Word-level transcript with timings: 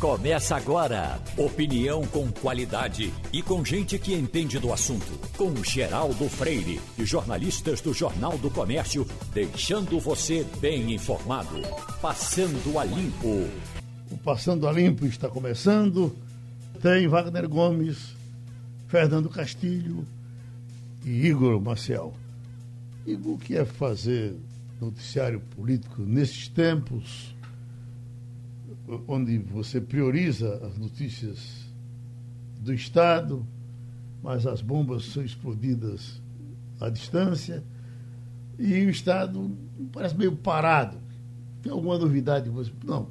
Começa 0.00 0.54
agora. 0.54 1.20
Opinião 1.36 2.06
com 2.06 2.30
qualidade 2.30 3.12
e 3.32 3.42
com 3.42 3.64
gente 3.64 3.98
que 3.98 4.14
entende 4.14 4.56
do 4.60 4.72
assunto. 4.72 5.18
Com 5.36 5.52
Geraldo 5.64 6.28
Freire 6.28 6.80
e 6.96 7.04
jornalistas 7.04 7.80
do 7.80 7.92
Jornal 7.92 8.38
do 8.38 8.48
Comércio, 8.48 9.04
deixando 9.34 9.98
você 9.98 10.46
bem 10.60 10.94
informado. 10.94 11.60
Passando 12.00 12.78
a 12.78 12.84
Limpo. 12.84 13.48
O 14.08 14.16
Passando 14.18 14.68
a 14.68 14.72
Limpo 14.72 15.04
está 15.04 15.28
começando. 15.28 16.16
Tem 16.80 17.08
Wagner 17.08 17.48
Gomes, 17.48 18.14
Fernando 18.86 19.28
Castilho 19.28 20.06
e 21.04 21.26
Igor 21.26 21.60
Maciel. 21.60 22.14
Igor, 23.04 23.34
o 23.34 23.38
que 23.38 23.56
é 23.56 23.64
fazer 23.64 24.36
noticiário 24.80 25.40
político 25.56 26.02
nesses 26.02 26.46
tempos? 26.46 27.34
Onde 29.06 29.38
você 29.38 29.80
prioriza 29.80 30.54
as 30.66 30.78
notícias 30.78 31.68
do 32.60 32.72
Estado, 32.72 33.46
mas 34.22 34.46
as 34.46 34.60
bombas 34.60 35.04
são 35.04 35.22
explodidas 35.22 36.20
à 36.80 36.88
distância 36.88 37.62
e 38.58 38.84
o 38.84 38.90
Estado 38.90 39.56
parece 39.92 40.16
meio 40.16 40.34
parado. 40.34 40.98
Tem 41.62 41.70
alguma 41.72 41.98
novidade? 41.98 42.48
Você, 42.50 42.72
não, 42.84 43.08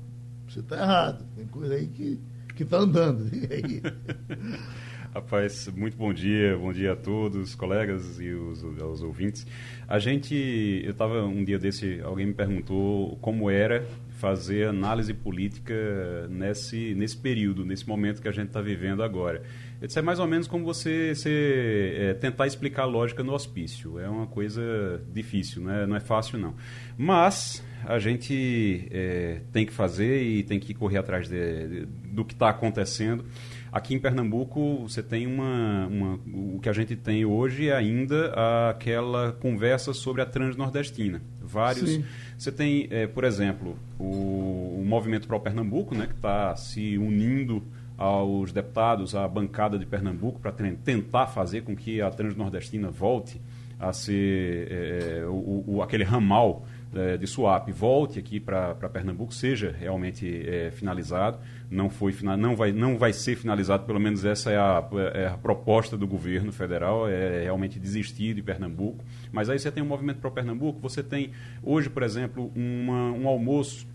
você 0.48 0.60
está 0.60 0.78
errado. 0.78 1.26
Tem 1.36 1.46
coisa 1.46 1.76
aí 1.76 1.88
que 1.88 2.64
está 2.64 2.78
andando. 2.78 3.30
Rapaz, 5.14 5.68
muito 5.76 5.98
bom 5.98 6.14
dia, 6.14 6.58
bom 6.58 6.72
dia 6.72 6.94
a 6.94 6.96
todos, 6.96 7.56
colegas 7.56 8.20
e 8.20 8.30
os, 8.32 8.62
os 8.64 9.02
ouvintes. 9.02 9.48
A 9.88 10.00
gente, 10.00 10.36
eu 10.84 10.92
estava 10.92 11.23
um 11.23 11.44
dia 11.44 11.58
desse, 11.58 12.00
alguém 12.02 12.28
me 12.28 12.34
perguntou 12.34 13.18
como 13.22 13.50
era 13.50 13.88
fazer 14.18 14.68
análise 14.68 15.14
política 15.14 15.76
nesse, 16.28 16.96
nesse 16.96 17.16
período, 17.16 17.64
nesse 17.64 17.88
momento 17.88 18.20
que 18.22 18.28
a 18.28 18.32
gente 18.32 18.48
está 18.48 18.60
vivendo 18.60 19.04
agora. 19.04 19.44
Disse, 19.80 20.00
é 20.00 20.02
mais 20.02 20.20
ou 20.20 20.26
menos 20.26 20.48
como 20.48 20.66
você, 20.66 21.14
você 21.14 21.96
é, 21.96 22.14
tentar 22.16 22.48
explicar 22.48 22.84
a 22.84 22.86
lógica 22.86 23.24
no 23.24 23.32
hospício. 23.32 24.00
É 24.00 24.09
uma 24.09 24.26
coisa 24.26 25.00
difícil, 25.14 25.62
né? 25.62 25.86
não 25.86 25.96
é 25.96 26.00
fácil 26.00 26.40
não. 26.40 26.56
Mas 26.98 27.64
a 27.86 28.00
gente 28.00 28.88
é, 28.90 29.42
tem 29.54 29.68
que 29.68 29.72
fazer 29.72 30.24
e 30.24 30.42
tem 30.42 30.59
que 30.59 30.74
correr 30.74 30.98
atrás 30.98 31.30
de, 31.30 31.68
de, 31.68 31.86
do 31.86 32.26
que 32.26 32.34
está 32.34 32.50
acontecendo. 32.50 33.24
Aqui 33.78 33.94
em 33.94 34.00
Pernambuco, 34.00 34.88
você 34.89 35.03
tem 35.03 35.28
uma, 35.28 35.86
uma, 35.86 36.20
O 36.33 36.59
que 36.59 36.67
a 36.67 36.73
gente 36.73 36.95
tem 36.95 37.25
hoje 37.25 37.70
é 37.70 37.75
ainda 37.75 38.34
aquela 38.72 39.34
conversa 39.34 39.94
sobre 39.94 40.19
a 40.23 40.25
transnordestina. 40.25 41.22
Vários. 41.39 41.88
Sim. 41.88 42.03
Você 42.36 42.52
tem, 42.52 42.88
é, 42.89 43.06
por 43.06 43.23
exemplo, 43.23 43.78
o, 44.00 44.80
o 44.80 44.84
Movimento 44.84 45.28
Pro 45.28 45.39
Pernambuco, 45.39 45.94
né, 45.94 46.08
que 46.08 46.16
está 46.16 46.56
se 46.56 46.97
unindo 46.97 47.61
aos 47.95 48.52
deputados, 48.52 49.14
à 49.14 49.28
bancada 49.28 49.78
de 49.78 49.86
Pernambuco, 49.86 50.39
para 50.39 50.52
tentar 50.52 51.28
fazer 51.28 51.62
com 51.62 51.75
que 51.75 52.02
a 52.02 52.09
transnordestina 52.09 52.89
volte 52.89 53.39
a 53.80 53.94
ser 53.94 54.72
é, 54.72 55.25
o, 55.28 55.64
o, 55.67 55.81
aquele 55.84 56.03
ramal 56.03 56.66
é, 56.95 57.16
de 57.16 57.28
Suape 57.28 57.72
volte 57.72 58.17
aqui 58.17 58.39
para 58.39 58.73
Pernambuco, 58.73 59.31
seja 59.31 59.72
realmente 59.78 60.44
finalizado. 60.72 61.38
Não, 61.70 61.90
foi, 61.90 62.16
não, 62.38 62.56
vai, 62.56 62.72
não 62.72 62.98
vai 62.98 63.12
ser 63.12 63.36
finalizado, 63.36 63.86
pelo 63.86 64.00
menos 64.00 64.23
essa 64.23 64.50
é 64.52 64.58
a, 64.58 64.84
é 65.14 65.28
a 65.28 65.38
proposta 65.38 65.98
do 65.98 66.08
governo 66.08 66.52
federal, 66.52 67.09
é 67.09 67.44
realmente 67.44 67.78
desistir 67.78 68.34
de 68.34 68.42
Pernambuco. 68.42 69.04
Mas 69.32 69.50
aí 69.50 69.59
você 69.59 69.70
tem 69.70 69.84
um 69.84 69.88
movimento 69.88 70.20
para 70.20 70.32
Pernambuco, 70.32 70.80
você 70.80 71.04
tem 71.04 71.32
hoje, 71.62 71.90
por 71.90 72.04
exemplo, 72.04 72.52
uma, 72.56 73.12
um 73.12 73.28
almoço 73.28 73.86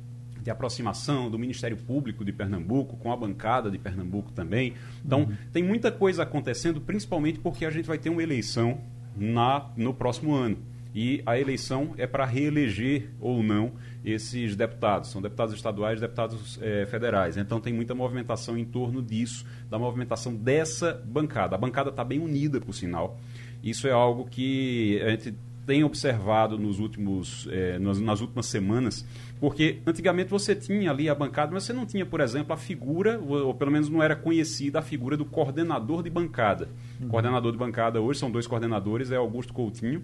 de 0.43 0.51
aproximação 0.51 1.31
do 1.31 1.39
Ministério 1.39 1.77
Público 1.77 2.25
de 2.25 2.33
Pernambuco, 2.33 2.97
com 2.97 3.11
a 3.11 3.17
bancada 3.17 3.71
de 3.71 3.79
Pernambuco 3.79 4.33
também. 4.33 4.75
Então, 5.05 5.21
uhum. 5.21 5.37
tem 5.53 5.63
muita 5.63 5.91
coisa 5.91 6.25
acontecendo, 6.25 6.81
principalmente 6.81 7.39
porque 7.39 7.65
a 7.65 7.71
gente 7.71 7.87
vai 7.87 7.97
ter 7.97 8.11
uma 8.11 8.23
eleição 8.23 8.81
na, 9.17 9.71
no 9.77 9.95
próximo 9.95 10.35
ano 10.35 10.59
e 10.95 11.23
a 11.25 11.39
eleição 11.39 11.95
é 11.97 12.07
para 12.07 12.25
reeleger 12.25 13.09
ou 13.21 13.43
não 13.43 13.73
esses 14.05 14.55
deputados. 14.55 15.11
São 15.11 15.23
deputados 15.23 15.55
estaduais, 15.55 16.01
deputados 16.01 16.59
é, 16.61 16.85
federais. 16.87 17.37
Então 17.37 17.61
tem 17.61 17.73
muita 17.73 17.95
movimentação 17.95 18.59
em 18.59 18.65
torno 18.65 19.03
disso, 19.03 19.47
da 19.71 19.79
movimentação 19.79 20.35
dessa 20.35 21.03
bancada. 21.05 21.55
A 21.55 21.59
bancada 21.59 21.91
está 21.91 22.05
bem 22.05 22.19
unida, 22.19 22.61
por 22.61 22.75
sinal. 22.75 23.19
Isso 23.63 23.87
é 23.87 23.93
algo 23.93 24.27
que 24.29 25.01
a 25.03 25.11
gente 25.11 25.35
tem 25.65 25.85
observado 25.85 26.59
nos 26.59 26.81
últimos, 26.81 27.49
é, 27.51 27.79
nas, 27.79 28.01
nas, 28.01 28.21
últimas 28.21 28.47
semanas, 28.47 29.07
porque 29.39 29.79
antigamente 29.87 30.29
você 30.29 30.57
tinha 30.57 30.91
ali 30.91 31.09
a 31.09 31.15
bancada, 31.15 31.53
mas 31.53 31.63
você 31.63 31.73
não 31.73 31.87
tinha, 31.87 32.05
por 32.05 32.21
exemplo, 32.21 32.53
a 32.53 32.57
figura, 32.57 33.21
ou, 33.21 33.47
ou 33.47 33.55
pelo 33.55 33.71
menos 33.71 33.89
não 33.89 34.03
era 34.03 34.17
conhecida 34.17 34.81
a 34.81 34.83
figura 34.83 35.17
do 35.17 35.25
coordenador 35.25 36.03
de 36.03 36.11
bancada. 36.11 36.69
Uhum. 37.01 37.09
Coordenador 37.09 37.53
de 37.53 37.59
bancada 37.59 38.01
hoje 38.01 38.19
são 38.19 38.29
dois 38.29 38.49
coordenadores, 38.49 39.13
é 39.13 39.17
Augusto 39.17 39.53
Coutinho 39.53 40.03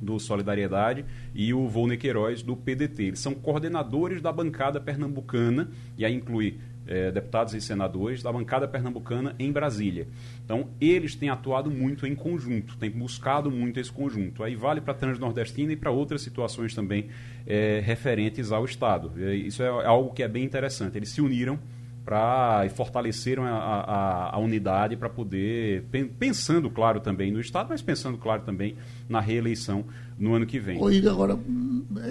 do 0.00 0.18
Solidariedade, 0.18 1.04
e 1.34 1.52
o 1.52 1.68
Volney 1.68 1.96
Queiroz, 1.96 2.42
do 2.42 2.56
PDT. 2.56 3.04
Eles 3.04 3.20
são 3.20 3.34
coordenadores 3.34 4.22
da 4.22 4.32
bancada 4.32 4.80
pernambucana, 4.80 5.68
e 5.98 6.04
aí 6.04 6.14
inclui 6.14 6.58
é, 6.86 7.10
deputados 7.10 7.54
e 7.54 7.60
senadores 7.60 8.22
da 8.22 8.32
bancada 8.32 8.66
pernambucana 8.66 9.34
em 9.38 9.52
Brasília. 9.52 10.08
Então, 10.44 10.68
eles 10.80 11.14
têm 11.14 11.28
atuado 11.28 11.70
muito 11.70 12.06
em 12.06 12.14
conjunto, 12.14 12.76
têm 12.76 12.90
buscado 12.90 13.50
muito 13.50 13.78
esse 13.78 13.92
conjunto. 13.92 14.42
Aí 14.42 14.56
vale 14.56 14.80
para 14.80 14.92
a 14.92 14.96
Transnordestina 14.96 15.72
e 15.72 15.76
para 15.76 15.90
outras 15.90 16.22
situações 16.22 16.74
também 16.74 17.08
é, 17.46 17.80
referentes 17.84 18.50
ao 18.50 18.64
Estado. 18.64 19.12
Isso 19.32 19.62
é 19.62 19.68
algo 19.68 20.12
que 20.12 20.22
é 20.22 20.28
bem 20.28 20.44
interessante. 20.44 20.96
Eles 20.96 21.10
se 21.10 21.20
uniram 21.20 21.58
para 22.04 22.68
fortaleceram 22.70 23.44
a, 23.44 23.50
a, 23.50 24.36
a 24.36 24.38
unidade 24.38 24.96
para 24.96 25.08
poder, 25.08 25.84
pensando, 26.18 26.70
claro, 26.70 27.00
também 27.00 27.30
no 27.30 27.40
Estado, 27.40 27.68
mas 27.70 27.82
pensando, 27.82 28.18
claro, 28.18 28.42
também 28.42 28.76
na 29.08 29.20
reeleição 29.20 29.84
no 30.18 30.34
ano 30.34 30.46
que 30.46 30.58
vem. 30.58 30.80
Oi, 30.80 31.06
agora, 31.06 31.38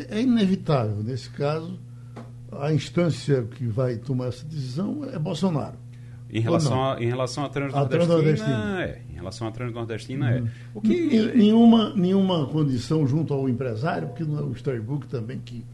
é 0.10 0.22
inevitável, 0.22 1.04
nesse 1.04 1.30
caso, 1.30 1.80
a 2.52 2.74
instância 2.74 3.44
que 3.44 3.66
vai 3.66 3.98
tomar 3.98 4.28
essa 4.28 4.46
decisão 4.46 5.04
é 5.12 5.20
Bolsonaro. 5.20 5.78
Em 6.32 6.40
relação, 6.40 6.92
a, 6.92 7.02
em 7.02 7.08
relação 7.08 7.44
à 7.44 7.50
Transnordestina, 7.50 8.84
é. 8.84 9.02
Em 9.10 9.16
relação 9.16 9.48
à 9.48 9.52
Transnordestina, 9.52 10.26
uhum. 10.28 10.46
é. 10.46 10.52
O 10.76 10.82
que... 10.82 11.32
Nenhuma, 11.36 11.94
nenhuma 11.96 12.46
condição 12.46 13.06
junto 13.08 13.34
ao 13.34 13.50
empresário, 13.50 14.10
porque 14.10 14.24
não 14.24 14.38
é 14.38 14.44
o 14.44 14.52
Storybook 14.52 15.08
também 15.08 15.40
que 15.40 15.66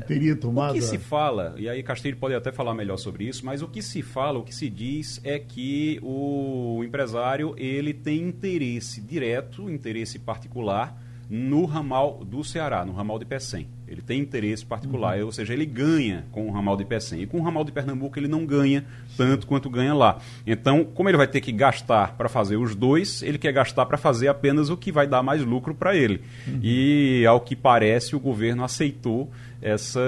que 0.00 0.06
teria 0.06 0.36
tomado. 0.36 0.70
O 0.70 0.74
que 0.74 0.82
se 0.82 0.98
fala, 0.98 1.54
e 1.56 1.68
aí 1.68 1.82
Castilho 1.82 2.16
pode 2.16 2.34
até 2.34 2.52
falar 2.52 2.74
melhor 2.74 2.96
sobre 2.96 3.24
isso, 3.24 3.44
mas 3.44 3.62
o 3.62 3.68
que 3.68 3.82
se 3.82 4.02
fala, 4.02 4.38
o 4.38 4.44
que 4.44 4.54
se 4.54 4.68
diz 4.70 5.20
é 5.24 5.38
que 5.38 5.98
o 6.02 6.82
empresário 6.84 7.54
ele 7.56 7.92
tem 7.92 8.22
interesse 8.22 9.00
direto, 9.00 9.70
interesse 9.70 10.18
particular 10.18 11.07
no 11.28 11.66
ramal 11.66 12.24
do 12.24 12.42
Ceará, 12.42 12.84
no 12.84 12.92
ramal 12.92 13.18
de 13.18 13.24
Pecém. 13.24 13.68
Ele 13.86 14.02
tem 14.02 14.20
interesse 14.20 14.64
particular, 14.64 15.18
uhum. 15.18 15.26
ou 15.26 15.32
seja, 15.32 15.52
ele 15.52 15.66
ganha 15.66 16.24
com 16.30 16.46
o 16.46 16.50
ramal 16.50 16.76
de 16.76 16.84
Pecém. 16.84 17.22
E 17.22 17.26
com 17.26 17.38
o 17.38 17.42
ramal 17.42 17.64
de 17.64 17.72
Pernambuco 17.72 18.18
ele 18.18 18.28
não 18.28 18.44
ganha 18.46 18.84
tanto 19.16 19.46
quanto 19.46 19.68
ganha 19.68 19.94
lá. 19.94 20.18
Então, 20.46 20.84
como 20.84 21.08
ele 21.08 21.16
vai 21.16 21.26
ter 21.26 21.40
que 21.40 21.52
gastar 21.52 22.16
para 22.16 22.28
fazer 22.28 22.56
os 22.56 22.74
dois, 22.74 23.22
ele 23.22 23.38
quer 23.38 23.52
gastar 23.52 23.86
para 23.86 23.96
fazer 23.96 24.28
apenas 24.28 24.70
o 24.70 24.76
que 24.76 24.92
vai 24.92 25.06
dar 25.06 25.22
mais 25.22 25.42
lucro 25.44 25.74
para 25.74 25.96
ele. 25.96 26.22
Uhum. 26.46 26.60
E, 26.62 27.24
ao 27.26 27.40
que 27.40 27.56
parece, 27.56 28.14
o 28.14 28.20
governo 28.20 28.64
aceitou 28.64 29.30
essa 29.60 30.00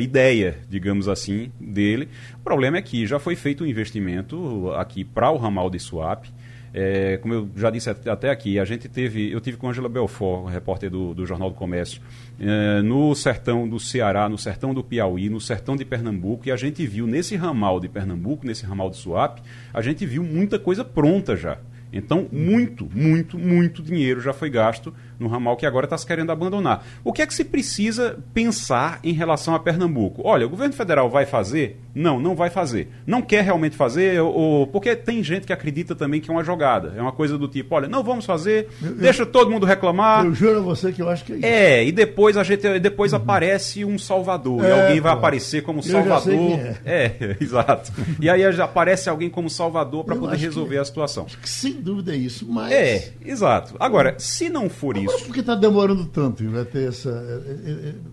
ideia, 0.00 0.58
digamos 0.68 1.08
assim, 1.08 1.52
dele. 1.60 2.08
O 2.36 2.40
problema 2.40 2.78
é 2.78 2.82
que 2.82 3.06
já 3.06 3.18
foi 3.18 3.36
feito 3.36 3.64
um 3.64 3.66
investimento 3.66 4.70
aqui 4.76 5.04
para 5.04 5.30
o 5.30 5.36
ramal 5.36 5.68
de 5.68 5.78
Suape. 5.78 6.32
É, 6.76 7.18
como 7.18 7.32
eu 7.32 7.48
já 7.54 7.70
disse 7.70 7.88
até 7.88 8.30
aqui, 8.30 8.58
a 8.58 8.64
gente 8.64 8.88
teve, 8.88 9.30
eu 9.30 9.40
tive 9.40 9.56
com 9.56 9.68
Angela 9.68 9.88
Belfort, 9.88 10.52
repórter 10.52 10.90
do, 10.90 11.14
do 11.14 11.24
Jornal 11.24 11.50
do 11.50 11.54
Comércio, 11.54 12.02
é, 12.40 12.82
no 12.82 13.14
sertão 13.14 13.68
do 13.68 13.78
Ceará, 13.78 14.28
no 14.28 14.36
sertão 14.36 14.74
do 14.74 14.82
Piauí, 14.82 15.30
no 15.30 15.40
sertão 15.40 15.76
de 15.76 15.84
Pernambuco, 15.84 16.48
e 16.48 16.50
a 16.50 16.56
gente 16.56 16.84
viu 16.84 17.06
nesse 17.06 17.36
ramal 17.36 17.78
de 17.78 17.88
Pernambuco, 17.88 18.44
nesse 18.44 18.66
ramal 18.66 18.90
de 18.90 18.96
Suape, 18.96 19.40
a 19.72 19.80
gente 19.80 20.04
viu 20.04 20.24
muita 20.24 20.58
coisa 20.58 20.84
pronta 20.84 21.36
já. 21.36 21.58
Então, 21.92 22.26
muito, 22.32 22.88
muito, 22.92 23.38
muito 23.38 23.80
dinheiro 23.80 24.20
já 24.20 24.32
foi 24.32 24.50
gasto 24.50 24.92
no 25.18 25.28
ramal 25.28 25.56
que 25.56 25.66
agora 25.66 25.86
está 25.86 25.96
se 25.96 26.06
querendo 26.06 26.30
abandonar. 26.30 26.86
O 27.02 27.12
que 27.12 27.22
é 27.22 27.26
que 27.26 27.34
se 27.34 27.44
precisa 27.44 28.18
pensar 28.32 29.00
em 29.02 29.12
relação 29.12 29.54
a 29.54 29.58
Pernambuco? 29.58 30.22
Olha, 30.24 30.46
o 30.46 30.50
governo 30.50 30.74
federal 30.74 31.08
vai 31.10 31.26
fazer? 31.26 31.80
Não, 31.94 32.18
não 32.18 32.34
vai 32.34 32.50
fazer. 32.50 32.90
Não 33.06 33.22
quer 33.22 33.44
realmente 33.44 33.76
fazer, 33.76 34.20
ou, 34.20 34.66
porque 34.66 34.96
tem 34.96 35.22
gente 35.22 35.46
que 35.46 35.52
acredita 35.52 35.94
também 35.94 36.20
que 36.20 36.30
é 36.30 36.32
uma 36.32 36.42
jogada. 36.42 36.92
É 36.96 37.00
uma 37.00 37.12
coisa 37.12 37.38
do 37.38 37.46
tipo, 37.46 37.74
olha, 37.74 37.88
não 37.88 38.02
vamos 38.02 38.24
fazer, 38.24 38.68
eu, 38.82 38.94
deixa 38.96 39.22
eu, 39.22 39.26
todo 39.26 39.50
mundo 39.50 39.64
reclamar. 39.64 40.24
Eu 40.24 40.34
juro 40.34 40.58
a 40.58 40.62
você 40.62 40.92
que 40.92 41.00
eu 41.00 41.08
acho 41.08 41.24
que 41.24 41.32
é 41.32 41.36
isso. 41.36 41.46
É, 41.46 41.84
e 41.84 41.92
depois 41.92 42.36
a 42.36 42.42
gente 42.42 42.64
depois 42.80 43.12
uhum. 43.12 43.18
aparece 43.18 43.84
um 43.84 43.98
Salvador. 43.98 44.64
É, 44.64 44.68
e 44.68 44.72
alguém 44.72 45.00
vai 45.00 45.12
pô. 45.12 45.18
aparecer 45.18 45.62
como 45.62 45.82
Salvador. 45.82 46.58
É. 46.84 47.12
é. 47.20 47.36
exato. 47.40 47.92
E 48.20 48.28
aí 48.28 48.44
aparece 48.44 49.08
alguém 49.08 49.30
como 49.30 49.48
Salvador 49.48 50.04
para 50.04 50.16
poder 50.16 50.36
resolver 50.36 50.78
a 50.78 50.84
situação. 50.84 51.24
Acho 51.26 51.38
que 51.38 51.48
sem 51.48 51.72
dúvida 51.72 52.12
é 52.12 52.16
isso, 52.16 52.46
mas. 52.48 52.72
É, 52.72 53.12
exato. 53.24 53.74
Agora, 53.78 54.14
se 54.18 54.48
não 54.48 54.68
for 54.68 54.96
Isso. 55.04 55.24
Por 55.26 55.34
que 55.34 55.40
está 55.40 55.54
demorando 55.54 56.06
tanto? 56.06 56.48
Vai 56.50 56.64
ter 56.64 56.88
essa. 56.88 57.12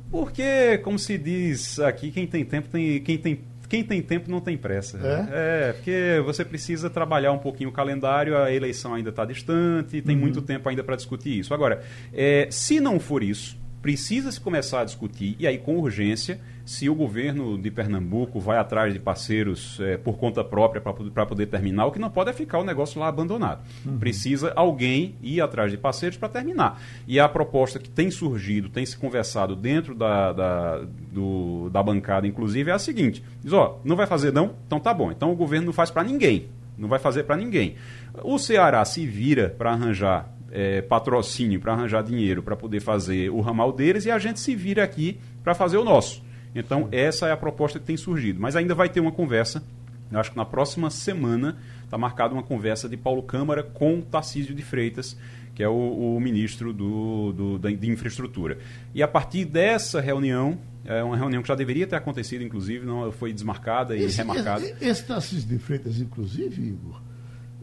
Porque, 0.10 0.78
como 0.80 0.98
se 1.00 1.18
diz 1.18 1.80
aqui, 1.80 2.12
quem 2.12 2.28
tem 2.28 2.46
tempo 2.46 2.68
tem. 2.70 3.02
Quem 3.02 3.18
tem 3.18 3.40
quem 3.72 3.86
tem 3.86 4.02
tempo 4.02 4.30
não 4.30 4.42
tem 4.42 4.58
pressa. 4.58 5.00
É? 5.02 5.70
é, 5.70 5.72
porque 5.72 6.22
você 6.26 6.44
precisa 6.44 6.90
trabalhar 6.90 7.32
um 7.32 7.38
pouquinho 7.38 7.70
o 7.70 7.72
calendário, 7.72 8.38
a 8.38 8.52
eleição 8.52 8.94
ainda 8.94 9.12
está 9.12 9.24
distante, 9.24 10.02
tem 10.02 10.14
uhum. 10.14 10.22
muito 10.22 10.42
tempo 10.42 10.68
ainda 10.68 10.84
para 10.84 10.98
discutir 10.98 11.40
isso. 11.40 11.54
Agora, 11.54 11.82
é, 12.12 12.50
se 12.52 12.82
não 12.82 13.00
for 13.00 13.24
isso, 13.24 13.58
precisa 13.82 14.30
se 14.30 14.42
começar 14.42 14.82
a 14.82 14.84
discutir, 14.84 15.38
e 15.40 15.48
aí 15.48 15.58
com 15.58 15.78
urgência, 15.78 16.38
se 16.66 16.90
o 16.90 16.96
governo 16.96 17.58
de 17.58 17.72
Pernambuco 17.72 18.40
vai 18.40 18.58
atrás 18.58 18.94
de 18.94 19.00
parceiros 19.00 19.80
é, 19.80 19.98
por 19.98 20.18
conta 20.18 20.44
própria 20.44 20.82
para 20.82 21.26
poder 21.26 21.46
terminar, 21.48 21.86
o 21.86 21.92
que 21.92 22.00
não 22.00 22.10
pode 22.10 22.30
é 22.30 22.34
ficar 22.34 22.60
o 22.60 22.64
negócio 22.64 23.00
lá 23.00 23.08
abandonado. 23.08 23.62
Uhum. 23.86 23.98
Precisa 23.98 24.54
alguém 24.56 25.16
ir 25.22 25.42
atrás 25.42 25.72
de 25.72 25.78
parceiros 25.78 26.18
para 26.18 26.30
terminar. 26.30 26.82
E 27.08 27.20
a 27.20 27.28
proposta 27.28 27.80
que 27.80 27.90
tem 27.90 28.12
surgido, 28.12 28.70
tem 28.70 28.86
se 28.86 28.98
conversado 28.98 29.56
dentro 29.56 29.96
da, 29.96 30.34
da, 30.34 30.82
do, 31.12 31.70
da 31.70 31.82
bancada, 31.82 32.28
inclusive, 32.28 32.72
é 32.72 32.74
a 32.74 32.80
seguinte: 32.80 33.24
diz, 33.44 33.54
ó, 33.54 33.80
não 33.84 33.96
vai 33.96 34.08
fazer 34.08 34.32
não? 34.32 34.56
Então 34.68 34.80
tá 34.80 34.94
bom. 34.94 35.12
Então 35.12 35.32
o 35.32 35.36
governo 35.36 35.68
não 35.68 35.74
faz 35.74 35.90
para 35.92 36.04
ninguém. 36.04 36.48
Não 36.78 36.88
vai 36.88 37.00
fazer 37.00 37.24
para 37.24 37.38
ninguém. 37.38 37.76
O 38.24 38.40
Ceará 38.40 38.84
se 38.86 39.06
vira 39.06 39.54
para 39.56 39.72
arranjar 39.72 40.32
é, 40.52 40.82
patrocínio, 40.82 41.60
para 41.60 41.74
arranjar 41.74 42.04
dinheiro 42.04 42.44
para 42.44 42.56
poder 42.56 42.82
fazer 42.82 43.30
o 43.30 43.40
ramal 43.40 43.72
deles 43.72 44.06
e 44.06 44.12
a 44.12 44.20
gente 44.20 44.40
se 44.40 44.54
vira 44.54 44.84
aqui 44.84 45.20
para 45.44 45.56
fazer 45.56 45.78
o 45.78 45.84
nosso. 45.84 46.22
Então, 46.54 46.88
essa 46.92 47.28
é 47.28 47.32
a 47.32 47.38
proposta 47.38 47.80
que 47.80 47.86
tem 47.86 47.98
surgido. 47.98 48.40
Mas 48.40 48.56
ainda 48.56 48.76
vai 48.76 48.90
ter 48.90 49.00
uma 49.00 49.12
conversa, 49.12 49.64
eu 50.12 50.20
acho 50.20 50.32
que 50.32 50.38
na 50.38 50.46
próxima 50.46 50.90
semana 50.90 51.58
está 51.84 51.98
marcada 51.98 52.34
uma 52.34 52.44
conversa 52.44 52.90
de 52.90 52.98
Paulo 52.98 53.24
Câmara 53.24 53.64
com 53.64 54.02
Tarcísio 54.02 54.54
de 54.54 54.62
Freitas, 54.62 55.18
que 55.54 55.64
é 55.64 55.68
o, 55.68 56.16
o 56.16 56.20
ministro 56.20 56.74
do, 56.74 57.32
do, 57.34 57.60
da, 57.60 57.70
de 57.70 57.90
Infraestrutura. 57.90 58.58
E 58.94 59.04
a 59.04 59.08
partir 59.08 59.46
dessa 59.46 60.00
reunião, 60.02 60.58
é 60.86 61.04
uma 61.04 61.16
reunião 61.18 61.42
que 61.42 61.48
já 61.48 61.56
deveria 61.56 61.86
ter 61.86 61.96
acontecido, 61.96 62.44
inclusive, 62.44 62.86
não 62.86 63.12
foi 63.12 63.32
desmarcada 63.34 63.96
e 63.96 64.04
esse, 64.04 64.18
remarcada. 64.18 64.66
Esse, 64.66 64.86
esse 64.86 65.06
Tarcísio 65.06 65.48
de 65.48 65.60
Freitas, 65.60 66.00
inclusive, 66.00 66.62
Igor, 66.62 67.02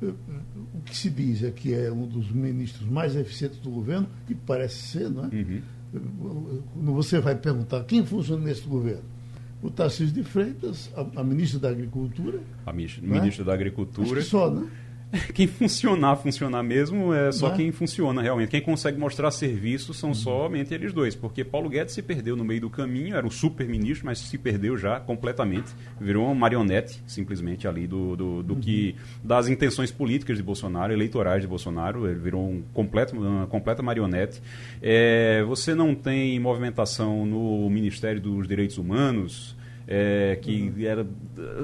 o 0.00 0.80
que 0.84 0.96
se 0.96 1.10
diz 1.10 1.42
é 1.42 1.50
que 1.50 1.74
é 1.74 1.90
um 1.90 2.06
dos 2.06 2.30
ministros 2.30 2.88
mais 2.88 3.16
eficientes 3.16 3.58
do 3.58 3.70
governo, 3.70 4.08
e 4.28 4.34
parece 4.34 4.76
ser, 4.76 5.10
não 5.10 5.24
é? 5.24 5.28
Uhum. 5.28 5.62
Você 6.76 7.18
vai 7.20 7.34
perguntar 7.34 7.84
quem 7.84 8.04
funciona 8.04 8.44
nesse 8.44 8.66
governo? 8.66 9.04
O 9.62 9.70
Tarcísio 9.70 10.14
de 10.14 10.22
Freitas, 10.22 10.90
a, 10.94 11.20
a 11.20 11.24
ministra 11.24 11.58
da 11.58 11.68
Agricultura. 11.70 12.40
A 12.64 12.72
ministra 12.72 13.42
é? 13.42 13.44
da 13.44 13.54
Agricultura. 13.54 14.22
só, 14.22 14.50
né? 14.50 14.68
quem 15.32 15.46
funcionar, 15.46 16.16
funcionar 16.16 16.62
mesmo 16.62 17.14
é 17.14 17.32
só 17.32 17.48
é? 17.48 17.56
quem 17.56 17.72
funciona 17.72 18.20
realmente. 18.20 18.50
Quem 18.50 18.60
consegue 18.60 18.98
mostrar 18.98 19.30
serviço 19.30 19.94
são 19.94 20.12
somente 20.12 20.74
eles 20.74 20.92
dois, 20.92 21.14
porque 21.14 21.42
Paulo 21.42 21.68
Guedes 21.68 21.94
se 21.94 22.02
perdeu 22.02 22.36
no 22.36 22.44
meio 22.44 22.60
do 22.60 22.70
caminho, 22.70 23.16
era 23.16 23.26
um 23.26 23.30
super 23.30 23.66
ministro, 23.66 24.06
mas 24.06 24.18
se 24.18 24.36
perdeu 24.36 24.76
já 24.76 25.00
completamente, 25.00 25.72
virou 26.00 26.26
uma 26.26 26.34
marionete 26.34 27.02
simplesmente 27.06 27.66
ali 27.66 27.86
do, 27.86 28.16
do, 28.16 28.42
do 28.42 28.54
uhum. 28.54 28.60
que 28.60 28.96
das 29.24 29.48
intenções 29.48 29.90
políticas 29.90 30.36
de 30.36 30.42
Bolsonaro, 30.42 30.92
eleitorais 30.92 31.42
de 31.42 31.48
Bolsonaro, 31.48 32.06
ele 32.06 32.18
virou 32.18 32.46
um 32.46 32.62
completo, 32.74 33.16
uma 33.16 33.46
completa 33.46 33.82
marionete. 33.82 34.42
É, 34.82 35.42
você 35.44 35.74
não 35.74 35.94
tem 35.94 36.38
movimentação 36.38 37.24
no 37.24 37.68
Ministério 37.70 38.20
dos 38.20 38.46
Direitos 38.46 38.76
Humanos, 38.76 39.56
é, 39.90 40.36
que 40.42 40.70
uhum. 40.76 40.86
era, 40.86 41.06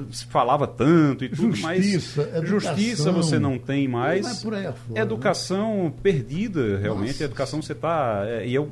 se 0.09 0.25
falava 0.25 0.65
tanto 0.65 1.23
e 1.23 1.29
tudo, 1.29 1.55
justiça, 1.55 2.23
mas 2.23 2.35
educação, 2.35 2.75
justiça 2.75 3.11
você 3.11 3.37
não 3.37 3.59
tem 3.59 3.87
mais. 3.87 4.43
Não 4.43 4.55
é 4.55 4.65
afora, 4.65 4.75
né? 4.89 5.01
educação 5.01 5.83
né? 5.83 5.93
perdida, 6.01 6.79
realmente. 6.79 7.11
Nossa. 7.11 7.23
Educação 7.25 7.61
você 7.61 7.73
está. 7.73 8.23
É, 8.25 8.47
e 8.47 8.55
é 8.55 8.59
o 8.59 8.67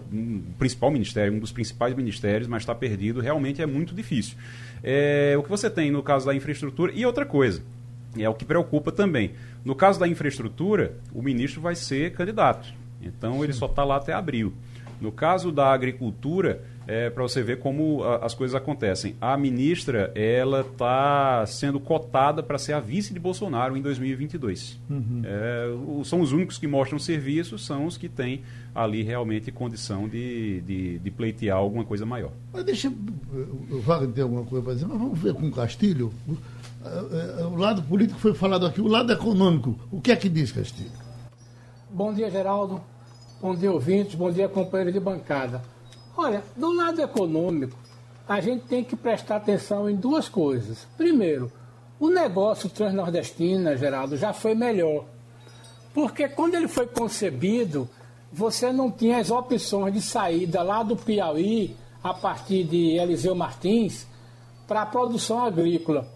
principal 0.57 0.89
ministério, 0.89 1.31
um 1.31 1.39
dos 1.39 1.51
principais 1.51 1.93
ministérios, 1.93 2.47
mas 2.47 2.63
está 2.63 2.73
perdido, 2.73 3.21
realmente 3.21 3.61
é 3.61 3.67
muito 3.67 3.93
difícil. 3.93 4.35
É, 4.83 5.35
o 5.37 5.43
que 5.43 5.49
você 5.49 5.69
tem 5.69 5.91
no 5.91 6.01
caso 6.01 6.25
da 6.25 6.33
infraestrutura, 6.33 6.91
e 6.91 7.05
outra 7.05 7.23
coisa, 7.23 7.61
é 8.17 8.27
o 8.27 8.33
que 8.33 8.45
preocupa 8.45 8.91
também. 8.91 9.33
No 9.63 9.75
caso 9.75 9.99
da 9.99 10.07
infraestrutura, 10.07 10.95
o 11.13 11.21
ministro 11.21 11.61
vai 11.61 11.75
ser 11.75 12.11
candidato. 12.13 12.73
Então 12.99 13.43
ele 13.43 13.53
só 13.53 13.67
está 13.67 13.83
lá 13.83 13.97
até 13.97 14.13
abril. 14.13 14.51
No 14.99 15.11
caso 15.11 15.51
da 15.51 15.71
agricultura, 15.71 16.63
é, 16.87 17.09
para 17.09 17.23
você 17.23 17.41
ver 17.41 17.59
como 17.59 18.03
a, 18.03 18.25
as 18.25 18.33
coisas 18.33 18.55
acontecem. 18.55 19.15
A 19.19 19.37
ministra, 19.37 20.11
ela 20.15 20.61
está 20.61 21.45
sendo 21.45 21.79
cotada 21.79 22.43
para 22.43 22.57
ser 22.57 22.73
a 22.73 22.79
vice 22.79 23.13
de 23.13 23.19
Bolsonaro 23.19 23.77
em 23.77 23.81
2022. 23.81 24.79
Uhum. 24.89 25.21
É, 25.23 25.67
o, 25.87 26.03
são 26.03 26.21
os 26.21 26.31
únicos 26.31 26.57
que 26.57 26.67
mostram 26.67 26.99
serviço, 26.99 27.57
são 27.57 27.85
os 27.85 27.97
que 27.97 28.09
têm 28.09 28.41
ali 28.73 29.03
realmente 29.03 29.51
condição 29.51 30.07
de, 30.07 30.61
de, 30.61 30.99
de 30.99 31.11
pleitear 31.11 31.57
alguma 31.57 31.85
coisa 31.85 32.05
maior. 32.05 32.31
Mas 32.51 32.63
deixa 32.63 32.89
o 32.89 33.79
Wagner 33.79 34.11
ter 34.11 34.21
alguma 34.21 34.43
coisa 34.43 34.63
para 34.63 34.73
dizer, 34.73 34.87
mas 34.87 34.97
vamos 34.97 35.19
ver 35.19 35.33
com 35.33 35.47
o 35.47 35.51
Castilho. 35.51 36.11
O, 36.27 36.37
é, 36.85 37.45
o 37.45 37.55
lado 37.55 37.81
político 37.83 38.19
foi 38.19 38.33
falado 38.33 38.65
aqui, 38.65 38.81
o 38.81 38.87
lado 38.87 39.11
econômico, 39.11 39.77
o 39.91 40.01
que 40.01 40.11
é 40.11 40.15
que 40.15 40.27
diz 40.27 40.51
Castilho? 40.51 40.91
Bom 41.89 42.13
dia, 42.13 42.29
Geraldo. 42.29 42.81
Bom 43.39 43.53
dia, 43.55 43.71
ouvintes. 43.71 44.15
Bom 44.15 44.31
dia, 44.31 44.49
companheiro 44.49 44.91
de 44.91 44.99
bancada. 44.99 45.61
Olha, 46.15 46.43
do 46.55 46.71
lado 46.71 47.01
econômico, 47.01 47.75
a 48.27 48.39
gente 48.39 48.65
tem 48.65 48.83
que 48.83 48.95
prestar 48.95 49.37
atenção 49.37 49.89
em 49.89 49.95
duas 49.95 50.29
coisas. 50.29 50.87
Primeiro, 50.95 51.51
o 51.99 52.09
negócio 52.09 52.69
transnordestina, 52.69 53.75
Geraldo, 53.75 54.15
já 54.15 54.31
foi 54.31 54.53
melhor. 54.53 55.05
Porque 55.93 56.27
quando 56.27 56.55
ele 56.55 56.67
foi 56.67 56.87
concebido, 56.87 57.89
você 58.31 58.71
não 58.71 58.91
tinha 58.91 59.17
as 59.17 59.31
opções 59.31 59.93
de 59.93 60.01
saída 60.01 60.61
lá 60.61 60.83
do 60.83 60.95
Piauí, 60.95 61.75
a 62.03 62.13
partir 62.13 62.63
de 62.63 62.97
Eliseu 62.97 63.33
Martins, 63.33 64.05
para 64.67 64.81
a 64.81 64.85
produção 64.85 65.43
agrícola. 65.43 66.07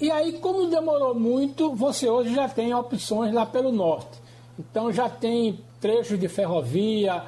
E 0.00 0.10
aí, 0.10 0.34
como 0.34 0.68
demorou 0.68 1.14
muito, 1.14 1.74
você 1.74 2.08
hoje 2.08 2.34
já 2.34 2.48
tem 2.48 2.74
opções 2.74 3.32
lá 3.32 3.44
pelo 3.44 3.72
norte. 3.72 4.18
Então 4.58 4.92
já 4.92 5.08
tem 5.08 5.60
trechos 5.80 6.18
de 6.18 6.28
ferrovia, 6.28 7.24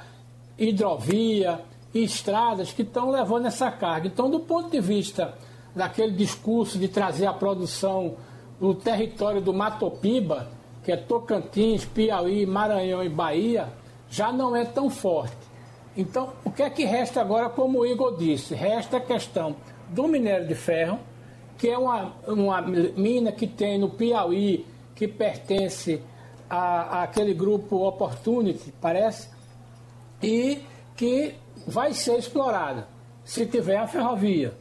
hidrovia, 0.59 1.61
e 1.93 2.05
estradas 2.05 2.73
que 2.73 2.83
estão 2.83 3.11
levando 3.11 3.47
essa 3.47 3.71
carga. 3.71 4.07
Então, 4.07 4.31
do 4.31 4.41
ponto 4.41 4.71
de 4.71 4.81
vista 4.81 5.35
daquele 5.75 6.13
discurso 6.13 6.79
de 6.79 6.89
trazer 6.89 7.27
a 7.27 7.33
produção 7.33 8.17
do 8.61 8.75
território 8.75 9.41
do 9.41 9.53
Matopiba, 9.53 10.49
que 10.85 10.93
é 10.93 10.97
Tocantins, 10.97 11.85
Piauí, 11.85 12.47
Maranhão 12.47 13.03
e 13.03 13.09
Bahia, 13.09 13.69
já 14.09 14.33
não 14.33 14.55
é 14.55 14.65
tão 14.65 14.91
forte. 14.91 15.37
Então, 15.97 16.33
o 16.45 16.51
que 16.51 16.63
é 16.63 16.71
que 16.71 16.85
resta 16.85 17.21
agora, 17.21 17.49
como 17.49 17.81
o 17.81 17.87
Igor 17.87 18.17
disse? 18.17 18.55
Resta 18.55 18.99
a 18.99 19.01
questão 19.01 19.57
do 19.89 20.07
minério 20.07 20.47
de 20.47 20.55
ferro, 20.55 20.99
que 21.59 21.69
é 21.69 21.77
uma, 21.77 22.13
uma 22.27 22.63
mina 22.63 23.33
que 23.33 23.47
tem 23.47 23.79
no 23.79 23.91
Piauí, 23.91 24.67
que 24.95 25.09
pertence 25.09 26.03
a, 26.49 26.99
a 26.99 27.03
aquele 27.05 27.35
grupo 27.35 27.87
Opportunity, 27.87 28.73
parece, 28.81 29.29
e 30.23 30.63
que 30.97 31.35
vai 31.71 31.95
ser 31.95 32.19
explorada 32.19 32.89
se 33.25 33.47
tiver 33.47 33.77
a 33.77 33.87
ferrovia. 33.87 34.53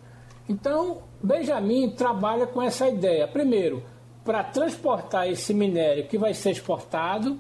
Então, 0.48 1.00
Benjamin 1.22 1.90
trabalha 1.92 2.46
com 2.48 2.62
essa 2.62 2.88
ideia. 2.88 3.28
Primeiro, 3.28 3.84
para 4.24 4.44
transportar 4.44 5.28
esse 5.28 5.54
minério 5.54 6.08
que 6.08 6.18
vai 6.18 6.34
ser 6.34 6.52
exportado 6.52 7.40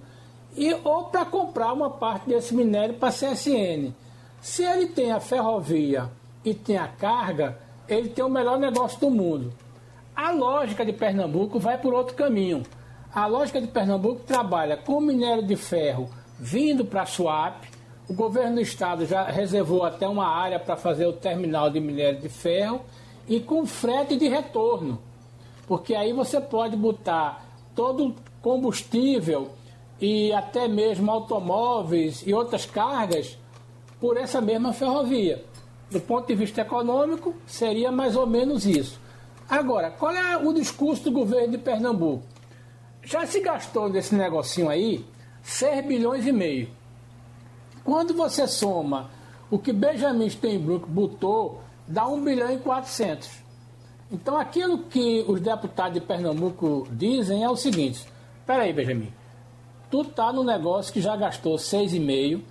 e 0.55 0.73
ou 0.83 1.05
para 1.05 1.25
comprar 1.25 1.71
uma 1.71 1.89
parte 1.89 2.27
desse 2.27 2.53
minério 2.55 2.95
para 2.95 3.09
a 3.09 3.11
CSN. 3.11 3.93
Se 4.41 4.63
ele 4.63 4.87
tem 4.87 5.11
a 5.11 5.19
ferrovia 5.19 6.09
e 6.43 6.53
tem 6.53 6.77
a 6.77 6.87
carga, 6.87 7.59
ele 7.87 8.09
tem 8.09 8.23
o 8.23 8.29
melhor 8.29 8.57
negócio 8.57 8.99
do 8.99 9.09
mundo. 9.09 9.53
A 10.15 10.31
lógica 10.31 10.83
de 10.85 10.93
Pernambuco 10.93 11.59
vai 11.59 11.77
por 11.77 11.93
outro 11.93 12.15
caminho. 12.15 12.63
A 13.13 13.25
lógica 13.27 13.61
de 13.61 13.67
Pernambuco 13.67 14.23
trabalha 14.23 14.77
com 14.77 14.99
minério 14.99 15.45
de 15.45 15.55
ferro 15.55 16.09
vindo 16.39 16.85
para 16.85 17.01
a 17.01 17.05
Suape, 17.05 17.78
o 18.09 18.13
governo 18.13 18.55
do 18.55 18.61
estado 18.61 19.05
já 19.05 19.23
reservou 19.25 19.83
até 19.83 20.07
uma 20.07 20.25
área 20.25 20.59
para 20.59 20.75
fazer 20.75 21.05
o 21.05 21.13
terminal 21.13 21.69
de 21.69 21.79
minério 21.79 22.19
de 22.19 22.27
ferro 22.27 22.81
e 23.27 23.39
com 23.39 23.67
frete 23.67 24.17
de 24.17 24.27
retorno. 24.27 24.99
Porque 25.67 25.93
aí 25.93 26.11
você 26.11 26.41
pode 26.41 26.75
botar 26.75 27.45
todo 27.75 28.15
combustível 28.41 29.51
e 30.01 30.33
até 30.33 30.67
mesmo 30.67 31.11
automóveis 31.11 32.23
e 32.25 32.33
outras 32.33 32.65
cargas 32.65 33.37
por 33.99 34.17
essa 34.17 34.41
mesma 34.41 34.73
ferrovia. 34.73 35.45
Do 35.91 35.99
ponto 35.99 36.25
de 36.25 36.33
vista 36.33 36.61
econômico, 36.61 37.35
seria 37.45 37.91
mais 37.91 38.15
ou 38.15 38.25
menos 38.25 38.65
isso. 38.65 38.99
Agora, 39.47 39.91
qual 39.91 40.11
é 40.11 40.35
o 40.35 40.51
discurso 40.51 41.03
do 41.03 41.11
governo 41.11 41.51
de 41.51 41.57
Pernambuco? 41.59 42.23
Já 43.03 43.27
se 43.27 43.39
gastou 43.39 43.87
nesse 43.87 44.15
negocinho 44.15 44.67
aí 44.67 45.05
6 45.43 45.85
bilhões 45.85 46.25
e 46.25 46.31
meio. 46.31 46.78
Quando 47.89 48.13
você 48.13 48.47
soma 48.47 49.09
o 49.49 49.57
que 49.57 49.73
Benjamin 49.73 50.29
Steinbrück 50.29 50.87
botou, 50.87 51.59
dá 51.87 52.07
1 52.07 52.23
bilhão 52.23 52.53
e 52.53 52.59
400. 52.59 53.27
Então 54.11 54.37
aquilo 54.37 54.83
que 54.83 55.25
os 55.27 55.41
deputados 55.41 55.95
de 55.95 55.99
Pernambuco 55.99 56.87
dizem 56.91 57.43
é 57.43 57.49
o 57.49 57.55
seguinte: 57.55 58.05
espera 58.41 58.61
aí, 58.61 58.73
Benjamin, 58.73 59.11
tu 59.89 60.05
tá 60.05 60.31
no 60.31 60.43
negócio 60.43 60.93
que 60.93 61.01
já 61.01 61.15
gastou 61.15 61.55
6,5, 61.55 62.41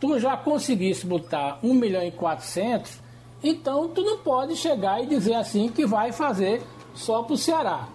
tu 0.00 0.18
já 0.18 0.38
conseguisse 0.38 1.04
botar 1.04 1.58
1 1.62 1.74
milhão 1.74 2.02
e 2.02 2.10
400 2.10 2.98
Então, 3.44 3.88
tu 3.88 4.00
não 4.00 4.16
pode 4.16 4.56
chegar 4.56 5.02
e 5.02 5.06
dizer 5.06 5.34
assim 5.34 5.68
que 5.68 5.84
vai 5.84 6.12
fazer 6.12 6.62
só 6.94 7.22
para 7.22 7.34
o 7.34 7.36
Ceará. 7.36 7.90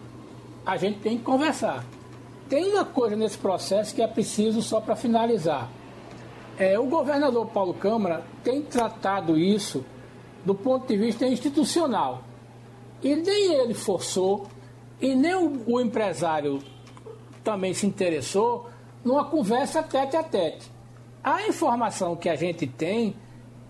A 0.63 0.77
gente 0.77 0.99
tem 0.99 1.17
que 1.17 1.23
conversar. 1.23 1.83
Tem 2.47 2.71
uma 2.71 2.85
coisa 2.85 3.15
nesse 3.15 3.39
processo 3.39 3.95
que 3.95 4.01
é 4.03 4.07
preciso 4.07 4.61
só 4.61 4.79
para 4.79 4.95
finalizar. 4.95 5.71
É, 6.57 6.77
o 6.77 6.85
governador 6.85 7.47
Paulo 7.47 7.73
Câmara 7.73 8.23
tem 8.43 8.61
tratado 8.61 9.37
isso 9.37 9.83
do 10.45 10.53
ponto 10.53 10.87
de 10.87 10.97
vista 10.97 11.25
institucional. 11.25 12.23
E 13.01 13.15
nem 13.15 13.53
ele 13.53 13.73
forçou, 13.73 14.47
e 15.01 15.15
nem 15.15 15.35
o, 15.35 15.63
o 15.65 15.81
empresário 15.81 16.59
também 17.43 17.73
se 17.73 17.85
interessou 17.85 18.69
numa 19.03 19.25
conversa 19.25 19.81
tete 19.81 20.15
a 20.15 20.23
tete. 20.23 20.71
A 21.23 21.47
informação 21.47 22.15
que 22.15 22.29
a 22.29 22.35
gente 22.35 22.67
tem 22.67 23.15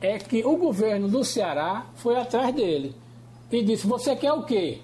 é 0.01 0.17
que 0.17 0.43
o 0.45 0.57
governo 0.57 1.07
do 1.07 1.23
Ceará 1.23 1.85
foi 1.95 2.17
atrás 2.17 2.53
dele 2.53 2.95
e 3.51 3.63
disse: 3.63 3.87
Você 3.87 4.15
quer 4.15 4.33
o 4.33 4.43
quê? 4.43 4.81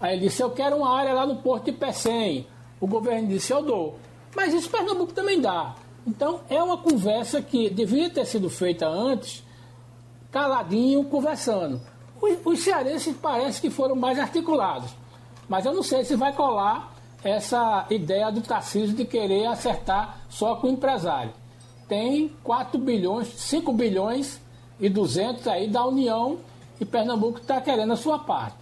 Aí 0.00 0.16
ele 0.16 0.28
disse: 0.28 0.42
Eu 0.42 0.50
quero 0.50 0.76
uma 0.76 0.94
área 0.94 1.14
lá 1.14 1.26
no 1.26 1.36
Porto 1.36 1.66
de 1.66 1.72
Pecém. 1.72 2.46
O 2.80 2.86
governo 2.86 3.28
disse: 3.28 3.52
Eu 3.52 3.62
dou. 3.62 3.98
Mas 4.36 4.52
isso 4.52 4.70
Pernambuco 4.70 5.12
também 5.12 5.40
dá. 5.40 5.74
Então 6.06 6.40
é 6.48 6.62
uma 6.62 6.78
conversa 6.78 7.42
que 7.42 7.70
devia 7.70 8.10
ter 8.10 8.24
sido 8.24 8.48
feita 8.48 8.86
antes, 8.88 9.44
caladinho, 10.30 11.04
conversando. 11.04 11.80
Os, 12.20 12.38
os 12.44 12.60
cearenses 12.60 13.14
parece 13.16 13.60
que 13.60 13.70
foram 13.70 13.94
mais 13.94 14.18
articulados. 14.18 14.90
Mas 15.48 15.66
eu 15.66 15.74
não 15.74 15.82
sei 15.82 16.04
se 16.04 16.14
vai 16.16 16.32
colar 16.32 16.94
essa 17.22 17.86
ideia 17.90 18.30
do 18.30 18.40
Tarcísio 18.40 18.96
de 18.96 19.04
querer 19.04 19.46
acertar 19.46 20.20
só 20.28 20.56
com 20.56 20.68
o 20.68 20.70
empresário. 20.70 21.32
Tem 21.88 22.28
4 22.42 22.78
bilhões, 22.78 23.28
5 23.28 23.72
bilhões 23.72 24.40
e 24.78 24.88
200 24.88 25.46
aí 25.48 25.68
da 25.68 25.84
União 25.84 26.38
e 26.80 26.84
Pernambuco 26.84 27.38
está 27.38 27.60
querendo 27.60 27.92
a 27.92 27.96
sua 27.96 28.18
parte. 28.20 28.59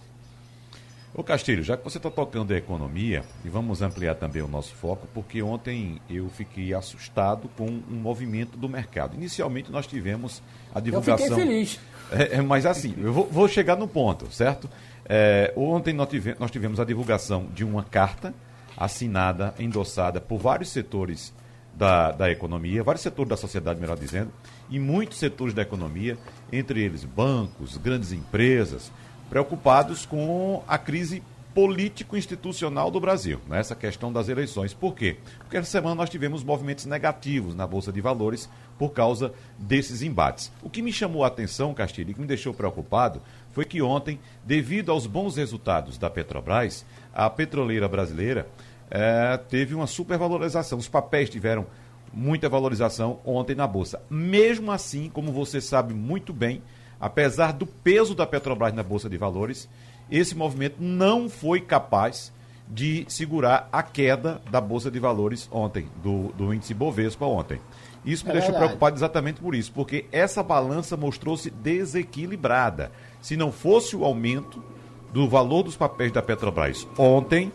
Ô 1.19 1.23
Castilho, 1.23 1.61
já 1.61 1.75
que 1.75 1.83
você 1.83 1.97
está 1.97 2.09
tocando 2.09 2.53
a 2.53 2.55
economia, 2.57 3.25
e 3.43 3.49
vamos 3.49 3.81
ampliar 3.81 4.15
também 4.15 4.41
o 4.41 4.47
nosso 4.47 4.73
foco, 4.73 5.05
porque 5.13 5.41
ontem 5.43 5.99
eu 6.09 6.29
fiquei 6.29 6.73
assustado 6.73 7.49
com 7.57 7.65
um 7.65 7.95
movimento 7.95 8.57
do 8.57 8.69
mercado. 8.69 9.17
Inicialmente 9.17 9.69
nós 9.69 9.85
tivemos 9.85 10.41
a 10.73 10.79
divulgação. 10.79 11.25
Eu 11.27 11.33
fiquei 11.33 11.45
feliz. 11.45 11.79
É, 12.09 12.37
é, 12.37 12.41
mas 12.41 12.65
assim, 12.65 12.95
eu 12.97 13.11
vou, 13.11 13.25
vou, 13.25 13.49
chegar 13.49 13.75
no 13.75 13.85
ponto, 13.85 14.31
certo? 14.31 14.69
É, 15.03 15.51
ontem 15.57 15.91
nós 15.93 16.07
tivemos, 16.07 16.39
nós 16.39 16.51
tivemos 16.51 16.79
a 16.79 16.85
divulgação 16.85 17.47
de 17.53 17.65
uma 17.65 17.83
carta 17.83 18.33
assinada, 18.77 19.53
endossada 19.59 20.21
por 20.21 20.37
vários 20.37 20.69
setores 20.69 21.33
da, 21.75 22.13
da 22.13 22.31
economia, 22.31 22.81
vários 22.81 23.03
setores 23.03 23.27
da 23.27 23.35
sociedade, 23.35 23.77
melhor 23.81 23.97
dizendo, 23.97 24.31
e 24.69 24.79
muitos 24.79 25.19
setores 25.19 25.53
da 25.53 25.63
economia, 25.63 26.17
entre 26.49 26.81
eles 26.81 27.03
bancos, 27.03 27.75
grandes 27.75 28.13
empresas, 28.13 28.89
preocupados 29.29 30.05
com 30.05 30.63
a 30.67 30.77
crise 30.77 31.21
político-institucional 31.53 32.91
do 32.91 32.99
Brasil, 32.99 33.39
nessa 33.47 33.73
né? 33.73 33.81
questão 33.81 34.13
das 34.13 34.29
eleições. 34.29 34.73
Por 34.73 34.95
quê? 34.95 35.17
Porque 35.39 35.57
essa 35.57 35.69
semana 35.69 35.95
nós 35.95 36.09
tivemos 36.09 36.43
movimentos 36.43 36.85
negativos 36.85 37.55
na 37.55 37.65
Bolsa 37.65 37.91
de 37.91 37.99
Valores 37.99 38.49
por 38.77 38.91
causa 38.91 39.33
desses 39.57 40.01
embates. 40.01 40.51
O 40.61 40.69
que 40.69 40.81
me 40.81 40.93
chamou 40.93 41.23
a 41.23 41.27
atenção, 41.27 41.73
Castilho, 41.73 42.11
e 42.11 42.13
que 42.13 42.21
me 42.21 42.27
deixou 42.27 42.53
preocupado, 42.53 43.21
foi 43.51 43.65
que 43.65 43.81
ontem, 43.81 44.19
devido 44.43 44.91
aos 44.91 45.07
bons 45.07 45.35
resultados 45.35 45.97
da 45.97 46.09
Petrobras, 46.09 46.85
a 47.13 47.29
petroleira 47.29 47.87
brasileira 47.87 48.47
é, 48.89 49.37
teve 49.37 49.73
uma 49.75 49.87
supervalorização. 49.87 50.77
Os 50.77 50.87
papéis 50.87 51.29
tiveram 51.29 51.65
muita 52.13 52.47
valorização 52.47 53.19
ontem 53.25 53.55
na 53.55 53.67
Bolsa. 53.67 54.01
Mesmo 54.09 54.71
assim, 54.71 55.09
como 55.09 55.31
você 55.31 55.59
sabe 55.59 55.93
muito 55.93 56.31
bem, 56.31 56.61
apesar 56.99 57.53
do 57.53 57.65
peso 57.65 58.13
da 58.13 58.25
Petrobras 58.25 58.73
na 58.73 58.83
Bolsa 58.83 59.09
de 59.09 59.17
Valores, 59.17 59.69
esse 60.11 60.35
movimento 60.35 60.77
não 60.79 61.29
foi 61.29 61.61
capaz 61.61 62.31
de 62.67 63.05
segurar 63.07 63.67
a 63.71 63.81
queda 63.81 64.41
da 64.51 64.61
Bolsa 64.61 64.91
de 64.91 64.99
Valores 64.99 65.47
ontem, 65.51 65.87
do, 66.03 66.27
do 66.33 66.53
índice 66.53 66.73
Bovespa 66.73 67.25
ontem. 67.25 67.59
Isso 68.05 68.25
me 68.25 68.31
é 68.31 68.33
deixou 68.35 68.53
preocupado 68.53 68.95
exatamente 68.95 69.41
por 69.41 69.55
isso, 69.55 69.71
porque 69.71 70.05
essa 70.11 70.43
balança 70.43 70.95
mostrou-se 70.95 71.49
desequilibrada. 71.49 72.91
Se 73.21 73.35
não 73.35 73.51
fosse 73.51 73.95
o 73.95 74.05
aumento 74.05 74.63
do 75.11 75.27
valor 75.27 75.63
dos 75.63 75.75
papéis 75.75 76.11
da 76.11 76.21
Petrobras 76.21 76.87
ontem, 76.97 77.51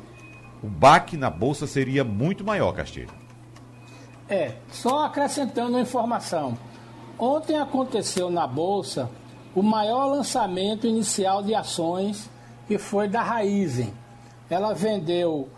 o 0.63 0.67
baque 0.67 1.17
na 1.17 1.31
Bolsa 1.31 1.67
seria 1.67 2.03
muito 2.03 2.45
maior, 2.45 2.73
Castilho. 2.73 3.11
É, 4.29 4.55
só 4.71 5.05
acrescentando 5.05 5.71
uma 5.71 5.81
informação. 5.81 6.59
Ontem 7.19 7.57
aconteceu 7.59 8.31
na 8.31 8.47
Bolsa 8.47 9.09
o 9.55 9.63
maior 9.63 10.07
lançamento 10.07 10.87
inicial 10.87 11.43
de 11.43 11.55
ações, 11.55 12.29
que 12.67 12.77
foi 12.79 13.09
da 13.09 13.23
Raizen. 13.23 13.93
Ela 14.51 14.75
vendeu 14.75 15.49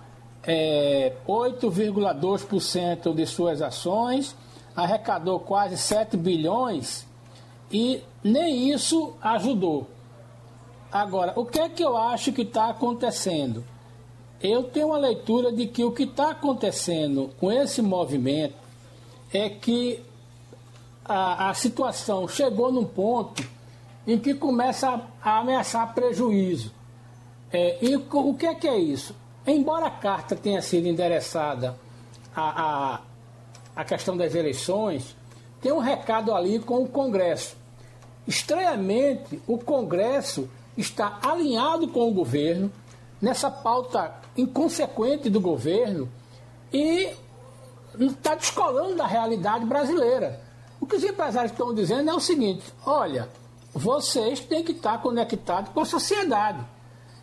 é, 0.42 1.14
8,2% 1.26 3.14
de 3.14 3.26
suas 3.26 3.62
ações, 3.62 4.36
arrecadou 4.74 5.40
quase 5.40 5.78
7 5.78 6.16
bilhões 6.16 7.06
e 7.72 8.02
nem 8.22 8.70
isso 8.70 9.14
ajudou. 9.20 9.88
Agora, 10.92 11.32
o 11.36 11.44
que 11.44 11.58
é 11.58 11.68
que 11.68 11.82
eu 11.82 11.96
acho 11.96 12.32
que 12.32 12.42
está 12.42 12.68
acontecendo? 12.68 13.64
Eu 14.40 14.64
tenho 14.64 14.88
uma 14.88 14.98
leitura 14.98 15.50
de 15.50 15.66
que 15.66 15.82
o 15.82 15.90
que 15.90 16.04
está 16.04 16.30
acontecendo 16.30 17.30
com 17.40 17.50
esse 17.50 17.80
movimento 17.80 18.54
é 19.32 19.48
que 19.48 20.02
a, 21.04 21.50
a 21.50 21.54
situação 21.54 22.28
chegou 22.28 22.70
num 22.70 22.84
ponto 22.84 23.55
em 24.06 24.18
que 24.18 24.34
começa 24.34 25.02
a, 25.22 25.38
ameaçar 25.38 25.92
prejuízo. 25.94 26.72
É, 27.52 27.78
e 27.84 27.96
o 27.96 28.34
que 28.34 28.46
é 28.46 28.54
que 28.54 28.68
é 28.68 28.78
isso? 28.78 29.14
Embora 29.46 29.86
a 29.86 29.90
carta 29.90 30.36
tenha 30.36 30.60
sido 30.60 30.86
endereçada 30.86 31.78
à, 32.34 32.94
à, 32.94 33.00
à 33.75 33.84
questão 33.84 34.16
das 34.16 34.34
eleições, 34.34 35.16
tem 35.60 35.72
um 35.72 35.78
recado 35.78 36.34
ali 36.34 36.58
com 36.58 36.82
o 36.82 36.88
Congresso. 36.88 37.56
Estranhamente, 38.26 39.40
o 39.46 39.58
Congresso 39.58 40.48
está 40.76 41.18
alinhado 41.22 41.88
com 41.88 42.08
o 42.08 42.12
governo 42.12 42.70
nessa 43.20 43.50
pauta 43.50 44.14
inconsequente 44.36 45.30
do 45.30 45.40
governo 45.40 46.08
e 46.72 47.14
está 47.98 48.34
descolando 48.34 48.96
da 48.96 49.06
realidade 49.06 49.64
brasileira. 49.64 50.40
O 50.80 50.86
que 50.86 50.96
os 50.96 51.04
empresários 51.04 51.52
estão 51.52 51.75
dizendo 51.75 52.10
é 52.10 52.14
o 52.14 52.20
seguinte: 52.20 52.64
olha, 52.84 53.28
vocês 53.76 54.40
têm 54.40 54.64
que 54.64 54.73
estar 54.73 55.02
conectados 55.02 55.71
com 55.71 55.80
a 55.80 55.85
sociedade. 55.85 56.64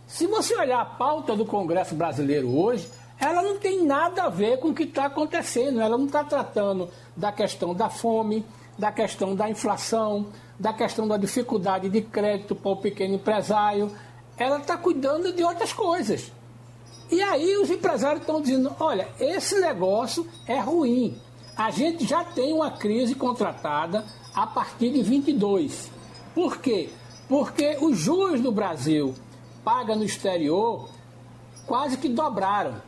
Se 0.06 0.28
você 0.28 0.56
olhar 0.56 0.82
a 0.82 0.86
pauta 0.86 1.36
do 1.36 1.48
Congresso 1.48 1.96
brasileiro 1.96 2.56
hoje, 2.56 2.88
ela 3.20 3.42
não 3.42 3.58
tem 3.58 3.84
nada 3.84 4.26
a 4.26 4.30
ver 4.30 4.60
com 4.60 4.68
o 4.68 4.74
que 4.74 4.84
está 4.84 5.06
acontecendo. 5.06 5.82
Ela 5.82 5.98
não 5.98 6.06
está 6.06 6.24
tratando 6.24 6.90
da 7.18 7.32
questão 7.32 7.74
da 7.74 7.90
fome, 7.90 8.46
da 8.78 8.92
questão 8.92 9.36
da 9.36 9.50
inflação, 9.50 10.28
da 10.60 10.72
questão 10.72 11.08
da 11.08 11.18
dificuldade 11.18 11.90
de 11.90 12.02
crédito 12.02 12.56
para 12.56 12.72
o 12.72 12.78
pequeno 12.78 13.16
empresário. 13.16 13.92
Ela 14.38 14.60
está 14.60 14.78
cuidando 14.78 15.34
de 15.34 15.44
outras 15.44 15.74
coisas. 15.74 16.32
E 17.10 17.20
aí 17.20 17.58
os 17.58 17.72
empresários 17.72 18.22
estão 18.22 18.40
dizendo: 18.40 18.72
olha, 18.80 19.08
esse 19.20 19.60
negócio 19.60 20.28
é 20.46 20.60
ruim. 20.60 21.20
A 21.58 21.72
gente 21.72 22.06
já 22.06 22.24
tem 22.24 22.54
uma 22.54 22.70
crise 22.70 23.16
contratada 23.16 24.06
a 24.36 24.46
partir 24.46 24.92
de 24.92 25.02
22. 25.02 25.93
Por 26.34 26.58
quê? 26.58 26.90
Porque 27.28 27.78
os 27.80 27.98
juros 27.98 28.42
do 28.42 28.52
Brasil 28.52 29.14
paga 29.64 29.96
no 29.96 30.04
exterior 30.04 30.90
quase 31.66 31.98
que 31.98 32.10
dobraram. 32.10 32.82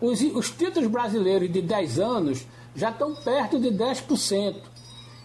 Os, 0.00 0.20
os 0.20 0.50
títulos 0.50 0.88
brasileiros 0.88 1.52
de 1.52 1.60
10 1.60 1.98
anos 1.98 2.46
já 2.74 2.90
estão 2.90 3.14
perto 3.14 3.58
de 3.58 3.70
10%. 3.70 4.56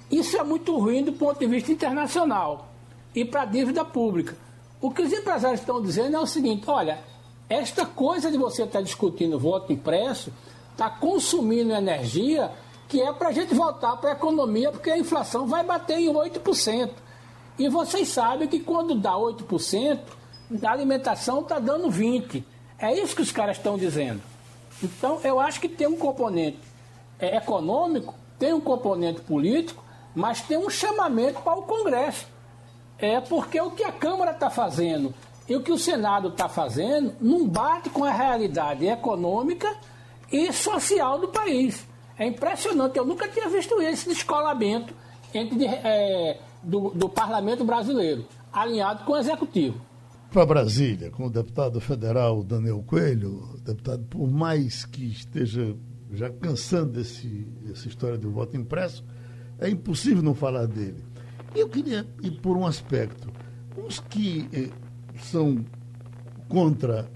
Isso 0.10 0.38
é 0.38 0.44
muito 0.44 0.78
ruim 0.78 1.04
do 1.04 1.14
ponto 1.14 1.40
de 1.40 1.46
vista 1.46 1.72
internacional 1.72 2.70
e 3.16 3.24
para 3.24 3.44
a 3.44 3.46
dívida 3.46 3.86
pública. 3.86 4.36
O 4.82 4.92
que 4.92 5.02
os 5.02 5.14
empresários 5.14 5.60
estão 5.60 5.82
dizendo 5.82 6.18
é 6.18 6.20
o 6.20 6.26
seguinte: 6.26 6.64
olha, 6.68 7.00
esta 7.50 7.86
coisa 7.86 8.32
de 8.32 8.38
você 8.38 8.64
estar 8.64 8.82
discutindo 8.82 9.40
voto 9.40 9.72
impresso 9.72 10.32
está 10.72 10.90
consumindo 10.90 11.72
energia 11.72 12.52
que 12.88 13.02
é 13.02 13.12
para 13.12 13.30
a 13.30 13.32
gente 13.32 13.56
voltar 13.56 13.96
para 13.98 14.12
a 14.12 14.14
economia, 14.14 14.72
porque 14.72 14.92
a 14.92 14.98
inflação 14.98 15.48
vai 15.48 15.64
bater 15.64 15.98
em 15.98 16.14
8%. 16.14 16.92
E 17.58 17.70
vocês 17.70 18.08
sabem 18.10 18.48
que 18.48 18.60
quando 18.60 18.96
dá 18.96 19.14
8%, 19.14 20.00
a 20.64 20.72
alimentação 20.72 21.42
está 21.42 21.60
dando 21.60 21.90
20%. 21.90 22.44
É 22.78 22.92
isso 22.94 23.16
que 23.16 23.22
os 23.22 23.32
caras 23.32 23.58
estão 23.58 23.78
dizendo. 23.78 24.22
Então, 24.82 25.20
eu 25.24 25.40
acho 25.40 25.62
que 25.62 25.70
tem 25.70 25.88
um 25.88 25.98
componente 25.98 26.60
é, 27.20 27.38
econômico, 27.38 28.16
tem 28.38 28.54
um 28.54 28.60
componente 28.60 29.22
político, 29.22 29.84
mas 30.14 30.42
tem 30.42 30.58
um 30.58 30.70
chamamento 30.70 31.42
para 31.42 31.58
o 31.58 31.64
Congresso. 31.64 32.28
É 32.98 33.22
porque 33.22 33.60
o 33.62 33.72
que 33.72 33.84
a 33.84 33.92
Câmara 33.92 34.32
está 34.32 34.50
fazendo 34.50 35.14
e 35.48 35.56
o 35.56 35.62
que 35.62 35.72
o 35.72 35.78
Senado 35.78 36.30
está 36.30 36.50
fazendo 36.50 37.16
não 37.22 37.48
bate 37.48 37.90
com 37.90 38.04
a 38.04 38.12
realidade 38.12 38.86
econômica 38.86 39.76
e 40.32 40.52
social 40.52 41.20
do 41.20 41.30
país. 41.30 41.86
É 42.18 42.26
impressionante, 42.26 42.98
eu 42.98 43.06
nunca 43.06 43.28
tinha 43.28 43.50
visto 43.50 43.82
esse 43.82 44.08
descolamento 44.08 44.94
entre 45.34 45.66
é, 45.66 46.40
do, 46.64 46.90
do 46.92 47.10
parlamento 47.10 47.64
brasileiro, 47.64 48.26
alinhado 48.52 49.04
com 49.04 49.14
o 49.14 49.18
executivo. 49.18 49.80
Para 50.32 50.46
Brasília, 50.46 51.12
com 51.12 51.28
o 51.28 51.30
deputado 51.30 51.80
federal 51.80 52.44
Daniel 52.44 52.84
Coelho, 52.86 53.60
deputado, 53.64 54.04
por 54.06 54.28
mais 54.30 54.86
que 54.86 55.06
esteja 55.06 55.76
já 56.12 56.30
cansando 56.30 56.94
desse, 56.94 57.28
dessa 57.62 57.88
história 57.88 58.18
do 58.18 58.32
voto 58.32 58.56
impresso, 58.56 59.04
é 59.60 59.70
impossível 59.70 60.24
não 60.24 60.34
falar 60.34 60.66
dele. 60.66 61.04
Eu 61.56 61.70
queria 61.70 62.06
ir 62.22 62.32
por 62.42 62.58
um 62.58 62.66
aspecto. 62.66 63.32
Os 63.78 64.00
que 64.00 64.50
eh, 64.54 64.70
são 65.22 65.64
contra 66.48 67.08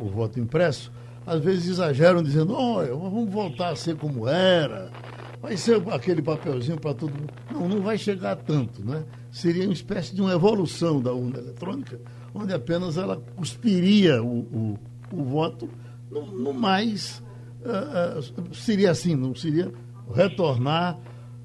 o 0.00 0.08
voto 0.08 0.38
impresso, 0.38 0.92
às 1.26 1.42
vezes 1.42 1.68
exageram 1.68 2.22
dizendo, 2.22 2.54
olha, 2.54 2.94
vamos 2.94 3.30
voltar 3.30 3.70
a 3.70 3.76
ser 3.76 3.96
como 3.96 4.28
era, 4.28 4.90
vai 5.40 5.56
ser 5.56 5.82
aquele 5.90 6.20
papelzinho 6.20 6.78
para 6.78 6.94
todo 6.94 7.10
mundo. 7.10 7.32
Não, 7.50 7.68
não 7.68 7.80
vai 7.80 7.96
chegar 7.96 8.36
tanto, 8.36 8.84
né? 8.84 9.04
Seria 9.32 9.64
uma 9.64 9.72
espécie 9.72 10.14
de 10.14 10.20
uma 10.20 10.32
evolução 10.32 11.00
da 11.00 11.12
urna 11.12 11.38
eletrônica, 11.38 12.00
onde 12.34 12.52
apenas 12.52 12.96
ela 12.96 13.16
cuspiria 13.36 14.22
o, 14.22 14.40
o, 14.40 14.78
o 15.12 15.24
voto 15.24 15.68
no, 16.10 16.26
no 16.26 16.52
mais. 16.52 17.22
Uh, 17.62 18.40
uh, 18.40 18.54
seria 18.54 18.90
assim, 18.90 19.14
não 19.14 19.34
seria 19.34 19.72
retornar 20.14 20.98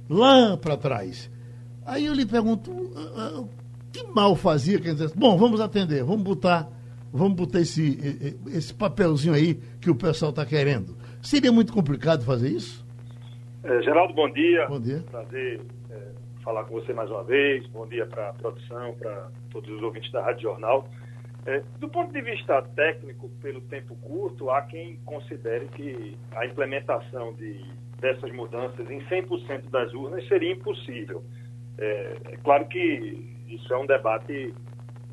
lá 0.09 0.57
para 0.57 0.77
trás. 0.77 1.29
Aí 1.85 2.05
eu 2.05 2.13
lhe 2.13 2.25
pergunto, 2.25 2.71
uh, 2.71 3.49
que 3.91 4.03
mal 4.07 4.35
fazia 4.35 4.79
quem 4.79 4.93
dissesse, 4.93 5.15
bom, 5.17 5.37
vamos 5.37 5.59
atender, 5.61 6.03
vamos 6.03 6.23
botar, 6.23 6.69
vamos 7.13 7.35
botar 7.35 7.61
esse, 7.61 8.35
esse 8.47 8.73
papelzinho 8.73 9.33
aí 9.33 9.59
que 9.79 9.89
o 9.89 9.95
pessoal 9.95 10.31
está 10.31 10.45
querendo. 10.45 10.97
Seria 11.21 11.51
muito 11.51 11.71
complicado 11.71 12.23
fazer 12.23 12.49
isso? 12.49 12.84
É, 13.65 13.81
Geraldo, 13.81 14.13
bom 14.13 14.29
dia. 14.29 14.67
Bom 14.67 14.79
dia. 14.79 15.03
Prazer 15.09 15.59
é, 15.89 16.11
falar 16.43 16.65
com 16.65 16.75
você 16.75 16.93
mais 16.93 17.09
uma 17.09 17.23
vez. 17.23 17.65
Bom 17.69 17.87
dia 17.87 18.05
para 18.05 18.29
a 18.29 18.33
produção, 18.33 18.93
para 18.93 19.31
todos 19.49 19.67
os 19.71 19.81
ouvintes 19.81 20.11
da 20.11 20.21
Rádio 20.21 20.43
Jornal. 20.43 20.87
É, 21.47 21.63
do 21.79 21.89
ponto 21.89 22.13
de 22.13 22.21
vista 22.21 22.61
técnico, 22.75 23.27
pelo 23.41 23.61
tempo 23.61 23.95
curto, 23.95 24.51
há 24.51 24.61
quem 24.61 24.97
considere 24.97 25.65
que 25.69 26.15
a 26.35 26.45
implementação 26.45 27.33
de, 27.33 27.59
dessas 27.99 28.31
mudanças 28.33 28.87
em 28.87 28.99
100% 28.99 29.71
das 29.71 29.91
urnas 29.95 30.27
seria 30.27 30.51
impossível. 30.51 31.23
É, 31.79 32.17
é, 32.25 32.37
claro 32.43 32.67
que 32.67 33.35
isso 33.47 33.73
é 33.73 33.77
um 33.79 33.87
debate, 33.87 34.53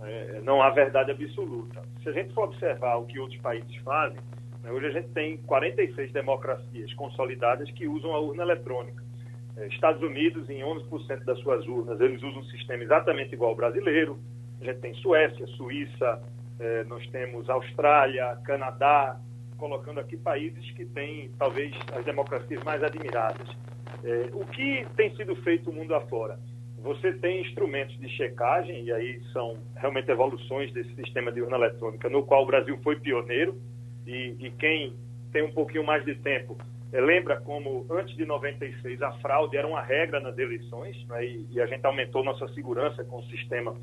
é, 0.03 0.41
não 0.43 0.61
há 0.61 0.69
verdade 0.69 1.11
absoluta. 1.11 1.81
Se 2.03 2.11
a 2.11 2.13
gente 2.13 2.35
for 2.35 2.45
observar 2.45 2.97
o 2.97 3.07
que 3.07 3.19
outros 3.19 3.41
países 3.41 3.75
fazem, 3.77 4.19
hoje 4.71 4.87
a 4.87 4.91
gente 4.91 5.09
tem 5.09 5.37
46 5.39 6.13
democracias 6.13 6.93
consolidadas 6.95 7.71
que 7.73 7.89
usam 7.89 8.15
a 8.15 8.21
urna 8.21 8.43
eletrônica. 8.43 9.03
É, 9.57 9.67
Estados 9.67 10.03
Unidos, 10.03 10.49
em 10.49 10.61
11% 10.61 11.25
das 11.25 11.39
suas 11.41 11.67
urnas, 11.67 12.01
eles 12.01 12.23
usam 12.23 12.41
um 12.41 12.45
sistema 12.45 12.83
exatamente 12.83 13.35
igual 13.35 13.51
ao 13.51 13.57
brasileiro. 13.57 14.19
A 14.61 14.65
gente 14.65 14.79
tem 14.81 14.95
Suécia, 14.95 15.47
Suíça, 15.49 16.23
é, 16.59 16.85
nós 16.85 17.07
temos 17.09 17.51
Austrália, 17.51 18.39
Canadá, 18.45 19.19
colocando 19.59 20.01
aqui 20.01 20.17
países 20.17 20.71
que 20.73 20.85
têm 20.85 21.31
talvez 21.39 21.75
as 21.93 22.05
democracias 22.05 22.63
mais 22.65 22.83
admiradas. 22.83 23.49
É, 24.05 24.31
o 24.33 24.45
que 24.47 24.87
tem 24.97 25.15
sido 25.17 25.37
feito 25.37 25.71
o 25.71 25.73
mundo 25.73 25.95
afora? 25.95 26.39
Você 26.83 27.13
tem 27.13 27.43
instrumentos 27.43 27.97
de 28.01 28.09
checagem, 28.09 28.85
e 28.85 28.93
aí 28.93 29.23
são 29.33 29.57
realmente 29.77 30.11
evoluções 30.11 30.73
desse 30.73 30.93
sistema 30.97 31.31
de 31.31 31.41
urna 31.41 31.57
eletrônica, 31.57 32.09
no 32.09 32.25
qual 32.25 32.43
o 32.43 32.47
Brasil 32.47 32.77
foi 32.83 32.99
pioneiro, 32.99 33.57
e, 34.07 34.37
e 34.39 34.51
quem 34.53 34.95
tem 35.33 35.43
um 35.43 35.53
pouquinho 35.53 35.85
mais 35.85 36.05
de 36.05 36.15
tempo 36.17 36.59
é, 36.93 37.01
lembra 37.01 37.41
como 37.41 37.87
antes 37.91 38.15
de 38.17 38.27
96 38.27 39.01
a 39.03 39.13
fraude 39.13 39.57
era 39.57 39.67
uma 39.67 39.81
regra 39.81 40.21
nas 40.21 40.37
eleições, 40.37 40.95
né, 41.07 41.25
e, 41.25 41.47
e, 41.51 41.61
a 41.61 41.67
gente 41.67 41.85
aumentou 41.87 42.23
nossa 42.23 42.47
segurança 42.49 43.03
com 43.05 43.19
o 43.19 43.25
sistema 43.25 43.75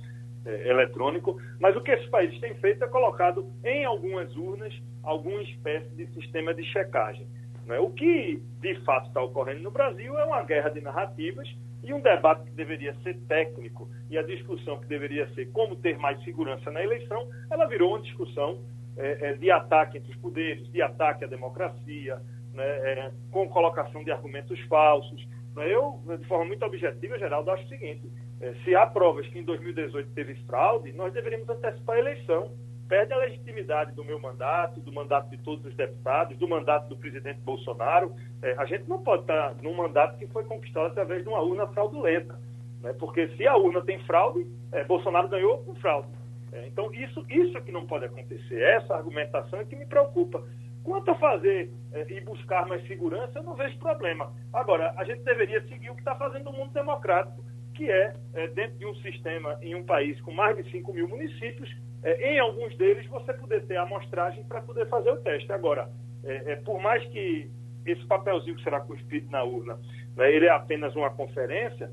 é, 0.45 0.69
eletrônico, 0.69 1.41
mas 1.59 1.75
o 1.75 1.81
que 1.81 1.91
esses 1.91 2.07
países 2.09 2.39
têm 2.39 2.53
feito 2.55 2.83
é 2.83 2.88
colocado 2.88 3.51
em 3.63 3.83
algumas 3.83 4.35
urnas 4.35 4.73
alguma 5.01 5.41
espécie 5.41 5.89
de 5.95 6.05
sistema 6.13 6.53
de 6.53 6.63
checagem. 6.65 7.27
Né? 7.65 7.79
O 7.79 7.89
que 7.89 8.41
de 8.62 8.75
fato 8.84 9.08
está 9.08 9.21
ocorrendo 9.21 9.62
no 9.62 9.71
Brasil 9.71 10.17
é 10.17 10.25
uma 10.25 10.43
guerra 10.43 10.69
de 10.69 10.82
narrativas 10.82 11.49
e 11.84 11.93
um 11.93 12.01
debate 12.01 12.43
que 12.43 12.51
deveria 12.51 12.93
ser 13.01 13.17
técnico 13.27 13.89
e 14.10 14.17
a 14.17 14.21
discussão 14.21 14.79
que 14.79 14.86
deveria 14.86 15.27
ser 15.34 15.47
como 15.51 15.75
ter 15.75 15.97
mais 15.97 16.21
segurança 16.23 16.69
na 16.69 16.84
eleição, 16.84 17.27
ela 17.49 17.65
virou 17.65 17.91
uma 17.91 18.01
discussão 18.01 18.60
é, 18.97 19.30
é, 19.30 19.34
de 19.34 19.49
ataque 19.49 19.97
entre 19.97 20.12
os 20.12 20.17
poderes, 20.17 20.69
de 20.71 20.82
ataque 20.82 21.23
à 21.23 21.28
democracia, 21.28 22.21
né, 22.54 22.65
é, 22.65 23.12
com 23.32 23.47
colocação 23.47 24.04
de 24.04 24.12
argumentos 24.12 24.60
falsos. 24.67 25.25
Né. 25.56 25.73
Eu, 25.73 26.02
de 26.17 26.25
forma 26.28 26.45
muito 26.45 26.65
objetiva, 26.65 27.17
Geraldo, 27.17 27.52
acho 27.52 27.63
o 27.65 27.69
seguinte: 27.69 28.10
é, 28.41 28.54
se 28.63 28.75
há 28.75 28.86
provas 28.86 29.25
que 29.28 29.39
em 29.39 29.43
2018 29.43 30.12
teve 30.12 30.36
fraude, 30.45 30.91
nós 30.93 31.13
deveríamos 31.13 31.47
antecipar 31.49 31.95
a 31.95 31.99
eleição. 31.99 32.52
Perde 32.89 33.13
a 33.13 33.17
legitimidade 33.17 33.91
do 33.91 34.04
meu 34.04 34.19
mandato, 34.19 34.80
do 34.80 34.91
mandato 34.91 35.30
de 35.30 35.38
todos 35.38 35.63
os 35.63 35.75
deputados, 35.75 36.36
do 36.39 36.47
mandato 36.47 36.89
do 36.89 36.97
presidente 36.97 37.39
Bolsonaro. 37.41 38.12
A 38.58 38.65
gente 38.65 38.89
não 38.89 38.97
pode 38.97 39.21
estar 39.21 39.54
num 39.62 39.75
mandato 39.75 40.17
que 40.17 40.25
foi 40.25 40.43
conquistado 40.43 40.88
através 40.88 41.21
de 41.21 41.30
uma 41.30 41.39
urna 41.39 41.67
fraudulenta. 41.67 42.39
Né? 42.82 42.91
Porque 42.93 43.28
se 43.38 43.47
a 43.47 43.56
urna 43.56 43.84
tem 43.84 43.99
fraude, 44.06 44.43
Bolsonaro 44.88 45.28
ganhou 45.28 45.60
com 45.60 45.75
fraude. 45.75 46.08
É, 46.51 46.67
então, 46.67 46.93
isso, 46.93 47.25
isso 47.29 47.57
é 47.57 47.62
que 47.62 47.71
não 47.71 47.85
pode 47.85 48.05
acontecer. 48.05 48.62
Essa 48.62 48.95
argumentação 48.95 49.59
é 49.59 49.65
que 49.65 49.75
me 49.75 49.85
preocupa. 49.85 50.43
Quanto 50.83 51.12
a 51.12 51.15
fazer 51.15 51.71
é, 51.91 52.12
e 52.12 52.21
buscar 52.21 52.65
mais 52.65 52.85
segurança, 52.88 53.39
eu 53.39 53.43
não 53.43 53.55
vejo 53.55 53.77
problema. 53.79 54.33
Agora, 54.53 54.93
a 54.97 55.03
gente 55.03 55.23
deveria 55.23 55.62
seguir 55.67 55.89
o 55.89 55.93
que 55.93 56.01
está 56.01 56.15
fazendo 56.15 56.49
o 56.49 56.53
mundo 56.53 56.71
democrático, 56.71 57.43
que 57.75 57.89
é, 57.89 58.13
é, 58.33 58.47
dentro 58.49 58.77
de 58.77 58.85
um 58.85 58.95
sistema 58.95 59.57
em 59.62 59.75
um 59.75 59.85
país 59.85 60.19
com 60.21 60.31
mais 60.31 60.57
de 60.57 60.69
5 60.71 60.91
mil 60.93 61.07
municípios, 61.07 61.69
é, 62.03 62.33
em 62.33 62.39
alguns 62.39 62.75
deles 62.77 63.05
você 63.07 63.33
poder 63.33 63.65
ter 63.67 63.77
amostragem 63.77 64.43
para 64.45 64.62
poder 64.62 64.88
fazer 64.88 65.12
o 65.12 65.17
teste. 65.17 65.51
Agora, 65.51 65.89
é, 66.23 66.53
é, 66.53 66.55
por 66.57 66.81
mais 66.81 67.03
que 67.05 67.49
esse 67.85 68.05
papelzinho 68.05 68.55
que 68.55 68.63
será 68.63 68.81
cuspido 68.81 69.31
na 69.31 69.43
urna, 69.43 69.79
né, 70.15 70.31
ele 70.31 70.45
é 70.45 70.49
apenas 70.49 70.95
uma 70.95 71.09
conferência, 71.09 71.89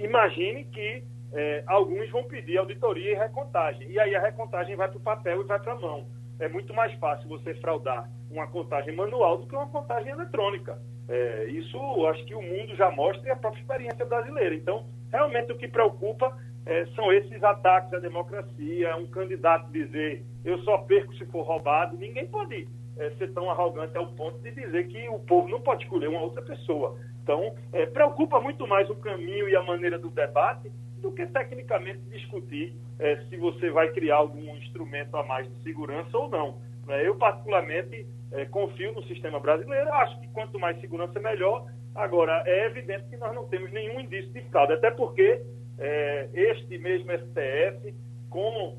imagine 0.00 0.64
que 0.64 1.04
é, 1.32 1.62
alguns 1.66 2.10
vão 2.10 2.24
pedir 2.24 2.58
auditoria 2.58 3.12
e 3.12 3.14
recontagem. 3.14 3.90
E 3.90 3.98
aí 3.98 4.14
a 4.14 4.20
recontagem 4.20 4.76
vai 4.76 4.88
para 4.88 4.98
o 4.98 5.00
papel 5.00 5.40
e 5.40 5.44
vai 5.44 5.58
para 5.58 5.72
a 5.72 5.78
mão. 5.78 6.06
É 6.40 6.48
muito 6.48 6.72
mais 6.72 6.92
fácil 6.94 7.28
você 7.28 7.54
fraudar 7.54 8.08
uma 8.30 8.46
contagem 8.46 8.94
manual 8.94 9.38
do 9.38 9.46
que 9.46 9.54
uma 9.54 9.68
contagem 9.68 10.10
eletrônica. 10.12 10.78
É, 11.08 11.44
isso 11.46 11.78
acho 12.06 12.24
que 12.24 12.34
o 12.34 12.42
mundo 12.42 12.76
já 12.76 12.90
mostra 12.90 13.28
e 13.28 13.30
a 13.30 13.36
própria 13.36 13.60
experiência 13.60 14.04
brasileira. 14.04 14.54
Então, 14.54 14.86
realmente 15.10 15.50
o 15.50 15.56
que 15.56 15.66
preocupa 15.66 16.36
é, 16.66 16.86
são 16.94 17.12
esses 17.12 17.42
ataques 17.42 17.92
à 17.94 17.98
democracia, 17.98 18.96
um 18.96 19.06
candidato 19.06 19.70
dizer 19.72 20.24
eu 20.44 20.58
só 20.60 20.78
perco 20.78 21.14
se 21.14 21.26
for 21.26 21.42
roubado. 21.42 21.96
Ninguém 21.96 22.26
pode 22.26 22.68
é, 22.98 23.10
ser 23.12 23.32
tão 23.32 23.50
arrogante 23.50 23.96
ao 23.96 24.06
ponto 24.08 24.38
de 24.38 24.50
dizer 24.50 24.86
que 24.88 25.08
o 25.08 25.18
povo 25.20 25.48
não 25.48 25.60
pode 25.60 25.84
escolher 25.84 26.08
uma 26.08 26.20
outra 26.20 26.42
pessoa. 26.42 26.96
Então, 27.22 27.54
é, 27.72 27.86
preocupa 27.86 28.40
muito 28.40 28.66
mais 28.66 28.88
o 28.88 28.96
caminho 28.96 29.48
e 29.48 29.56
a 29.56 29.62
maneira 29.62 29.98
do 29.98 30.10
debate 30.10 30.70
do 30.98 31.12
que 31.12 31.26
tecnicamente 31.26 32.00
discutir 32.10 32.74
é, 32.98 33.16
se 33.28 33.36
você 33.36 33.70
vai 33.70 33.90
criar 33.90 34.16
algum 34.16 34.56
instrumento 34.56 35.16
a 35.16 35.22
mais 35.24 35.48
de 35.48 35.62
segurança 35.62 36.16
ou 36.16 36.28
não. 36.28 36.58
Né? 36.86 37.06
Eu, 37.06 37.16
particularmente, 37.16 38.06
é, 38.32 38.44
confio 38.46 38.92
no 38.92 39.02
sistema 39.04 39.38
brasileiro, 39.40 39.92
acho 39.94 40.20
que 40.20 40.28
quanto 40.28 40.58
mais 40.58 40.80
segurança, 40.80 41.18
melhor. 41.20 41.66
Agora, 41.94 42.42
é 42.46 42.66
evidente 42.66 43.04
que 43.08 43.16
nós 43.16 43.34
não 43.34 43.46
temos 43.48 43.72
nenhum 43.72 44.00
indício 44.00 44.30
de 44.32 44.40
fraude, 44.42 44.74
até 44.74 44.90
porque 44.90 45.42
é, 45.78 46.28
este 46.32 46.78
mesmo 46.78 47.10
STF, 47.12 47.94
com 48.30 48.76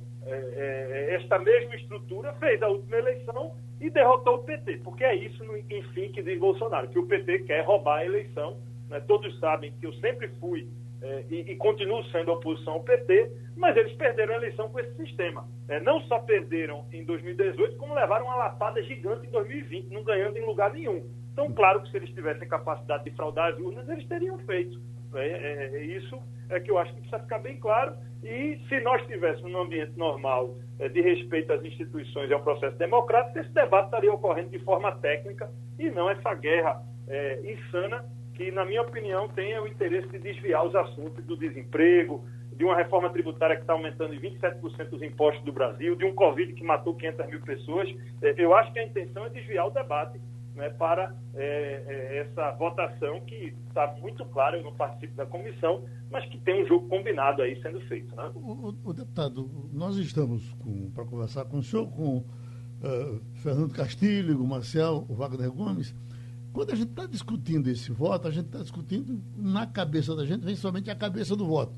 esta 1.10 1.40
mesma 1.40 1.76
estrutura, 1.76 2.34
fez 2.34 2.62
a 2.62 2.68
última 2.68 2.98
eleição 2.98 3.56
e 3.80 3.90
derrotou 3.90 4.36
o 4.36 4.44
PT, 4.44 4.82
porque 4.84 5.04
é 5.04 5.16
isso, 5.16 5.44
enfim, 5.70 6.12
que 6.12 6.22
diz 6.22 6.38
Bolsonaro, 6.38 6.90
que 6.90 7.00
o 7.00 7.08
PT 7.08 7.40
quer 7.40 7.62
roubar 7.66 8.00
a 8.00 8.06
eleição. 8.06 8.58
Né? 8.90 9.00
Todos 9.02 9.38
sabem 9.40 9.72
que 9.80 9.86
eu 9.86 9.94
sempre 9.94 10.28
fui 10.40 10.68
é, 11.02 11.26
e, 11.30 11.52
e 11.52 11.56
continuo 11.56 12.04
sendo 12.06 12.32
oposição 12.32 12.74
ao 12.74 12.84
PT, 12.84 13.32
mas 13.56 13.76
eles 13.78 13.94
perderam 13.94 14.34
a 14.34 14.38
eleição 14.38 14.70
com 14.70 14.80
esse 14.80 14.96
sistema. 14.96 15.48
É, 15.68 15.80
não 15.80 16.02
só 16.02 16.20
perderam 16.20 16.86
em 16.92 17.04
2018, 17.06 17.78
como 17.78 17.94
levaram 17.94 18.26
uma 18.26 18.36
lapada 18.36 18.82
gigante 18.84 19.28
em 19.28 19.32
2020, 19.32 19.94
não 19.94 20.04
ganhando 20.04 20.38
em 20.38 20.46
lugar 20.46 20.74
nenhum. 20.74 21.10
Então, 21.32 21.52
claro 21.54 21.82
que 21.82 21.92
se 21.92 21.98
eles 21.98 22.10
tivessem 22.10 22.48
capacidade 22.48 23.06
de 23.06 23.12
fraudar 23.12 23.54
as 23.54 23.60
urnas, 23.60 23.88
eles 23.88 24.08
teriam 24.08 24.38
feito. 24.40 24.80
É, 25.14 25.28
é, 25.28 25.76
é 25.78 25.84
isso 25.84 26.20
é 26.50 26.60
que 26.60 26.72
eu 26.72 26.78
acho 26.78 26.94
que 26.94 27.02
precisa 27.02 27.22
ficar 27.22 27.40
bem 27.40 27.58
claro. 27.58 27.96
E 28.24 28.60
se 28.68 28.80
nós 28.82 29.02
estivéssemos 29.02 29.52
num 29.52 29.62
ambiente 29.62 29.98
normal 29.98 30.56
é, 30.80 30.90
de 30.90 31.00
respeito 31.00 31.54
às 31.54 31.64
instituições 31.64 32.30
e 32.30 32.34
ao 32.34 32.42
processo 32.42 32.78
democrático, 32.78 33.40
esse 33.40 33.52
debate 33.52 33.86
estaria 33.86 34.12
ocorrendo 34.12 34.50
de 34.50 34.60
forma 34.60 34.92
técnica 34.94 35.50
e 35.78 35.90
não 35.90 36.10
essa 36.10 36.34
guerra 36.34 36.82
é, 37.08 37.40
insana 37.54 38.04
que, 38.40 38.52
na 38.52 38.64
minha 38.64 38.82
opinião, 38.82 39.28
tem 39.28 39.60
o 39.60 39.68
interesse 39.68 40.08
de 40.08 40.18
desviar 40.18 40.66
os 40.66 40.74
assuntos 40.74 41.22
do 41.26 41.36
desemprego, 41.36 42.26
de 42.56 42.64
uma 42.64 42.74
reforma 42.74 43.10
tributária 43.10 43.58
que 43.58 43.64
está 43.64 43.74
aumentando 43.74 44.14
em 44.14 44.20
27% 44.20 44.94
os 44.94 45.02
impostos 45.02 45.44
do 45.44 45.52
Brasil, 45.52 45.94
de 45.98 46.06
um 46.06 46.16
Covid 46.16 46.54
que 46.54 46.64
matou 46.64 46.96
500 46.96 47.28
mil 47.28 47.42
pessoas. 47.42 47.90
É, 48.22 48.34
eu 48.38 48.56
acho 48.56 48.72
que 48.72 48.80
a 48.80 48.86
intenção 48.86 49.26
é 49.26 49.30
desviar 49.30 49.68
o 49.68 49.72
debate 49.72 50.22
né, 50.56 50.70
para 50.70 51.14
é, 51.36 51.84
é, 51.86 52.18
essa 52.20 52.52
votação 52.52 53.20
que 53.26 53.54
está 53.68 53.94
muito 54.00 54.24
clara, 54.28 54.56
eu 54.58 54.64
não 54.64 54.74
participo 54.74 55.16
da 55.16 55.26
comissão, 55.26 55.84
mas 56.10 56.26
que 56.30 56.38
tem 56.38 56.64
um 56.64 56.66
jogo 56.66 56.88
combinado 56.88 57.42
aí 57.42 57.62
sendo 57.62 57.82
feito. 57.82 58.16
Né? 58.16 58.32
O, 58.36 58.70
o, 58.70 58.76
o 58.86 58.94
deputado, 58.94 59.52
nós 59.74 59.98
estamos 59.98 60.56
para 60.96 61.04
conversar 61.04 61.44
com 61.44 61.58
o 61.58 61.64
senhor, 61.64 61.92
com 61.92 62.20
uh, 62.20 63.22
Fernando 63.34 63.74
Castilho, 63.74 64.42
o 64.42 64.48
Marcel, 64.48 65.06
o 65.10 65.14
Wagner 65.14 65.52
Gomes. 65.52 65.94
Quando 66.52 66.72
a 66.72 66.76
gente 66.76 66.90
está 66.90 67.06
discutindo 67.06 67.70
esse 67.70 67.92
voto, 67.92 68.28
a 68.28 68.32
gente 68.32 68.48
está 68.48 68.60
discutindo 68.60 69.22
na 69.38 69.68
cabeça 69.68 70.16
da 70.16 70.26
gente, 70.26 70.44
vem 70.44 70.56
somente 70.56 70.90
a 70.90 70.96
cabeça 70.96 71.36
do 71.36 71.46
voto. 71.46 71.74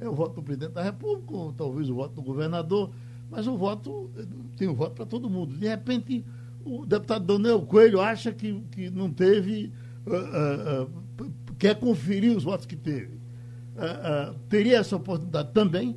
É 0.00 0.08
o 0.08 0.14
voto 0.14 0.36
do 0.36 0.42
presidente 0.42 0.72
da 0.72 0.82
República, 0.82 1.34
ou 1.34 1.52
talvez 1.52 1.88
o 1.88 1.94
voto 1.94 2.14
do 2.14 2.22
governador, 2.22 2.90
mas 3.30 3.46
o 3.46 3.56
voto 3.56 4.10
tem 4.56 4.68
o 4.68 4.72
um 4.72 4.74
voto 4.74 4.94
para 4.94 5.06
todo 5.06 5.30
mundo. 5.30 5.56
De 5.56 5.66
repente, 5.66 6.24
o 6.64 6.84
deputado 6.84 7.24
Daniel 7.24 7.62
Coelho 7.62 8.00
acha 8.00 8.32
que, 8.32 8.60
que 8.72 8.90
não 8.90 9.10
teve, 9.10 9.72
uh, 10.06 11.22
uh, 11.22 11.32
quer 11.58 11.78
conferir 11.78 12.36
os 12.36 12.44
votos 12.44 12.66
que 12.66 12.76
teve. 12.76 13.16
Uh, 13.76 14.34
teria 14.48 14.78
essa 14.78 14.96
oportunidade 14.96 15.52
também? 15.52 15.96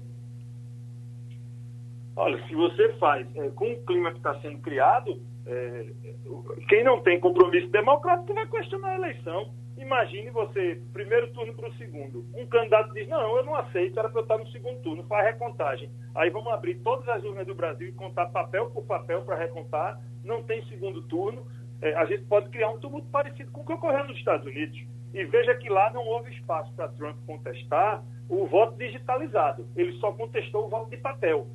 Olha, 2.16 2.46
se 2.48 2.54
você 2.54 2.94
faz 3.00 3.28
é, 3.36 3.50
com 3.50 3.74
o 3.74 3.86
clima 3.86 4.12
que 4.12 4.18
está 4.18 4.40
sendo 4.42 4.60
criado, 4.60 5.20
é, 5.46 5.86
quem 6.68 6.84
não 6.84 7.02
tem 7.02 7.20
compromisso 7.20 7.68
democrático 7.70 8.34
vai 8.34 8.48
questionar 8.48 8.90
a 8.90 8.96
eleição. 8.96 9.54
Imagine 9.78 10.30
você, 10.30 10.80
primeiro 10.94 11.32
turno 11.32 11.54
para 11.54 11.70
o 11.70 11.74
segundo. 11.74 12.26
Um 12.36 12.46
candidato 12.46 12.94
diz: 12.94 13.08
Não, 13.08 13.38
eu 13.38 13.44
não 13.44 13.56
aceito, 13.56 13.98
era 13.98 14.10
para 14.10 14.20
eu 14.20 14.24
estar 14.24 14.38
no 14.38 14.48
segundo 14.50 14.80
turno, 14.82 15.04
faz 15.06 15.26
recontagem. 15.26 15.90
Aí 16.14 16.30
vamos 16.30 16.52
abrir 16.52 16.76
todas 16.76 17.08
as 17.10 17.24
urnas 17.24 17.48
do 17.48 17.56
Brasil 17.56 17.90
e 17.90 17.94
contar 17.94 18.28
papel 18.28 18.70
por 18.70 18.84
papel 18.86 19.24
para 19.24 19.36
recontar. 19.36 20.00
Não 20.24 20.44
tem 20.44 20.64
segundo 20.66 21.02
turno. 21.04 21.46
É, 21.82 21.96
a 21.96 22.06
gente 22.06 22.24
pode 22.26 22.50
criar 22.50 22.70
um 22.70 22.80
tumulto 22.80 23.08
parecido 23.08 23.52
com 23.52 23.62
o 23.62 23.66
que 23.66 23.74
ocorreu 23.74 24.06
nos 24.06 24.18
Estados 24.18 24.46
Unidos. 24.46 24.80
E 25.14 25.24
veja 25.26 25.56
que 25.56 25.68
lá 25.68 25.92
não 25.92 26.06
houve 26.06 26.32
espaço 26.32 26.72
para 26.74 26.88
Trump 26.90 27.18
contestar 27.26 28.04
o 28.30 28.46
voto 28.46 28.78
digitalizado. 28.78 29.68
Ele 29.76 29.94
só 29.94 30.12
contestou 30.12 30.66
o 30.66 30.70
voto 30.70 30.90
de 30.92 30.98
papel. 30.98 31.48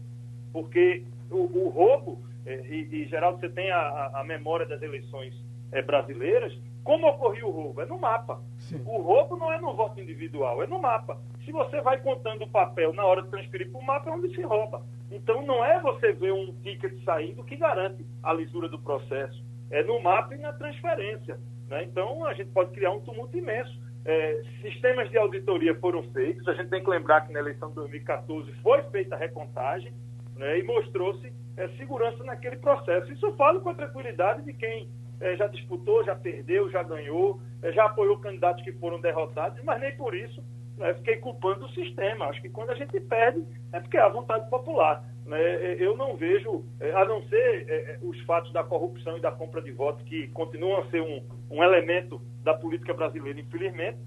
Porque 0.53 1.05
o, 1.31 1.37
o 1.37 1.69
roubo, 1.69 2.19
e, 2.47 2.89
e 2.93 3.07
Geraldo, 3.07 3.41
você 3.41 3.49
tem 3.49 3.71
a, 3.71 4.11
a 4.15 4.25
memória 4.25 4.67
das 4.67 4.81
eleições 4.83 5.35
é, 5.73 5.83
brasileiras, 5.83 6.57
como 6.87 7.09
ocorreu 7.09 7.49
o 7.49 7.51
roubo? 7.51 7.81
É 7.81 7.87
no 7.87 7.99
mapa. 7.99 8.41
Sim. 8.59 8.81
O 8.87 9.03
roubo 9.03 9.37
não 9.37 9.53
é 9.53 9.61
no 9.61 9.75
voto 9.75 10.01
individual, 10.01 10.63
é 10.63 10.69
no 10.69 10.81
mapa. 10.81 11.21
Se 11.45 11.51
você 11.51 11.81
vai 11.81 12.01
contando 12.01 12.45
o 12.45 12.49
papel 12.49 12.93
na 12.93 13.05
hora 13.05 13.23
de 13.23 13.29
transferir 13.29 13.71
para 13.73 13.81
o 13.81 13.85
mapa, 13.85 14.09
é 14.09 14.13
onde 14.13 14.33
se 14.33 14.41
rouba. 14.43 14.83
Então 15.11 15.45
não 15.45 15.65
é 15.65 15.81
você 15.81 16.13
ver 16.13 16.33
um 16.33 16.55
ticket 16.63 17.03
saindo 17.05 17.43
que 17.43 17.57
garante 17.57 18.07
a 18.23 18.33
lisura 18.33 18.69
do 18.69 18.79
processo. 18.79 19.45
É 19.69 19.83
no 19.83 20.01
mapa 20.01 20.37
e 20.37 20.39
na 20.39 20.53
transferência. 20.53 21.41
Né? 21.69 21.83
Então 21.83 22.25
a 22.25 22.35
gente 22.35 22.51
pode 22.53 22.71
criar 22.71 22.93
um 22.93 23.01
tumulto 23.01 23.37
imenso. 23.37 23.77
É, 24.05 24.43
sistemas 24.63 25.11
de 25.11 25.19
auditoria 25.19 25.75
foram 25.81 26.05
feitos. 26.13 26.47
A 26.47 26.55
gente 26.55 26.71
tem 26.71 26.85
que 26.85 26.89
lembrar 26.89 27.23
que 27.23 27.33
na 27.33 27.41
eleição 27.41 27.71
de 27.71 27.75
2014 27.75 28.53
foi 28.63 28.81
feita 28.85 29.17
a 29.17 29.19
recontagem 29.19 29.93
né? 30.37 30.61
e 30.61 30.63
mostrou-se 30.63 31.33
é, 31.57 31.69
segurança 31.77 32.23
naquele 32.25 32.57
processo. 32.57 33.13
Isso 33.13 33.27
eu 33.27 33.37
falo 33.37 33.61
com 33.61 33.71
a 33.71 33.75
tranquilidade 33.75 34.43
de 34.43 34.53
quem 34.53 34.89
é, 35.21 35.37
já 35.37 35.47
disputou, 35.47 36.05
já 36.05 36.15
perdeu, 36.15 36.71
já 36.71 36.83
ganhou, 36.83 37.41
é, 37.63 37.73
já 37.73 37.87
apoiou 37.87 38.19
candidatos 38.19 38.63
que 38.63 38.73
foram 38.73 39.01
derrotados, 39.01 39.63
mas 39.65 39.81
nem 39.81 39.97
por 39.97 40.15
isso 40.15 40.43
né, 40.77 40.95
fiquei 40.95 41.17
culpando 41.17 41.65
o 41.65 41.71
sistema. 41.71 42.27
Acho 42.27 42.43
que 42.43 42.51
quando 42.51 42.71
a 42.71 42.75
gente 42.75 42.99
perde 43.01 43.45
é 43.73 43.81
porque 43.81 43.97
é 43.97 44.03
a 44.03 44.09
vontade 44.09 44.49
popular. 44.51 45.03
Né? 45.25 45.41
É, 45.41 45.77
eu 45.81 45.97
não 45.97 46.17
vejo, 46.17 46.65
é, 46.81 46.93
a 46.93 47.05
não 47.05 47.23
ser 47.29 47.67
é, 47.69 47.99
os 48.03 48.21
fatos 48.23 48.53
da 48.53 48.63
corrupção 48.63 49.17
e 49.17 49.21
da 49.21 49.33
compra 49.33 49.63
de 49.63 49.73
votos, 49.73 50.03
que 50.05 50.29
continuam 50.29 50.81
a 50.81 50.87
ser 50.91 51.01
um, 51.01 51.23
um 51.51 51.63
elemento 51.63 52.21
da 52.45 52.55
política 52.55 52.95
brasileira, 52.95 53.41
infelizmente, 53.41 53.99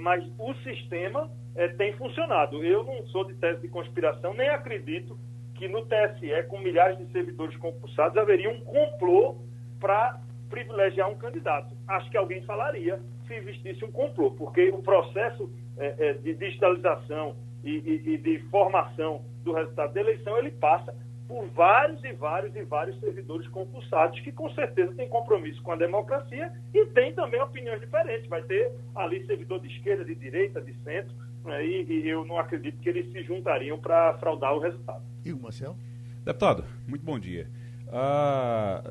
mas 0.00 0.24
o 0.38 0.52
sistema 0.54 1.30
tem 1.76 1.92
funcionado. 1.92 2.64
Eu 2.64 2.82
não 2.82 3.06
sou 3.06 3.24
de 3.24 3.34
tese 3.34 3.60
de 3.60 3.68
conspiração, 3.68 4.34
nem 4.34 4.48
acredito 4.48 5.16
que 5.58 5.66
no 5.68 5.84
TSE, 5.84 6.44
com 6.48 6.58
milhares 6.58 6.96
de 6.96 7.10
servidores 7.12 7.56
concursados, 7.56 8.16
haveria 8.16 8.48
um 8.48 8.60
complô 8.60 9.36
para 9.80 10.20
privilegiar 10.48 11.10
um 11.10 11.16
candidato. 11.16 11.76
Acho 11.86 12.08
que 12.10 12.16
alguém 12.16 12.40
falaria 12.42 13.00
se 13.26 13.34
existisse 13.34 13.84
um 13.84 13.90
complô, 13.90 14.30
porque 14.30 14.70
o 14.70 14.78
processo 14.78 15.50
é, 15.76 15.94
é, 15.98 16.12
de 16.14 16.34
digitalização 16.34 17.36
e, 17.62 17.70
e, 17.70 18.14
e, 18.14 18.18
de 18.18 18.38
formação 18.50 19.22
do 19.44 19.52
resultado 19.52 19.92
da 19.92 20.00
eleição, 20.00 20.38
ele 20.38 20.52
passa 20.52 20.94
por 21.26 21.44
vários 21.48 22.02
e 22.04 22.12
vários 22.12 22.54
e 22.56 22.62
vários 22.62 22.98
servidores 23.00 23.46
concursados 23.48 24.18
que 24.20 24.32
com 24.32 24.48
certeza 24.50 24.94
têm 24.94 25.08
compromisso 25.08 25.62
com 25.62 25.72
a 25.72 25.76
democracia 25.76 26.50
e 26.72 26.86
têm 26.86 27.12
também 27.12 27.40
opiniões 27.42 27.80
diferentes. 27.80 28.26
Vai 28.28 28.42
ter 28.42 28.72
ali 28.94 29.26
servidor 29.26 29.60
de 29.60 29.68
esquerda, 29.68 30.04
de 30.04 30.14
direita, 30.14 30.60
de 30.60 30.72
centro, 30.82 31.14
né, 31.44 31.66
e, 31.66 31.84
e, 31.84 32.08
eu 32.08 32.24
não 32.24 32.38
acredito 32.38 32.78
que 32.80 32.88
eles 32.88 33.10
se 33.12 33.22
juntariam 33.22 33.78
para 33.78 34.14
fraudar 34.18 34.54
o 34.54 34.58
resultado. 34.58 35.02
E 35.24 35.32
o 35.32 35.38
Marcel? 35.38 35.76
Deputado, 36.24 36.64
muito 36.86 37.04
bom 37.04 37.18
dia. 37.18 37.48
Ah, 37.90 38.82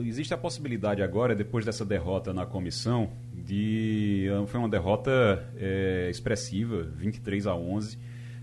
existe 0.00 0.34
a 0.34 0.36
possibilidade 0.36 1.02
agora, 1.02 1.34
depois 1.34 1.64
dessa 1.64 1.84
derrota 1.84 2.32
na 2.32 2.44
comissão, 2.44 3.10
de 3.32 4.26
foi 4.48 4.60
uma 4.60 4.68
derrota 4.68 5.50
é, 5.56 6.08
expressiva, 6.10 6.82
23 6.82 7.46
a 7.46 7.54
11. 7.54 7.98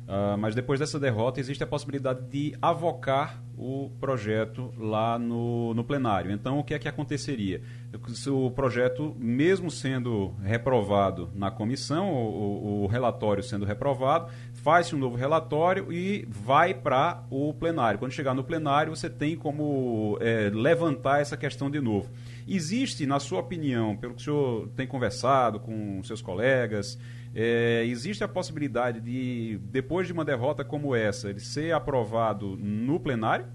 Ah, 0.08 0.38
mas 0.38 0.54
depois 0.54 0.80
dessa 0.80 1.00
derrota 1.00 1.40
existe 1.40 1.64
a 1.64 1.68
possibilidade 1.68 2.22
de 2.30 2.56
avocar 2.62 3.42
o 3.58 3.90
projeto 4.00 4.72
lá 4.78 5.18
no, 5.18 5.74
no 5.74 5.84
plenário. 5.84 6.32
Então, 6.32 6.60
o 6.60 6.64
que 6.64 6.74
é 6.74 6.80
que 6.80 6.88
aconteceria? 6.88 7.62
Se 8.10 8.30
o 8.30 8.52
projeto, 8.52 9.16
mesmo 9.18 9.72
sendo 9.72 10.36
reprovado 10.44 11.30
na 11.34 11.50
comissão, 11.50 12.14
o, 12.14 12.84
o 12.84 12.88
relatório 12.88 13.42
sendo 13.42 13.66
reprovado, 13.66 14.32
faz-se 14.54 14.94
um 14.94 15.00
novo 15.00 15.16
relatório 15.16 15.92
e 15.92 16.28
vai 16.30 16.74
para 16.74 17.24
o 17.32 17.54
plenário. 17.54 17.98
Quando 17.98 18.12
chegar 18.12 18.34
no 18.34 18.44
plenário, 18.44 18.96
você 18.96 19.10
tem 19.10 19.36
como 19.36 20.18
é, 20.22 20.52
levantar 20.54 21.22
essa 21.22 21.38
questão 21.38 21.72
de 21.72 21.80
novo. 21.80 22.10
Existe, 22.48 23.08
na 23.08 23.20
sua 23.20 23.40
opinião, 23.40 23.96
pelo 23.96 24.14
que 24.14 24.22
o 24.22 24.24
senhor 24.24 24.68
tem 24.76 24.86
conversado 24.86 25.60
com 25.60 26.04
seus 26.04 26.22
colegas, 26.22 27.00
é, 27.36 27.84
existe 27.86 28.24
a 28.24 28.28
possibilidade 28.28 29.02
de, 29.02 29.60
depois 29.64 30.08
de 30.08 30.14
uma 30.14 30.24
derrota 30.24 30.64
como 30.64 30.96
essa, 30.96 31.30
ele 31.30 31.40
ser 31.40 31.74
aprovado 31.74 32.56
no 32.58 33.00
plenário? 33.00 33.46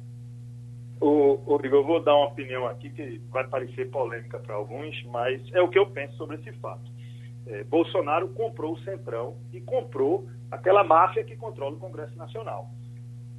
Rodrigo, 1.50 1.76
eu 1.76 1.84
vou 1.84 2.00
dar 2.00 2.14
uma 2.14 2.28
opinião 2.28 2.66
aqui 2.66 2.90
que 2.90 3.20
vai 3.28 3.44
parecer 3.46 3.90
polêmica 3.90 4.38
para 4.38 4.54
alguns, 4.54 5.02
mas 5.06 5.42
é 5.52 5.60
o 5.60 5.68
que 5.68 5.78
eu 5.78 5.86
penso 5.86 6.16
sobre 6.16 6.36
esse 6.36 6.52
fato. 6.58 6.90
É, 7.46 7.64
Bolsonaro 7.64 8.28
comprou 8.28 8.74
o 8.74 8.78
Centrão 8.80 9.36
e 9.52 9.60
comprou 9.60 10.28
aquela 10.50 10.84
máfia 10.84 11.24
que 11.24 11.34
controla 11.34 11.74
o 11.74 11.80
Congresso 11.80 12.16
Nacional. 12.16 12.70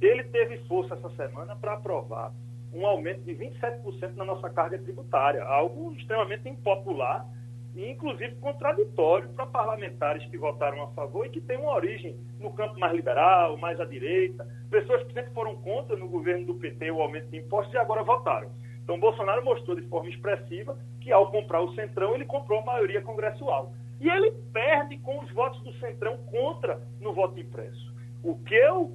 Ele 0.00 0.24
teve 0.24 0.58
força 0.66 0.94
essa 0.94 1.08
semana 1.10 1.56
para 1.56 1.72
aprovar 1.72 2.34
um 2.72 2.86
aumento 2.86 3.22
de 3.22 3.34
27% 3.34 4.14
na 4.14 4.24
nossa 4.24 4.50
carga 4.50 4.78
tributária, 4.78 5.42
algo 5.42 5.92
extremamente 5.94 6.48
impopular 6.48 7.26
inclusive, 7.74 8.34
contraditório 8.36 9.28
para 9.30 9.46
parlamentares 9.46 10.26
que 10.26 10.36
votaram 10.36 10.82
a 10.82 10.88
favor 10.88 11.26
e 11.26 11.30
que 11.30 11.40
têm 11.40 11.58
uma 11.58 11.74
origem 11.74 12.16
no 12.38 12.52
campo 12.52 12.78
mais 12.78 12.94
liberal, 12.94 13.56
mais 13.56 13.80
à 13.80 13.84
direita, 13.84 14.46
pessoas 14.70 15.02
que 15.04 15.12
sempre 15.12 15.32
foram 15.32 15.56
contra 15.56 15.96
no 15.96 16.08
governo 16.08 16.46
do 16.46 16.54
PT 16.54 16.90
o 16.90 17.00
aumento 17.00 17.28
de 17.28 17.38
impostos 17.38 17.72
e 17.72 17.78
agora 17.78 18.02
votaram. 18.02 18.50
Então, 18.82 18.98
Bolsonaro 18.98 19.44
mostrou 19.44 19.76
de 19.76 19.86
forma 19.88 20.10
expressiva 20.10 20.76
que, 21.00 21.12
ao 21.12 21.30
comprar 21.30 21.62
o 21.62 21.74
Centrão, 21.74 22.14
ele 22.14 22.24
comprou 22.24 22.60
a 22.60 22.64
maioria 22.64 23.00
congressual. 23.00 23.72
E 24.00 24.08
ele 24.08 24.32
perde 24.52 24.98
com 24.98 25.20
os 25.20 25.30
votos 25.30 25.62
do 25.62 25.72
Centrão 25.74 26.16
contra 26.26 26.80
no 27.00 27.12
voto 27.12 27.38
impresso. 27.38 27.94
O 28.22 28.34
que 28.34 28.54
eu 28.54 28.92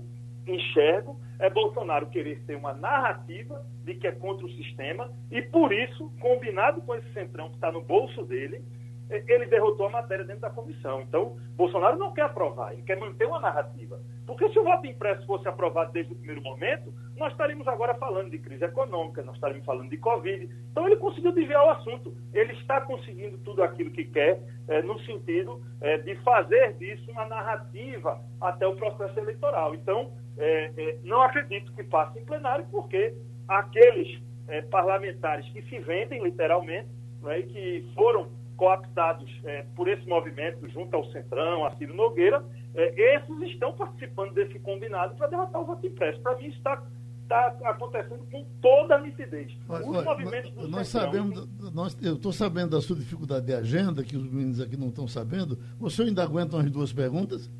enxergo 0.51 1.19
é 1.39 1.49
Bolsonaro 1.49 2.07
querer 2.07 2.43
ter 2.45 2.55
uma 2.55 2.73
narrativa 2.73 3.63
de 3.83 3.95
que 3.95 4.07
é 4.07 4.11
contra 4.11 4.45
o 4.45 4.51
sistema 4.51 5.11
e, 5.31 5.41
por 5.41 5.71
isso, 5.71 6.11
combinado 6.19 6.81
com 6.81 6.95
esse 6.95 7.11
Centrão 7.13 7.49
que 7.49 7.55
está 7.55 7.71
no 7.71 7.81
bolso 7.81 8.23
dele, 8.23 8.63
ele 9.09 9.45
derrotou 9.45 9.85
a 9.85 9.89
matéria 9.89 10.25
dentro 10.25 10.41
da 10.41 10.49
comissão. 10.49 11.01
Então, 11.01 11.37
Bolsonaro 11.55 11.97
não 11.97 12.13
quer 12.13 12.23
aprovar, 12.23 12.73
ele 12.73 12.81
quer 12.81 12.97
manter 12.97 13.25
uma 13.25 13.39
narrativa. 13.39 13.99
Porque 14.25 14.49
se 14.49 14.59
o 14.59 14.63
voto 14.63 14.85
impresso 14.85 15.25
fosse 15.25 15.47
aprovado 15.47 15.93
desde 15.93 16.11
o 16.11 16.15
primeiro 16.15 16.41
momento, 16.41 16.93
nós 17.15 17.31
estaríamos 17.31 17.67
agora 17.67 17.95
falando 17.95 18.29
de 18.29 18.37
crise 18.37 18.65
econômica, 18.65 19.23
nós 19.23 19.35
estaríamos 19.35 19.65
falando 19.65 19.89
de 19.89 19.97
Covid. 19.97 20.49
Então, 20.71 20.85
ele 20.85 20.97
conseguiu 20.97 21.31
desviar 21.31 21.65
o 21.65 21.69
assunto. 21.69 22.13
Ele 22.33 22.51
está 22.53 22.81
conseguindo 22.81 23.37
tudo 23.39 23.63
aquilo 23.63 23.91
que 23.91 24.03
quer, 24.03 24.41
é, 24.67 24.81
no 24.81 24.99
sentido 25.01 25.61
é, 25.79 25.97
de 25.99 26.15
fazer 26.17 26.73
disso 26.73 27.09
uma 27.09 27.25
narrativa 27.25 28.21
até 28.41 28.67
o 28.67 28.75
processo 28.75 29.17
eleitoral. 29.17 29.73
Então, 29.73 30.11
é, 30.37 30.71
é 30.77 30.97
não 31.03 31.21
acredito 31.21 31.71
que 31.73 31.83
passe 31.83 32.19
em 32.19 32.25
plenário, 32.25 32.65
porque 32.71 33.13
aqueles 33.47 34.21
é, 34.47 34.61
parlamentares 34.61 35.47
que 35.49 35.61
se 35.63 35.79
vendem, 35.79 36.23
literalmente, 36.23 36.89
né, 37.21 37.39
e 37.39 37.43
que 37.43 37.91
foram 37.93 38.29
cooptados 38.55 39.29
é, 39.43 39.65
por 39.75 39.87
esse 39.87 40.07
movimento 40.07 40.67
junto 40.69 40.95
ao 40.95 41.05
Centrão, 41.11 41.65
a 41.65 41.75
Ciro 41.75 41.93
Nogueira, 41.93 42.43
é, 42.73 43.15
esses 43.15 43.51
estão 43.51 43.73
participando 43.73 44.33
desse 44.33 44.59
combinado 44.59 45.15
para 45.15 45.27
derrotar 45.27 45.61
o 45.61 45.65
voto 45.65 45.85
impresso. 45.85 46.19
Para 46.21 46.35
mim 46.37 46.47
está 46.47 46.81
está 47.27 47.47
acontecendo 47.65 48.25
com 48.31 48.45
toda 48.61 48.95
a 48.95 49.01
nitidez. 49.01 49.51
Os 49.67 49.85
olha, 49.85 50.01
movimentos 50.01 50.49
do 50.51 50.67
nós 50.69 50.87
Centrão, 50.87 51.11
sabemos, 51.11 51.73
nós, 51.73 51.97
eu 52.01 52.13
estou 52.13 52.31
sabendo 52.31 52.69
da 52.69 52.81
sua 52.81 52.95
dificuldade 52.95 53.45
de 53.45 53.53
agenda, 53.53 54.01
que 54.01 54.15
os 54.15 54.31
meninos 54.31 54.61
aqui 54.61 54.77
não 54.77 54.87
estão 54.87 55.07
sabendo. 55.09 55.59
Você 55.77 56.03
ainda 56.03 56.23
aguenta 56.23 56.57
as 56.57 56.71
duas 56.71 56.93
perguntas? 56.93 57.51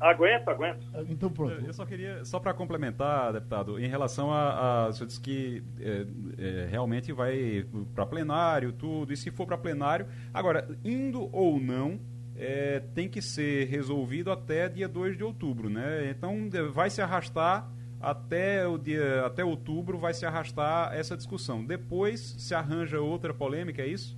Aguento, 0.00 0.48
aguento. 0.48 0.86
Então 1.08 1.30
pronto. 1.30 1.64
Eu 1.64 1.72
só 1.72 1.84
queria, 1.84 2.24
só 2.24 2.38
para 2.38 2.54
complementar, 2.54 3.32
deputado, 3.32 3.78
em 3.78 3.88
relação 3.88 4.32
a, 4.32 4.84
a 4.84 4.86
você 4.86 5.04
disse 5.04 5.20
que 5.20 5.62
é, 5.80 6.06
é, 6.38 6.66
realmente 6.70 7.12
vai 7.12 7.66
para 7.94 8.06
plenário, 8.06 8.72
tudo, 8.72 9.12
e 9.12 9.16
se 9.16 9.30
for 9.30 9.46
para 9.46 9.58
plenário, 9.58 10.06
agora, 10.32 10.68
indo 10.84 11.28
ou 11.34 11.60
não, 11.60 11.98
é, 12.36 12.80
tem 12.94 13.08
que 13.08 13.20
ser 13.20 13.66
resolvido 13.66 14.30
até 14.30 14.68
dia 14.68 14.88
2 14.88 15.16
de 15.16 15.24
outubro, 15.24 15.68
né? 15.68 16.08
Então 16.10 16.48
vai 16.72 16.88
se 16.88 17.02
arrastar 17.02 17.68
até 18.00 18.64
o 18.66 18.78
dia 18.78 19.26
até 19.26 19.44
outubro 19.44 19.98
vai 19.98 20.14
se 20.14 20.24
arrastar 20.24 20.94
essa 20.94 21.16
discussão. 21.16 21.64
Depois 21.64 22.36
se 22.38 22.54
arranja 22.54 23.00
outra 23.00 23.34
polêmica, 23.34 23.82
é 23.82 23.86
isso? 23.88 24.16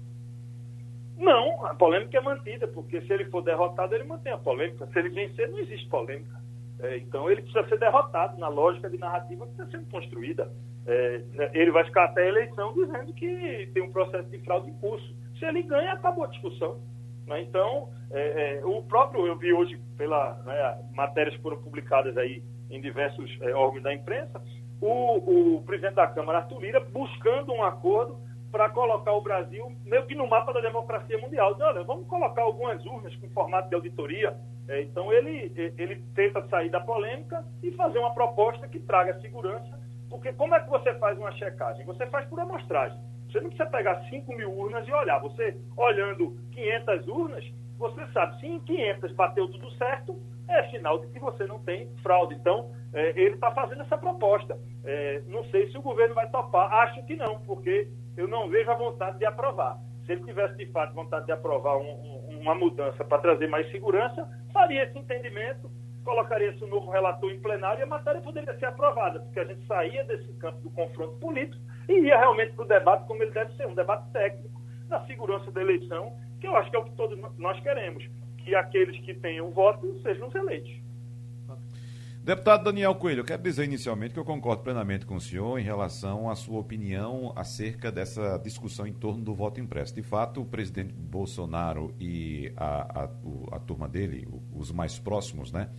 Não, 1.21 1.67
a 1.67 1.75
polêmica 1.75 2.17
é 2.17 2.21
mantida, 2.21 2.67
porque 2.67 3.03
se 3.03 3.13
ele 3.13 3.27
for 3.27 3.43
derrotado, 3.43 3.95
ele 3.95 4.05
mantém 4.05 4.33
a 4.33 4.39
polêmica. 4.39 4.87
Se 4.87 4.99
ele 4.99 5.11
vencer, 5.11 5.51
não 5.51 5.59
existe 5.59 5.87
polêmica. 5.89 6.41
É, 6.81 6.97
então 6.97 7.31
ele 7.31 7.43
precisa 7.43 7.69
ser 7.69 7.79
derrotado 7.79 8.39
na 8.39 8.49
lógica 8.49 8.89
de 8.89 8.97
narrativa 8.97 9.45
que 9.45 9.53
está 9.53 9.67
sendo 9.67 9.91
construída. 9.91 10.51
É, 10.87 11.23
ele 11.53 11.71
vai 11.71 11.85
ficar 11.85 12.05
até 12.05 12.23
a 12.23 12.29
eleição 12.29 12.73
dizendo 12.73 13.13
que 13.13 13.71
tem 13.75 13.83
um 13.83 13.93
processo 13.93 14.31
de 14.31 14.39
fraude 14.39 14.71
em 14.71 14.75
curso. 14.79 15.15
Se 15.39 15.45
ele 15.45 15.63
ganha, 15.63 15.93
acabou 15.93 16.25
a 16.25 16.29
discussão. 16.29 16.81
Né? 17.27 17.43
Então, 17.43 17.91
é, 18.11 18.57
é 18.57 18.65
o 18.65 18.83
próprio, 18.83 19.27
eu 19.27 19.37
vi 19.37 19.53
hoje, 19.53 19.79
pela 19.99 20.43
né, 20.47 20.79
matérias 20.95 21.37
que 21.37 21.43
foram 21.43 21.59
publicadas 21.63 22.17
aí 22.17 22.43
em 22.71 22.81
diversos 22.81 23.31
é, 23.43 23.53
órgãos 23.53 23.83
da 23.83 23.93
imprensa, 23.93 24.43
o, 24.81 25.57
o 25.57 25.63
presidente 25.65 25.97
da 25.97 26.07
Câmara, 26.07 26.39
Arthur 26.39 26.63
Lira, 26.63 26.81
buscando 26.81 27.53
um 27.53 27.63
acordo 27.63 28.19
para 28.51 28.69
colocar 28.71 29.13
o 29.13 29.21
Brasil 29.21 29.73
meio 29.85 30.07
que 30.07 30.15
no 30.15 30.27
mapa 30.27 30.53
da 30.53 30.61
democracia 30.61 31.19
mundial. 31.19 31.53
Então, 31.53 31.67
olha, 31.67 31.85
vamos 31.85 32.07
colocar 32.09 32.43
algumas 32.43 32.85
urnas 32.85 33.15
com 33.17 33.29
formato 33.31 33.69
de 33.69 33.75
auditoria. 33.75 34.37
É, 34.69 34.83
então, 34.83 35.13
ele, 35.13 35.53
ele 35.77 36.03
tenta 36.15 36.47
sair 36.49 36.71
da 36.71 36.81
polêmica 36.81 37.45
e 37.63 37.71
fazer 37.73 37.99
uma 37.99 38.15
proposta 38.15 38.69
que 38.69 38.79
traga 38.81 39.21
segurança, 39.21 39.79
porque 40.09 40.33
como 40.33 40.55
é 40.55 40.61
que 40.61 40.71
você 40.71 40.95
faz 40.95 41.19
uma 41.19 41.33
checagem? 41.33 41.85
Você 41.87 42.07
faz 42.07 42.27
por 42.29 42.41
amostragem. 42.41 42.99
Você 43.31 43.41
não 43.41 43.49
precisa 43.49 43.71
pegar 43.71 44.05
5 44.09 44.35
mil 44.35 44.53
urnas 44.53 44.87
e 44.87 44.93
olhar. 44.93 45.21
Você, 45.21 45.57
olhando 45.77 46.37
500 46.53 47.09
urnas, 47.09 47.45
você 47.79 48.07
sabe, 48.13 48.41
se 48.41 48.47
em 48.47 48.59
500 48.61 49.13
bateu 49.13 49.49
tudo 49.49 49.71
certo, 49.73 50.21
é 50.49 50.69
sinal 50.69 50.99
de 50.99 51.07
que 51.09 51.21
você 51.21 51.47
não 51.47 51.61
tem 51.61 51.89
fraude. 52.03 52.35
Então, 52.35 52.71
é, 52.92 53.11
ele 53.11 53.35
está 53.35 53.50
fazendo 53.53 53.83
essa 53.83 53.96
proposta. 53.96 54.59
É, 54.85 55.22
não 55.26 55.44
sei 55.44 55.70
se 55.70 55.79
o 55.79 55.83
governo 55.83 56.14
vai 56.14 56.29
topar. 56.31 56.72
Acho 56.72 57.05
que 57.05 57.16
não, 57.16 57.40
porque 57.40 57.88
eu 58.16 58.26
não 58.26 58.48
vejo 58.48 58.70
a 58.70 58.74
vontade 58.74 59.18
de 59.18 59.24
aprovar. 59.24 59.79
Se 60.05 60.12
ele 60.12 60.24
tivesse, 60.24 60.57
de 60.57 60.66
fato, 60.66 60.94
vontade 60.94 61.26
de 61.26 61.33
aprovar 61.33 61.76
um, 61.76 61.88
um, 61.88 62.40
uma 62.40 62.55
mudança 62.55 63.05
para 63.05 63.18
trazer 63.18 63.46
mais 63.48 63.70
segurança, 63.70 64.29
faria 64.53 64.85
esse 64.85 64.98
entendimento, 64.98 65.70
colocaria 66.05 66.50
esse 66.50 66.66
novo 66.66 66.90
relator 66.90 67.31
em 67.31 67.40
plenário 67.40 67.81
e 67.81 67.83
a 67.85 67.87
matéria 67.87 68.20
poderia 68.20 68.59
ser 68.59 68.66
aprovada, 68.66 69.20
porque 69.20 69.38
a 69.38 69.44
gente 69.44 69.64
saía 69.66 70.03
desse 70.05 70.33
campo 70.35 70.61
do 70.61 70.70
confronto 70.70 71.14
político 71.18 71.62
e 71.88 72.00
ia 72.00 72.18
realmente 72.18 72.53
para 72.55 72.64
o 72.64 72.68
debate 72.68 73.07
como 73.07 73.22
ele 73.22 73.31
deve 73.31 73.55
ser, 73.55 73.66
um 73.66 73.74
debate 73.74 74.11
técnico 74.11 74.61
da 74.88 75.00
segurança 75.07 75.50
da 75.53 75.61
eleição, 75.61 76.12
que 76.40 76.48
eu 76.48 76.57
acho 76.57 76.70
que 76.70 76.76
é 76.76 76.79
o 76.79 76.85
que 76.85 76.96
todos 76.96 77.18
nós 77.38 77.61
queremos, 77.61 78.05
que 78.38 78.55
aqueles 78.55 78.98
que 79.00 79.14
tenham 79.14 79.50
voto 79.50 80.00
sejam 80.03 80.26
os 80.26 80.35
eleitos. 80.35 80.72
Deputado 82.23 82.65
Daniel 82.65 82.95
Coelho, 82.97 83.21
eu 83.21 83.25
quero 83.25 83.43
dizer 83.43 83.65
inicialmente 83.65 84.13
que 84.13 84.21
eu 84.21 84.25
concordo 84.27 84.63
plenamente 84.63 85.07
com 85.07 85.17
o 85.17 85.21
senhor 85.21 85.59
em 85.59 85.63
relação 85.63 86.29
à 86.29 86.37
sua 86.37 86.61
opinião 86.61 87.33
acerca 87.35 87.91
dessa 87.91 88.37
discussão 88.37 88.87
em 88.87 88.93
torno 88.93 89.25
do 89.25 89.35
voto 89.35 89.59
impresso. 89.59 89.95
De 89.95 90.03
fato, 90.03 90.43
o 90.43 90.45
presidente 90.45 90.93
Bolsonaro 90.93 91.95
e 91.99 92.53
a, 92.59 93.05
a, 93.05 93.57
a 93.57 93.59
turma 93.61 93.89
dele, 93.89 94.29
os 94.53 94.71
mais 94.71 94.99
próximos, 94.99 95.51
né, 95.51 95.71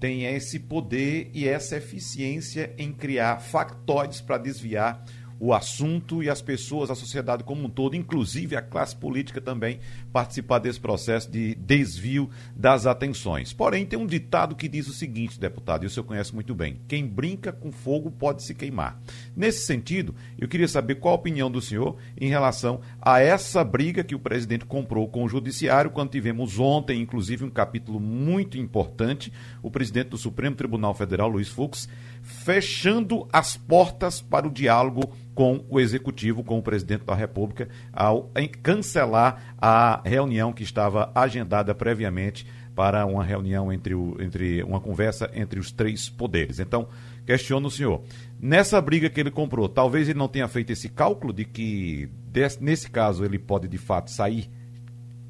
têm 0.00 0.24
esse 0.24 0.58
poder 0.58 1.30
e 1.32 1.46
essa 1.46 1.76
eficiência 1.76 2.74
em 2.76 2.92
criar 2.92 3.38
factóides 3.38 4.20
para 4.20 4.38
desviar 4.38 5.04
o 5.38 5.52
assunto 5.52 6.22
e 6.22 6.30
as 6.30 6.40
pessoas, 6.40 6.90
a 6.90 6.94
sociedade 6.94 7.44
como 7.44 7.64
um 7.64 7.68
todo, 7.68 7.96
inclusive 7.96 8.56
a 8.56 8.62
classe 8.62 8.96
política 8.96 9.40
também, 9.40 9.80
participar 10.12 10.58
desse 10.58 10.80
processo 10.80 11.30
de 11.30 11.54
desvio 11.54 12.30
das 12.54 12.86
atenções. 12.86 13.52
Porém, 13.52 13.84
tem 13.84 13.98
um 13.98 14.06
ditado 14.06 14.56
que 14.56 14.68
diz 14.68 14.88
o 14.88 14.92
seguinte, 14.92 15.38
deputado, 15.38 15.84
e 15.84 15.86
o 15.86 15.90
senhor 15.90 16.04
conhece 16.04 16.34
muito 16.34 16.54
bem: 16.54 16.80
quem 16.88 17.06
brinca 17.06 17.52
com 17.52 17.70
fogo 17.70 18.10
pode 18.10 18.42
se 18.42 18.54
queimar. 18.54 19.00
Nesse 19.36 19.66
sentido, 19.66 20.14
eu 20.38 20.48
queria 20.48 20.68
saber 20.68 20.96
qual 20.96 21.14
a 21.14 21.18
opinião 21.18 21.50
do 21.50 21.60
senhor 21.60 21.96
em 22.18 22.28
relação 22.28 22.80
a 23.00 23.20
essa 23.20 23.62
briga 23.62 24.04
que 24.04 24.14
o 24.14 24.18
presidente 24.18 24.64
comprou 24.64 25.08
com 25.08 25.24
o 25.24 25.28
judiciário, 25.28 25.90
quando 25.90 26.10
tivemos 26.10 26.58
ontem, 26.58 27.00
inclusive, 27.00 27.44
um 27.44 27.50
capítulo 27.50 28.00
muito 28.00 28.58
importante, 28.58 29.32
o 29.62 29.70
presidente 29.70 30.10
do 30.10 30.18
Supremo 30.18 30.56
Tribunal 30.56 30.94
Federal, 30.94 31.28
Luiz 31.28 31.48
Fux, 31.48 31.88
fechando 32.22 33.28
as 33.32 33.56
portas 33.56 34.20
para 34.20 34.46
o 34.46 34.50
diálogo 34.50 35.12
com 35.36 35.62
o 35.68 35.78
executivo, 35.78 36.42
com 36.42 36.58
o 36.58 36.62
presidente 36.62 37.04
da 37.04 37.14
República, 37.14 37.68
ao 37.92 38.32
cancelar 38.62 39.54
a 39.58 40.00
reunião 40.02 40.50
que 40.50 40.62
estava 40.62 41.12
agendada 41.14 41.74
previamente 41.74 42.46
para 42.74 43.04
uma 43.04 43.22
reunião 43.22 43.70
entre, 43.70 43.94
o, 43.94 44.16
entre 44.18 44.62
uma 44.62 44.80
conversa 44.80 45.30
entre 45.34 45.60
os 45.60 45.70
três 45.70 46.08
poderes. 46.08 46.58
Então, 46.58 46.88
questiono 47.26 47.68
o 47.68 47.70
senhor. 47.70 48.02
Nessa 48.40 48.80
briga 48.80 49.10
que 49.10 49.20
ele 49.20 49.30
comprou, 49.30 49.68
talvez 49.68 50.08
ele 50.08 50.18
não 50.18 50.26
tenha 50.26 50.48
feito 50.48 50.72
esse 50.72 50.88
cálculo 50.88 51.34
de 51.34 51.44
que, 51.44 52.08
desse, 52.28 52.62
nesse 52.64 52.90
caso, 52.90 53.22
ele 53.22 53.38
pode 53.38 53.68
de 53.68 53.78
fato 53.78 54.10
sair 54.10 54.50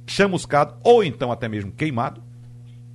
chamuscado 0.07 0.77
ou 0.85 1.03
então 1.03 1.33
até 1.33 1.49
mesmo 1.49 1.73
queimado? 1.73 2.23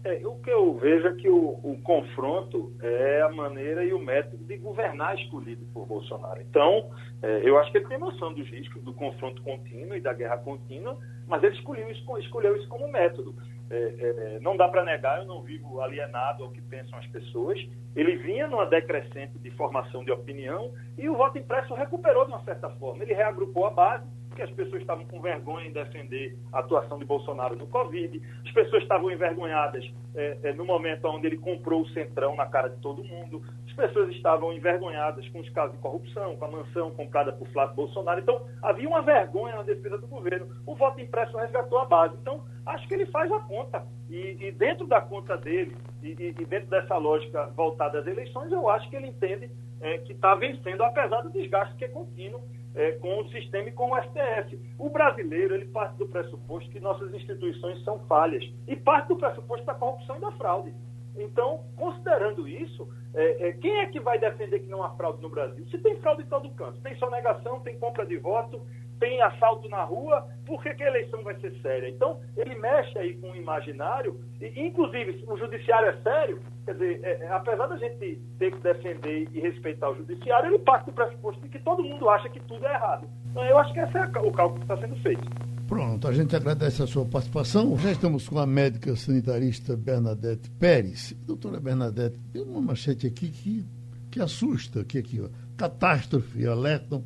É, 0.04 0.26
o 0.26 0.36
que 0.42 0.50
eu 0.50 0.74
vejo 0.80 1.08
é 1.08 1.14
que 1.14 1.30
o, 1.30 1.60
o, 1.64 1.80
confronto 1.84 2.74
é 2.82 3.22
a 3.22 3.30
maneira 3.30 3.84
e 3.84 3.94
o 3.94 4.00
método 4.00 4.44
de 4.44 4.58
governar 4.58 5.16
escolhido 5.16 5.64
por 5.72 5.86
Bolsonaro. 5.86 6.42
Então, 6.42 6.90
é, 7.22 7.42
eu 7.48 7.60
acho 7.60 7.72
que 7.72 7.78
ele 7.78 7.88
tem 7.88 8.00
noção 8.00 8.34
dos 8.34 8.50
riscos 8.50 8.82
do 8.82 8.94
confronto 8.94 9.44
contínuo 9.44 9.96
e 9.96 10.02
da 10.02 10.12
guerra 10.12 10.40
contínua, 10.40 10.98
mas 11.28 11.44
ele 11.44 11.56
escolheu 11.56 11.90
isso, 11.92 12.18
escolheu 12.18 12.56
isso 12.56 12.68
como 12.68 12.92
método. 12.92 13.36
É, 13.70 13.76
é 13.76 14.40
não 14.42 14.58
dá 14.58 14.68
para 14.68 14.84
negar, 14.84 15.20
eu 15.20 15.28
não 15.28 15.44
vivo 15.44 15.82
alienado 15.82 16.44
ao 16.44 16.52
que 16.52 16.62
pensam 16.62 16.98
as 16.98 17.06
pessoas. 17.08 17.60
Ele 17.96 18.16
vinha 18.18 18.48
numa 18.48 18.66
decrescente 18.66 19.38
de 19.38 19.52
formação 19.52 20.04
de 20.04 20.12
opinião 20.12 20.74
e 20.98 21.08
o 21.10 21.16
voto 21.16 21.38
impresso 21.38 21.76
recuperou 21.76 22.26
de 22.26 22.32
uma 22.32 22.44
certa 22.44 22.72
forma. 22.72 23.04
Ele 23.04 23.14
reagrupou 23.14 23.68
a 23.68 23.70
base 23.70 24.06
que 24.36 24.42
as 24.42 24.52
pessoas 24.52 24.82
estavam 24.82 25.06
com 25.06 25.22
vergonha 25.22 25.68
em 25.68 25.72
defender 25.72 26.38
a 26.52 26.60
atuação 26.60 26.98
de 26.98 27.06
Bolsonaro 27.06 27.56
no 27.56 27.68
Covid, 27.68 28.22
as 28.46 28.52
pessoas 28.52 28.84
estavam 28.84 29.12
envergonhadas 29.12 29.86
é, 30.16 30.38
é, 30.44 30.54
no 30.54 30.66
momento 30.66 31.06
onde 31.06 31.28
ele 31.28 31.38
comprou 31.38 31.82
o 31.82 31.90
centrão 31.90 32.36
na 32.36 32.46
cara 32.46 32.70
de 32.70 32.78
todo 32.78 33.04
mundo, 33.04 33.42
as 33.68 33.74
pessoas 33.74 34.10
estavam 34.10 34.52
envergonhadas 34.52 35.28
com 35.30 35.40
os 35.40 35.50
casos 35.50 35.74
de 35.76 35.82
corrupção, 35.82 36.36
com 36.36 36.46
a 36.46 36.52
mansão 36.52 36.92
comprada 36.92 37.32
por 37.32 37.48
Flávio 37.50 37.76
Bolsonaro. 37.76 38.20
Então, 38.20 38.46
havia 38.62 38.88
uma 38.88 39.02
vergonha 39.02 39.56
na 39.56 39.64
defesa 39.64 39.98
do 39.98 40.08
governo. 40.08 40.48
O 40.66 40.76
voto 40.76 41.00
impresso 41.00 41.38
resgatou 41.38 41.80
a 41.80 41.86
base. 41.86 42.16
Então, 42.22 42.44
acho 42.66 42.88
que 42.88 42.94
ele 42.94 43.06
faz 43.06 43.32
a 43.32 43.40
conta. 43.40 43.86
E, 44.10 44.38
e 44.42 44.52
dentro 44.52 44.86
da 44.86 45.00
conta 45.00 45.38
dele, 45.38 45.76
e, 46.04 46.10
e, 46.20 46.46
dentro 46.46 46.70
dessa 46.70 46.98
lógica 46.98 47.46
voltada 47.56 48.00
às 48.00 48.08
eleições, 48.08 48.52
eu 48.52 48.68
acho 48.70 48.90
que 48.90 48.96
ele 48.98 49.08
entende 49.08 49.50
é, 49.80 50.00
que 50.00 50.12
está 50.12 50.36
vencendo, 50.36 50.84
apesar 50.84 51.22
do 51.22 51.32
desgaste 51.32 51.76
que 51.76 51.86
é 51.86 51.88
contínuo 51.88 52.42
é, 52.76 52.94
com 52.94 53.20
o 53.20 53.30
sistema 53.30 53.70
e 53.70 53.72
com 53.72 53.92
o 53.92 54.02
STF. 54.02 54.60
O 54.78 54.90
brasileiro, 54.90 55.56
ele 55.56 55.66
parte 55.66 55.98
do 55.98 56.08
pressuposto 56.08 56.70
que 56.70 56.80
nossas 56.80 57.14
instituições 57.14 57.84
são 57.84 58.00
falhas 58.08 58.44
e 58.68 58.76
parte 58.76 59.10
do 59.10 59.18
pressuposto 59.18 59.66
da 59.66 59.74
corrupção 59.74 60.18
e 60.18 60.22
da 60.22 60.32
fraude. 60.32 60.74
Então, 61.18 61.66
considerando 61.76 62.48
isso, 62.48 62.88
é, 63.14 63.50
é, 63.50 63.54
quem 63.54 63.80
é 63.80 63.86
que 63.88 64.00
vai 64.00 64.18
defender 64.18 64.60
que 64.60 64.70
não 64.70 64.82
há 64.82 64.92
fraude 64.92 65.22
no 65.22 65.30
Brasil? 65.30 65.66
Se 65.70 65.78
tem 65.78 66.00
fraude 66.00 66.24
em 66.24 66.28
todo 66.28 66.50
canto, 66.52 66.80
tem 66.82 66.96
sonegação, 66.96 67.60
tem 67.60 67.78
compra 67.78 68.06
de 68.06 68.18
voto, 68.18 68.62
tem 69.02 69.20
assalto 69.20 69.68
na 69.68 69.84
rua, 69.84 70.28
por 70.46 70.62
que, 70.62 70.76
que, 70.76 70.84
a 70.84 70.88
eleição 70.88 71.24
vai 71.24 71.36
ser 71.42 71.52
séria? 71.64 71.90
Então, 71.90 72.22
ele 72.38 72.54
mexe 72.56 72.98
aí 73.00 73.16
com 73.18 73.32
o 73.32 73.36
imaginário, 73.36 74.22
e, 74.40 74.62
inclusive, 74.62 75.26
o 75.28 75.36
judiciário 75.36 75.90
é 75.90 75.98
sério, 76.04 76.40
quer 76.64 76.74
dizer, 76.74 77.00
é, 77.04 77.24
é, 77.24 77.28
apesar 77.30 77.66
da 77.66 77.78
gente 77.78 78.22
ter 78.38 78.52
que 78.52 78.60
defender 78.60 79.28
e 79.34 79.40
respeitar 79.40 79.90
o 79.90 79.96
judiciário, 79.96 80.52
ele 80.52 80.60
parte 80.60 80.86
do 80.86 80.94
pressuposto 80.94 81.42
de 81.42 81.50
que 81.50 81.60
todo 81.60 81.84
mundo 81.84 82.08
acha 82.10 82.30
que 82.30 82.40
tudo 82.42 82.64
é 82.66 82.74
errado. 82.74 83.10
Então, 83.32 83.44
eu 83.44 83.58
acho 83.58 83.74
que 83.74 83.80
esse 83.80 83.98
é 83.98 84.06
o 84.06 84.32
cálculo 84.32 84.60
que 84.60 84.72
está 84.72 84.78
sendo 84.78 84.96
feito. 84.98 85.24
Pronto, 85.68 86.08
a 86.08 86.14
gente 86.14 86.36
agradece 86.36 86.84
a 86.84 86.88
sua 86.88 87.06
participação. 87.06 87.76
Já 87.80 87.92
estamos 87.92 88.30
com 88.30 88.38
a 88.38 88.46
médica 88.46 88.96
sanitarista 88.96 89.76
Bernadette 89.76 90.50
Pérez. 90.52 91.16
Doutora 91.26 91.60
Bernadette, 91.60 92.20
tem 92.32 92.44
uma 92.44 92.62
manchete 92.62 93.08
aqui 93.08 93.30
que, 93.30 93.66
que 94.12 94.22
assusta, 94.22 94.84
que 94.84 95.00
aqui, 95.00 95.22
ó, 95.22 95.30
catástrofe, 95.58 96.46
alertam 96.46 97.04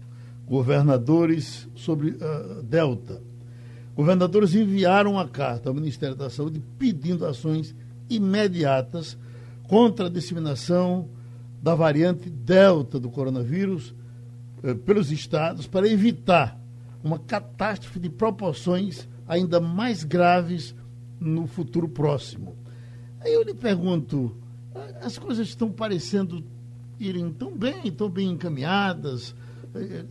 governadores 0.48 1.68
sobre 1.76 2.10
uh, 2.12 2.64
Delta. 2.64 3.22
Governadores 3.96 4.54
enviaram 4.54 5.14
uma 5.14 5.28
carta 5.28 5.70
ao 5.70 5.76
Ministério 5.76 6.16
da 6.16 6.30
Saúde 6.30 6.62
pedindo 6.78 7.26
ações 7.26 7.74
imediatas 8.10 9.18
contra 9.68 10.08
a 10.08 10.10
disseminação 10.10 11.10
da 11.62 11.74
variante 11.74 12.30
Delta 12.30 13.00
do 13.00 13.10
coronavírus 13.10 13.96
eh, 14.62 14.74
pelos 14.74 15.12
estados 15.12 15.66
para 15.66 15.88
evitar 15.88 16.60
uma 17.04 17.18
catástrofe 17.18 18.00
de 18.00 18.10
proporções 18.10 19.08
ainda 19.28 19.60
mais 19.60 20.04
graves 20.04 20.76
no 21.20 21.48
futuro 21.48 21.88
próximo. 21.88 22.56
Aí 23.22 23.34
eu 23.34 23.44
lhe 23.44 23.54
pergunto, 23.54 24.36
as 25.02 25.18
coisas 25.18 25.48
estão 25.48 25.72
parecendo 25.72 26.44
irem 27.00 27.32
tão 27.32 27.56
bem, 27.56 27.92
tão 27.92 28.10
bem 28.10 28.30
encaminhadas, 28.30 29.34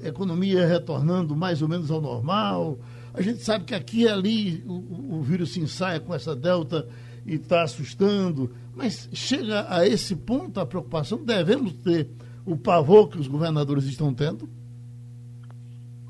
economia 0.03 0.67
retornando 0.67 1.35
mais 1.37 1.63
ou 1.63 1.69
menos 1.69 1.91
ao 1.91 2.01
normal. 2.01 2.79
A 3.13 3.23
gente 3.23 3.41
sabe 3.43 3.65
que 3.65 3.75
aqui 3.75 4.03
e 4.03 4.09
ali 4.09 4.65
o, 4.67 5.17
o 5.19 5.23
vírus 5.23 5.53
se 5.53 5.61
ensaia 5.61 6.01
com 6.01 6.15
essa 6.15 6.35
delta 6.35 6.87
e 7.27 7.35
está 7.35 7.63
assustando, 7.63 8.51
mas 8.75 9.09
chega 9.13 9.67
a 9.69 9.87
esse 9.87 10.15
ponto 10.15 10.61
a 10.61 10.67
preocupação, 10.67 11.25
devemos 11.25 11.73
ter 11.75 12.11
o 12.45 12.57
pavor 12.57 13.09
que 13.09 13.19
os 13.19 13.27
governadores 13.27 13.85
estão 13.85 14.13
tendo? 14.13 14.49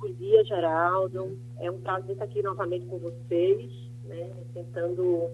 Bom 0.01 0.13
dia, 0.15 0.45
Geraldo. 0.45 1.39
É 1.61 1.71
um 1.71 1.81
prazer 1.81 2.13
estar 2.13 2.25
aqui 2.25 2.43
novamente 2.43 2.87
com 2.87 2.99
vocês, 2.99 3.71
né, 4.05 4.31
tentando 4.53 5.31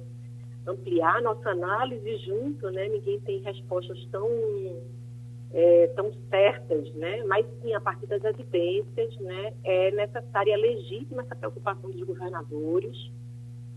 ampliar 0.66 1.22
nossa 1.22 1.50
análise 1.50 2.18
junto, 2.18 2.70
né? 2.70 2.88
Ninguém 2.88 3.18
tem 3.20 3.40
respostas 3.40 3.98
tão 4.10 4.28
é, 5.52 5.88
tão 5.88 6.12
certas, 6.28 6.92
né? 6.94 7.24
Mas 7.24 7.46
sim, 7.60 7.74
a 7.74 7.80
partir 7.80 8.06
das 8.06 8.22
evidências, 8.24 9.16
né, 9.18 9.52
é 9.64 9.90
necessária, 9.90 10.54
é 10.54 10.56
legítima 10.56 11.22
essa 11.22 11.34
preocupação 11.34 11.90
dos 11.90 12.02
governadores. 12.02 13.10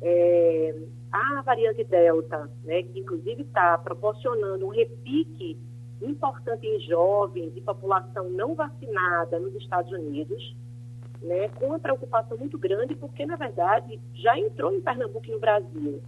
É, 0.02 0.76
a 1.12 1.42
variante 1.42 1.84
Delta, 1.84 2.50
né, 2.64 2.84
que 2.84 3.00
inclusive 3.00 3.44
está 3.44 3.78
proporcionando 3.78 4.66
um 4.66 4.70
repique 4.70 5.58
importante 6.02 6.68
em 6.68 6.80
jovens 6.82 7.54
e 7.56 7.62
população 7.62 8.30
não 8.30 8.54
vacinada 8.54 9.40
nos 9.40 9.56
Estados 9.56 9.92
Unidos, 9.92 10.56
né, 11.22 11.48
com 11.50 11.68
uma 11.68 11.80
preocupação 11.80 12.38
muito 12.38 12.58
grande, 12.58 12.96
porque, 12.96 13.26
na 13.26 13.38
verdade, 13.38 14.00
já 14.14 14.38
entrou 14.38 14.74
em 14.74 14.82
Pernambuco 14.82 15.26
e 15.26 15.32
no 15.32 15.40
Brasil, 15.40 16.02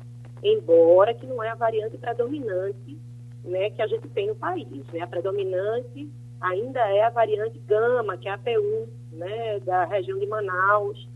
embora 0.44 1.14
que 1.14 1.26
não 1.26 1.42
é 1.42 1.50
a 1.50 1.56
variante 1.56 1.98
predominante 1.98 2.98
né, 3.46 3.70
que 3.70 3.82
a 3.82 3.88
gente 3.88 4.08
tem 4.10 4.28
no 4.28 4.36
país. 4.36 4.86
Né? 4.92 5.02
A 5.02 5.08
predominante 5.08 6.10
ainda 6.42 6.80
é 6.80 7.04
a 7.04 7.10
variante 7.10 7.58
gama, 7.60 8.18
que 8.18 8.28
é 8.28 8.32
a 8.32 8.38
P1, 8.38 8.88
né, 9.12 9.60
da 9.60 9.86
região 9.86 10.20
de 10.20 10.26
Manaus, 10.28 11.08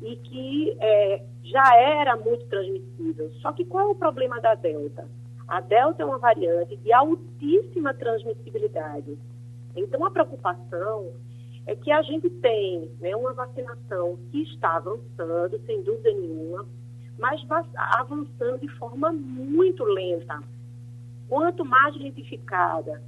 e 0.00 0.16
que 0.16 0.76
é, 0.80 1.22
já 1.42 1.76
era 1.76 2.16
muito 2.16 2.44
transmissível. 2.46 3.30
Só 3.40 3.52
que 3.52 3.64
qual 3.64 3.88
é 3.88 3.90
o 3.90 3.94
problema 3.94 4.40
da 4.40 4.54
Delta? 4.54 5.08
A 5.46 5.60
Delta 5.60 6.02
é 6.02 6.06
uma 6.06 6.18
variante 6.18 6.76
de 6.76 6.92
altíssima 6.92 7.92
transmissibilidade. 7.94 9.18
Então, 9.76 10.04
a 10.04 10.10
preocupação 10.10 11.12
é 11.66 11.74
que 11.74 11.90
a 11.90 12.02
gente 12.02 12.28
tem 12.30 12.90
né, 13.00 13.14
uma 13.14 13.32
vacinação 13.32 14.18
que 14.30 14.42
está 14.42 14.76
avançando, 14.76 15.60
sem 15.66 15.82
dúvida 15.82 16.12
nenhuma, 16.12 16.66
mas 17.18 17.40
avançando 17.76 18.58
de 18.60 18.68
forma 18.76 19.12
muito 19.12 19.84
lenta. 19.84 20.42
Quanto 21.28 21.64
mais 21.64 21.94
identificada 21.96 23.02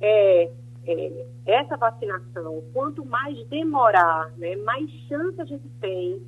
é, 0.00 0.50
é, 0.86 1.26
essa 1.44 1.76
vacinação, 1.76 2.62
quanto 2.72 3.04
mais 3.04 3.36
demorar, 3.48 4.30
né, 4.36 4.56
mais 4.56 4.90
chance 5.08 5.40
a 5.40 5.44
gente 5.44 5.68
tem 5.80 6.22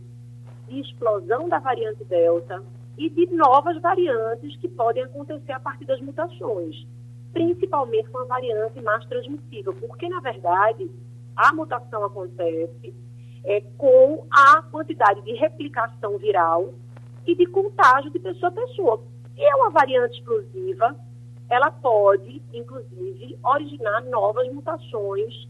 de 0.68 0.80
explosão 0.80 1.48
da 1.48 1.58
variante 1.58 2.04
Delta 2.04 2.62
e 2.96 3.08
de 3.08 3.26
novas 3.34 3.80
variantes 3.80 4.56
que 4.56 4.68
podem 4.68 5.02
acontecer 5.02 5.52
a 5.52 5.60
partir 5.60 5.84
das 5.84 6.00
mutações, 6.00 6.86
principalmente 7.32 8.08
com 8.10 8.18
a 8.18 8.24
variante 8.24 8.80
mais 8.80 9.04
transmissível, 9.06 9.74
porque, 9.74 10.08
na 10.08 10.20
verdade, 10.20 10.90
a 11.34 11.52
mutação 11.54 12.04
acontece 12.04 12.94
é, 13.44 13.60
com 13.76 14.26
a 14.30 14.62
quantidade 14.62 15.22
de 15.22 15.32
replicação 15.34 16.18
viral 16.18 16.74
e 17.26 17.34
de 17.34 17.46
contágio 17.46 18.10
de 18.10 18.18
pessoa 18.18 18.48
a 18.48 18.52
pessoa. 18.52 19.02
E 19.36 19.42
é 19.42 19.54
uma 19.56 19.70
variante 19.70 20.18
explosiva, 20.18 20.94
ela 21.48 21.70
pode, 21.70 22.42
inclusive, 22.52 23.38
originar 23.42 24.02
novas 24.04 24.50
mutações 24.52 25.48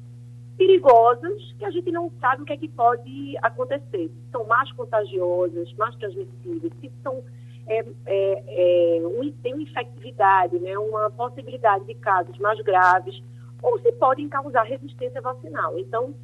perigosas 0.57 1.55
que 1.59 1.65
a 1.65 1.71
gente 1.71 1.91
não 1.91 2.11
sabe 2.21 2.43
o 2.43 2.45
que 2.45 2.53
é 2.53 2.57
que 2.57 2.69
pode 2.69 3.37
acontecer. 3.43 4.09
Se 4.09 4.31
são 4.31 4.47
mais 4.47 4.71
contagiosas, 4.73 5.73
mais 5.75 5.95
transmissíveis, 5.97 6.73
se 6.81 6.91
são 7.03 7.23
é, 7.67 7.85
é, 8.07 8.97
é, 8.97 9.07
um, 9.07 9.31
tem 9.43 9.55
uma 9.55 9.63
infectividade, 9.63 10.59
né, 10.59 10.77
uma 10.79 11.11
possibilidade 11.11 11.85
de 11.87 11.95
casos 11.95 12.37
mais 12.39 12.61
graves, 12.61 13.23
ou 13.63 13.79
se 13.81 13.93
podem 13.93 14.29
causar 14.29 14.65
resistência 14.65 15.21
vacinal. 15.21 15.79
Então, 15.79 16.15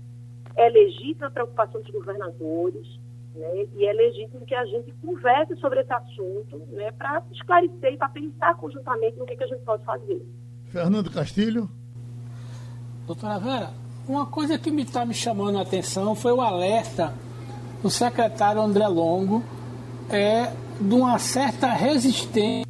é 0.56 0.68
legítima 0.68 1.28
a 1.28 1.30
preocupação 1.30 1.80
dos 1.80 1.90
governadores, 1.90 2.98
né, 3.38 3.66
e 3.74 3.86
é 3.86 3.92
legítimo 3.92 4.44
que 4.44 4.54
a 4.54 4.64
gente 4.66 4.92
converse 5.00 5.56
sobre 5.56 5.80
esse 5.80 5.92
assunto 5.92 6.58
né, 6.72 6.90
para 6.92 7.22
esclarecer 7.32 7.92
e 7.92 7.96
para 7.96 8.08
pensar 8.08 8.54
conjuntamente 8.56 9.16
no 9.18 9.24
que, 9.24 9.36
que 9.36 9.44
a 9.44 9.46
gente 9.46 9.62
pode 9.64 9.84
fazer. 9.84 10.20
Fernando 10.66 11.10
Castilho. 11.10 11.68
Doutora 13.06 13.38
Vera, 13.38 13.70
uma 14.06 14.26
coisa 14.26 14.58
que 14.58 14.70
me 14.70 14.82
está 14.82 15.06
me 15.06 15.14
chamando 15.14 15.58
a 15.58 15.62
atenção 15.62 16.14
foi 16.14 16.32
o 16.32 16.40
alerta 16.40 17.14
do 17.82 17.88
secretário 17.88 18.60
André 18.60 18.86
Longo 18.86 19.42
é, 20.10 20.52
de 20.80 20.94
uma 20.94 21.18
certa 21.18 21.68
resistência 21.68 22.64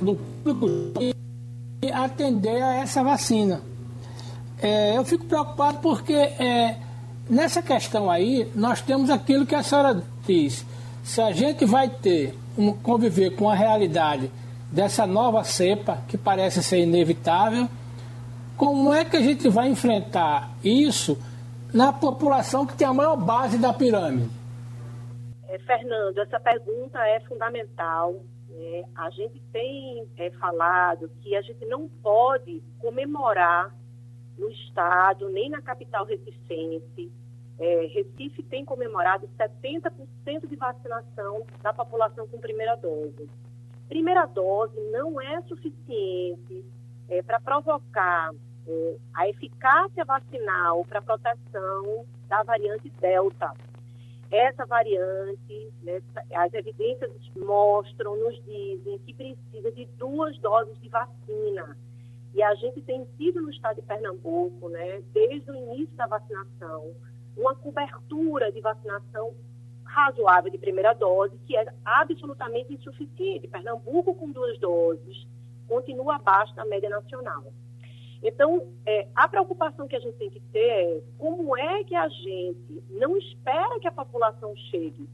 do 0.00 0.16
público 0.42 0.68
em 1.00 1.92
atender 1.92 2.62
a 2.62 2.74
essa 2.74 3.02
vacina. 3.02 3.62
É, 4.58 4.96
eu 4.96 5.04
fico 5.04 5.26
preocupado 5.26 5.78
porque 5.78 6.14
é, 6.14 6.80
nessa 7.28 7.62
questão 7.62 8.10
aí, 8.10 8.50
nós 8.54 8.80
temos 8.80 9.10
aquilo 9.10 9.46
que 9.46 9.54
a 9.54 9.62
senhora 9.62 10.02
diz. 10.26 10.66
Se 11.02 11.20
a 11.20 11.32
gente 11.32 11.64
vai 11.64 11.88
ter, 11.88 12.34
um, 12.56 12.72
conviver 12.72 13.36
com 13.36 13.48
a 13.48 13.54
realidade 13.54 14.30
dessa 14.70 15.06
nova 15.06 15.44
cepa, 15.44 15.98
que 16.08 16.18
parece 16.18 16.62
ser 16.62 16.80
inevitável, 16.80 17.68
como 18.56 18.92
é 18.92 19.04
que 19.04 19.16
a 19.16 19.20
gente 19.20 19.48
vai 19.48 19.68
enfrentar 19.68 20.50
isso 20.64 21.18
na 21.72 21.92
população 21.92 22.66
que 22.66 22.74
tem 22.74 22.86
a 22.86 22.92
maior 22.92 23.16
base 23.16 23.58
da 23.58 23.72
pirâmide? 23.72 24.30
É, 25.48 25.58
Fernando, 25.58 26.18
essa 26.18 26.40
pergunta 26.40 26.98
é 27.06 27.20
fundamental. 27.20 28.14
Né? 28.48 28.84
A 28.96 29.10
gente 29.10 29.40
tem 29.52 30.06
é, 30.16 30.30
falado 30.30 31.10
que 31.22 31.36
a 31.36 31.42
gente 31.42 31.64
não 31.66 31.88
pode 32.02 32.62
comemorar 32.78 33.74
no 34.38 34.50
estado, 34.50 35.28
nem 35.28 35.48
na 35.50 35.62
capital 35.62 36.04
recifense. 36.04 37.10
É, 37.58 37.86
Recife 37.86 38.42
tem 38.42 38.64
comemorado 38.64 39.28
70% 39.38 40.46
de 40.46 40.56
vacinação 40.56 41.46
da 41.62 41.72
população 41.72 42.26
com 42.28 42.38
primeira 42.38 42.76
dose. 42.76 43.28
Primeira 43.88 44.26
dose 44.26 44.78
não 44.90 45.20
é 45.20 45.40
suficiente 45.42 46.64
é, 47.08 47.22
para 47.22 47.40
provocar 47.40 48.30
é, 48.66 48.96
a 49.14 49.28
eficácia 49.28 50.04
vacinal 50.04 50.84
para 50.84 51.00
proteção 51.00 52.04
da 52.28 52.42
variante 52.42 52.90
Delta. 53.00 53.54
Essa 54.30 54.66
variante, 54.66 55.72
né, 55.82 56.02
as 56.34 56.52
evidências 56.52 57.12
mostram, 57.36 58.16
nos 58.16 58.34
dizem 58.44 58.98
que 58.98 59.14
precisa 59.14 59.70
de 59.70 59.86
duas 59.96 60.36
doses 60.38 60.76
de 60.80 60.88
vacina. 60.88 61.76
E 62.36 62.42
a 62.42 62.54
gente 62.54 62.82
tem 62.82 63.02
tido 63.16 63.40
no 63.40 63.48
estado 63.48 63.76
de 63.76 63.82
Pernambuco, 63.82 64.68
né, 64.68 65.02
desde 65.14 65.50
o 65.50 65.54
início 65.54 65.96
da 65.96 66.06
vacinação, 66.06 66.94
uma 67.34 67.54
cobertura 67.54 68.52
de 68.52 68.60
vacinação 68.60 69.34
razoável 69.82 70.52
de 70.52 70.58
primeira 70.58 70.92
dose, 70.92 71.34
que 71.46 71.56
é 71.56 71.66
absolutamente 71.82 72.74
insuficiente. 72.74 73.48
Pernambuco, 73.48 74.14
com 74.14 74.30
duas 74.30 74.58
doses, 74.58 75.26
continua 75.66 76.16
abaixo 76.16 76.54
da 76.54 76.66
média 76.66 76.90
nacional. 76.90 77.44
Então, 78.22 78.68
é, 78.84 79.08
a 79.14 79.26
preocupação 79.26 79.88
que 79.88 79.96
a 79.96 80.00
gente 80.00 80.18
tem 80.18 80.28
que 80.28 80.40
ter 80.40 80.58
é 80.58 81.02
como 81.16 81.56
é 81.56 81.84
que 81.84 81.94
a 81.94 82.06
gente 82.06 82.84
não 82.90 83.16
espera 83.16 83.80
que 83.80 83.88
a 83.88 83.92
população 83.92 84.54
chegue. 84.70 85.08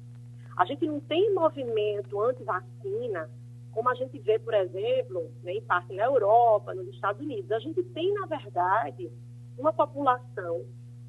A 0.56 0.64
gente 0.64 0.85
não 0.87 0.98
tem 0.98 1.32
movimento 1.32 2.20
anti-vacina 2.20 3.30
como 3.73 3.89
a 3.89 3.95
gente 3.95 4.18
vê, 4.18 4.39
por 4.39 4.55
exemplo, 4.55 5.31
né, 5.43 5.55
em 5.55 5.62
parte 5.62 5.93
na 5.95 6.05
Europa, 6.05 6.75
nos 6.75 6.87
Estados 6.89 7.20
Unidos. 7.20 7.51
A 7.51 7.59
gente 7.59 7.83
tem, 7.83 8.12
na 8.14 8.27
verdade, 8.27 9.11
uma 9.59 9.73
população 9.73 10.62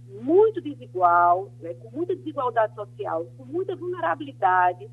muito 0.09 0.61
desigual, 0.61 1.51
né, 1.59 1.73
com 1.75 1.95
muita 1.95 2.15
desigualdade 2.15 2.73
social, 2.73 3.25
com 3.37 3.45
muita 3.45 3.75
vulnerabilidade 3.75 4.89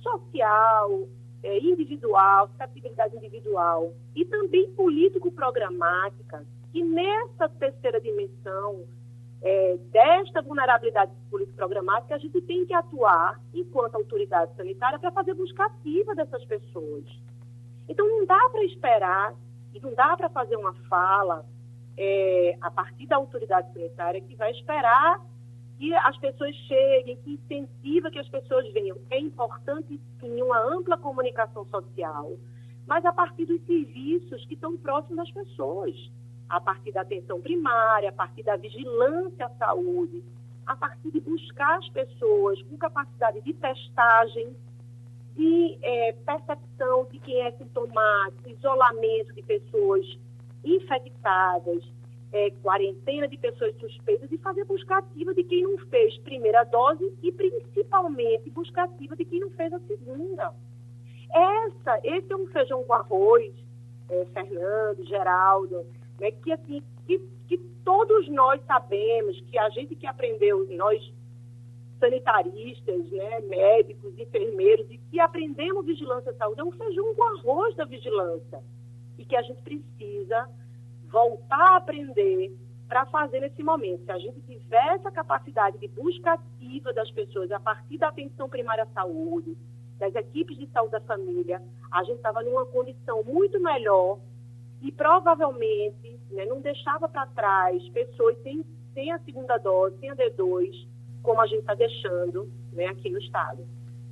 social, 0.00 1.08
é, 1.42 1.58
individual, 1.58 2.48
suscetibilidade 2.48 3.16
individual 3.16 3.92
e 4.14 4.24
também 4.24 4.70
político-programática, 4.72 6.44
que 6.72 6.82
nessa 6.82 7.48
terceira 7.48 8.00
dimensão 8.00 8.84
é, 9.42 9.76
desta 9.90 10.42
vulnerabilidade 10.42 11.12
político-programática, 11.30 12.14
a 12.14 12.18
gente 12.18 12.40
tem 12.42 12.66
que 12.66 12.74
atuar 12.74 13.40
enquanto 13.54 13.94
autoridade 13.94 14.54
sanitária 14.54 14.98
para 14.98 15.10
fazer 15.10 15.34
busca 15.34 15.64
ativa 15.64 16.14
dessas 16.14 16.44
pessoas. 16.44 17.04
Então, 17.88 18.06
não 18.06 18.26
dá 18.26 18.48
para 18.50 18.64
esperar 18.64 19.34
E 19.72 19.80
não 19.80 19.94
dá 19.94 20.16
para 20.16 20.28
fazer 20.28 20.56
uma 20.56 20.74
fala 20.88 21.46
é, 21.96 22.56
a 22.60 22.70
partir 22.70 23.06
da 23.06 23.16
autoridade 23.16 23.72
sanitária 23.72 24.20
que 24.20 24.34
vai 24.34 24.50
esperar 24.50 25.20
que 25.78 25.94
as 25.94 26.18
pessoas 26.18 26.54
cheguem, 26.66 27.16
que 27.18 27.34
incentiva 27.34 28.10
que 28.10 28.18
as 28.18 28.28
pessoas 28.28 28.70
venham. 28.72 28.98
É 29.10 29.18
importante, 29.18 29.98
sim, 30.20 30.42
uma 30.42 30.60
ampla 30.60 30.98
comunicação 30.98 31.64
social, 31.66 32.36
mas 32.86 33.04
a 33.04 33.12
partir 33.12 33.46
dos 33.46 33.64
serviços 33.64 34.44
que 34.46 34.54
estão 34.54 34.76
próximos 34.76 35.16
das 35.16 35.30
pessoas, 35.30 35.94
a 36.50 36.60
partir 36.60 36.90
da 36.90 37.02
atenção 37.02 37.40
primária, 37.40 38.08
a 38.08 38.12
partir 38.12 38.42
da 38.42 38.56
vigilância 38.56 39.46
à 39.46 39.50
saúde, 39.50 40.22
a 40.66 40.74
partir 40.74 41.12
de 41.12 41.20
buscar 41.20 41.78
as 41.78 41.88
pessoas 41.90 42.60
com 42.62 42.76
capacidade 42.76 43.40
de 43.40 43.52
testagem, 43.54 44.54
de 45.36 45.78
é, 45.80 46.12
percepção 46.12 47.06
de 47.10 47.20
quem 47.20 47.40
é 47.42 47.52
sintomático, 47.52 48.50
isolamento 48.50 49.32
de 49.32 49.42
pessoas 49.42 50.04
infectadas, 50.64 51.84
é, 52.32 52.50
quarentena 52.62 53.28
de 53.28 53.38
pessoas 53.38 53.74
suspeitas 53.76 54.30
e 54.30 54.38
fazer 54.38 54.64
busca 54.64 54.98
ativa 54.98 55.32
de 55.32 55.44
quem 55.44 55.62
não 55.62 55.78
fez 55.86 56.18
primeira 56.18 56.64
dose 56.64 57.12
e 57.22 57.30
principalmente 57.30 58.50
busca 58.50 58.82
ativa 58.82 59.16
de 59.16 59.24
quem 59.24 59.40
não 59.40 59.50
fez 59.50 59.72
a 59.72 59.78
segunda. 59.80 60.52
Essa, 61.32 62.00
esse 62.02 62.32
é 62.32 62.36
um 62.36 62.46
feijão 62.48 62.82
com 62.82 62.92
arroz, 62.92 63.52
é, 64.08 64.24
Fernando, 64.32 65.04
Geraldo, 65.06 65.86
né, 66.20 66.30
que 66.30 66.52
assim, 66.52 66.82
que, 67.06 67.18
que 67.48 67.58
todos 67.84 68.28
nós 68.28 68.60
sabemos, 68.66 69.40
que 69.40 69.58
a 69.58 69.70
gente 69.70 69.96
que 69.96 70.06
aprendeu, 70.06 70.66
nós 70.76 71.12
sanitaristas, 71.98 73.10
né, 73.10 73.40
médicos, 73.40 74.18
enfermeiros, 74.18 74.86
e 74.90 74.98
que 74.98 75.18
aprendemos 75.20 75.84
vigilância 75.84 76.30
à 76.30 76.34
saúde, 76.34 76.60
é 76.60 76.64
um 76.64 76.72
feijão 76.72 77.14
com 77.14 77.24
arroz 77.24 77.74
da 77.76 77.84
vigilância. 77.84 78.62
E 79.18 79.24
que 79.24 79.36
a 79.36 79.42
gente 79.42 79.60
precisa 79.62 80.48
voltar 81.08 81.72
a 81.72 81.76
aprender 81.76 82.56
para 82.88 83.04
fazer 83.06 83.40
nesse 83.40 83.62
momento. 83.62 84.04
Se 84.04 84.12
a 84.12 84.18
gente 84.18 84.40
tiver 84.40 84.94
essa 84.94 85.10
capacidade 85.10 85.78
de 85.78 85.88
busca 85.88 86.32
ativa 86.32 86.92
das 86.92 87.10
pessoas 87.10 87.50
a 87.52 87.60
partir 87.60 87.98
da 87.98 88.08
atenção 88.08 88.48
primária 88.48 88.84
à 88.84 88.86
saúde, 88.86 89.56
das 89.98 90.14
equipes 90.14 90.56
de 90.56 90.66
saúde 90.68 90.92
da 90.92 91.00
família, 91.00 91.62
a 91.90 92.02
gente 92.02 92.16
estava 92.16 92.42
numa 92.42 92.64
condição 92.66 93.22
muito 93.24 93.60
melhor 93.60 94.18
e 94.82 94.90
provavelmente 94.92 96.18
né, 96.30 96.44
não 96.46 96.60
deixava 96.60 97.08
para 97.08 97.26
trás 97.26 97.86
pessoas 97.90 98.36
sem, 98.42 98.64
sem 98.94 99.12
a 99.12 99.18
segunda 99.20 99.58
dose, 99.58 99.98
sem 99.98 100.10
a 100.10 100.16
D2, 100.16 100.88
como 101.22 101.40
a 101.40 101.46
gente 101.46 101.60
está 101.60 101.74
deixando 101.74 102.50
né, 102.72 102.86
aqui 102.86 103.10
no 103.10 103.18
Estado. 103.18 103.66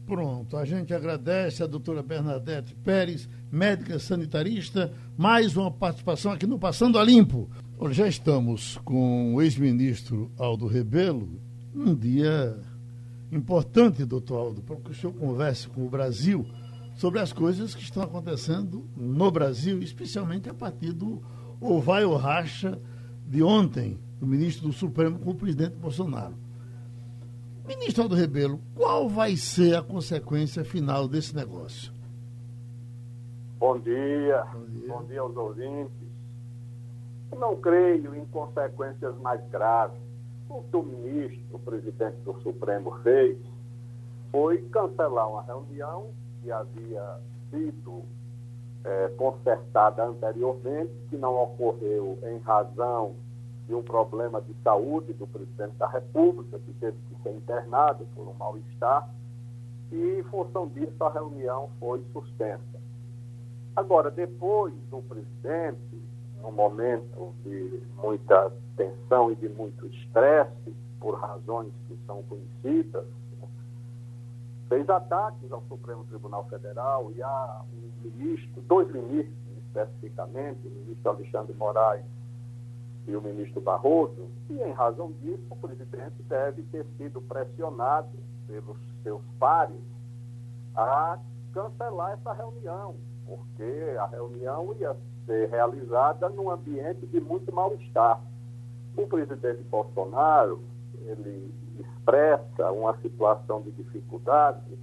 Pronto, 0.07 0.57
a 0.57 0.65
gente 0.65 0.95
agradece 0.95 1.63
a 1.63 1.67
doutora 1.67 2.03
Bernadette 2.03 2.75
Pérez, 2.77 3.29
médica 3.53 3.99
sanitarista, 3.99 4.91
mais 5.19 5.55
uma 5.55 5.71
participação 5.71 6.33
aqui 6.33 6.47
no 6.47 6.59
Passando 6.59 6.99
a 6.99 7.05
Limpo. 7.05 7.49
Já 7.91 8.09
estamos 8.09 8.79
com 8.79 9.35
o 9.35 9.43
ex-ministro 9.43 10.31
Aldo 10.39 10.67
Rebelo, 10.67 11.29
um 11.75 11.95
dia 11.95 12.59
importante, 13.31 14.05
doutor 14.05 14.39
Aldo, 14.39 14.63
para 14.63 14.77
que 14.77 14.91
o 14.91 14.95
senhor 14.95 15.13
converse 15.13 15.69
com 15.69 15.85
o 15.87 15.91
Brasil 15.91 16.47
sobre 16.99 17.21
as 17.21 17.33
coisas 17.33 17.77
que 17.77 17.83
estão 17.83 18.03
acontecendo 18.03 18.85
no 18.97 19.31
Brasil, 19.31 19.79
especialmente 19.79 20.51
a 20.51 20.55
partir 20.55 20.93
do 20.93 21.23
ou 21.61 21.81
vai 21.81 22.05
ou 22.05 22.17
racha 22.17 22.77
de 23.25 23.41
ontem, 23.41 24.01
do 24.19 24.27
ministro 24.27 24.67
do 24.67 24.73
Supremo 24.73 25.17
com 25.21 25.31
o 25.31 25.35
presidente 25.35 25.77
Bolsonaro. 25.77 26.35
Ministro 27.69 28.03
Aldo 28.03 28.17
Rebelo, 28.17 28.61
qual 28.75 29.09
vai 29.09 29.37
ser 29.37 29.77
a 29.77 29.83
consequência 29.83 30.65
final 30.65 31.07
desse 31.07 31.37
negócio? 31.37 31.93
Bom 33.61 33.79
dia, 33.79 34.45
bom 34.53 34.65
dia, 34.65 34.89
bom 34.89 35.05
dia 35.05 35.21
aos 35.21 35.37
ouvintes. 35.37 36.09
Eu 37.31 37.39
não 37.39 37.55
creio 37.57 38.13
em 38.17 38.27
consequências 38.27 39.17
mais 39.19 39.41
graves. 39.51 40.01
O 40.49 40.63
que 40.65 40.77
o 40.77 40.83
ministro, 40.83 41.45
o 41.53 41.59
presidente 41.61 42.17
do 42.25 42.41
Supremo 42.43 42.91
fez 43.05 43.39
foi 44.33 44.63
cancelar 44.73 45.31
uma 45.31 45.43
reunião 45.43 46.11
que 46.49 46.53
havia 46.53 47.21
sido 47.51 48.03
é, 48.83 49.09
consertada 49.19 50.07
anteriormente, 50.07 50.93
que 51.11 51.17
não 51.19 51.37
ocorreu 51.43 52.19
em 52.23 52.39
razão 52.39 53.15
de 53.67 53.75
um 53.75 53.83
problema 53.83 54.41
de 54.41 54.55
saúde 54.65 55.13
do 55.13 55.27
presidente 55.27 55.77
da 55.77 55.87
República, 55.87 56.59
que 56.59 56.73
teve 56.75 56.97
que 57.09 57.23
ser 57.23 57.35
internado 57.35 58.07
por 58.15 58.27
um 58.27 58.33
mal-estar, 58.33 59.11
e 59.93 60.19
em 60.19 60.23
função 60.25 60.69
disso 60.69 61.05
a 61.05 61.11
reunião 61.11 61.69
foi 61.79 62.03
suspensa. 62.15 62.81
Agora, 63.77 64.11
depois 64.11 64.73
do 64.91 65.03
presidente, 65.03 66.03
num 66.43 66.53
momento 66.53 67.35
de 67.45 67.83
muita 68.03 68.51
tensão 68.75 69.31
e 69.31 69.37
de 69.37 69.51
muito 69.51 69.87
estresse, 69.87 70.75
por 70.99 71.15
razões 71.21 71.73
que 71.87 71.99
são 72.07 72.23
conhecidas, 72.23 73.05
fez 74.69 74.89
ataques 74.89 75.51
ao 75.51 75.63
Supremo 75.69 76.05
Tribunal 76.05 76.47
Federal 76.49 77.11
e 77.17 77.23
a 77.23 77.63
um 77.73 78.09
ministro, 78.09 78.61
dois 78.63 78.91
ministros 78.93 79.37
especificamente, 79.67 80.67
o 80.67 80.71
ministro 80.71 81.11
Alexandre 81.11 81.55
Moraes 81.55 82.05
e 83.07 83.17
o 83.17 83.23
ministro 83.23 83.61
Barroso, 83.61 84.29
e 84.51 84.61
em 84.61 84.73
razão 84.73 85.13
disso 85.13 85.43
o 85.51 85.57
presidente 85.57 86.23
deve 86.29 86.63
ter 86.65 86.85
sido 86.97 87.21
pressionado 87.23 88.09
pelos 88.47 88.77
seus 89.03 89.23
pares 89.39 89.81
a 90.75 91.19
cancelar 91.53 92.13
essa 92.13 92.33
reunião, 92.33 92.95
porque 93.27 93.97
a 93.99 94.07
reunião 94.07 94.75
ia 94.79 94.95
ser 95.27 95.49
realizada 95.49 96.29
num 96.29 96.51
ambiente 96.51 97.07
de 97.07 97.21
muito 97.21 97.53
mal-estar. 97.53 98.23
O 98.97 99.07
presidente 99.07 99.63
Bolsonaro, 99.65 100.63
ele 101.07 101.53
expressa 101.81 102.71
uma 102.73 102.97
situação 102.99 103.63
de 103.63 103.71
dificuldade, 103.73 104.79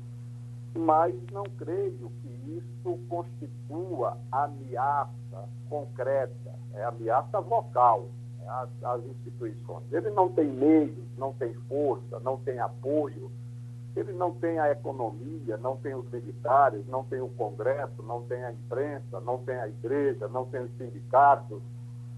mas 0.75 1.15
não 1.31 1.43
creio 1.57 2.11
que 2.21 2.57
isso 2.57 2.99
constitua 3.07 4.17
ameaça 4.31 5.49
concreta, 5.69 6.53
é 6.73 6.83
ameaça 6.83 7.39
vocal 7.41 8.07
né, 8.37 8.47
às, 8.47 8.69
às 8.83 9.05
instituições. 9.05 9.83
Ele 9.91 10.09
não 10.09 10.29
tem 10.29 10.47
meios, 10.47 11.05
não 11.17 11.33
tem 11.33 11.53
força, 11.67 12.19
não 12.19 12.37
tem 12.37 12.59
apoio, 12.59 13.31
ele 13.95 14.11
não 14.11 14.33
tem 14.33 14.59
a 14.59 14.71
economia, 14.71 15.55
não 15.57 15.77
tem 15.77 15.95
os 15.95 16.09
militares, 16.11 16.85
não 16.87 17.03
tem 17.05 17.21
o 17.21 17.29
Congresso, 17.29 18.03
não 18.03 18.23
tem 18.23 18.43
a 18.43 18.51
imprensa, 18.51 19.21
não 19.21 19.37
tem 19.39 19.55
a 19.55 19.67
igreja, 19.69 20.27
não 20.27 20.45
tem 20.45 20.61
os 20.61 20.71
sindicatos, 20.77 21.61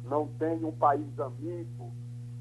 não 0.04 0.28
tem 0.40 0.64
um 0.66 0.72
país 0.72 1.20
amigo, 1.20 1.92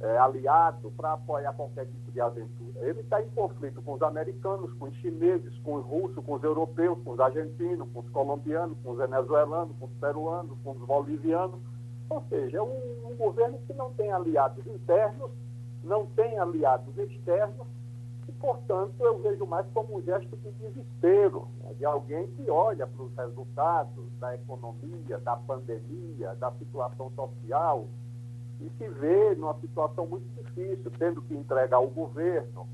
é, 0.00 0.18
aliado 0.18 0.90
para 0.96 1.14
apoiar 1.14 1.52
qualquer 1.54 1.86
tipo 1.86 2.12
de 2.12 2.20
aventura. 2.20 2.80
Ele 2.80 3.00
está 3.00 3.22
em 3.22 3.28
conflito 3.30 3.80
com 3.82 3.94
os 3.94 4.02
americanos, 4.02 4.72
com 4.74 4.86
os 4.86 4.94
chineses, 4.96 5.56
com 5.60 5.76
os 5.76 5.84
russos, 5.84 6.24
com 6.24 6.34
os 6.34 6.42
europeus, 6.42 6.98
com 7.02 7.12
os 7.12 7.20
argentinos, 7.20 7.88
com 7.92 8.00
os 8.00 8.08
colombianos, 8.10 8.76
com 8.82 8.90
os 8.92 8.98
venezuelanos, 8.98 9.76
com 9.78 9.86
os 9.86 9.92
peruanos, 10.00 10.58
com 10.62 10.72
os 10.72 10.78
bolivianos. 10.78 11.60
Ou 12.08 12.22
seja, 12.28 12.58
é 12.58 12.62
um, 12.62 13.10
um 13.10 13.16
governo 13.16 13.58
que 13.66 13.72
não 13.74 13.92
tem 13.94 14.12
aliados 14.12 14.64
internos, 14.66 15.30
não 15.82 16.06
tem 16.06 16.38
aliados 16.38 16.96
externos, 16.98 17.66
e, 18.28 18.32
portanto, 18.32 18.94
eu 19.00 19.18
vejo 19.18 19.46
mais 19.46 19.66
como 19.72 19.98
um 19.98 20.02
gesto 20.02 20.36
de 20.36 20.50
desespero, 20.52 21.48
né, 21.60 21.74
de 21.74 21.84
alguém 21.84 22.26
que 22.28 22.50
olha 22.50 22.86
para 22.86 23.02
os 23.04 23.14
resultados 23.14 24.04
da 24.18 24.34
economia, 24.34 25.18
da 25.18 25.36
pandemia, 25.36 26.34
da 26.34 26.50
situação 26.52 27.10
social, 27.12 27.86
e 28.60 28.70
se 28.78 28.88
vê 28.88 29.34
numa 29.34 29.54
situação 29.60 30.06
muito 30.06 30.26
difícil, 30.42 30.90
tendo 30.98 31.20
que 31.22 31.34
entregar 31.34 31.78
o 31.80 31.88
governo 31.88 32.66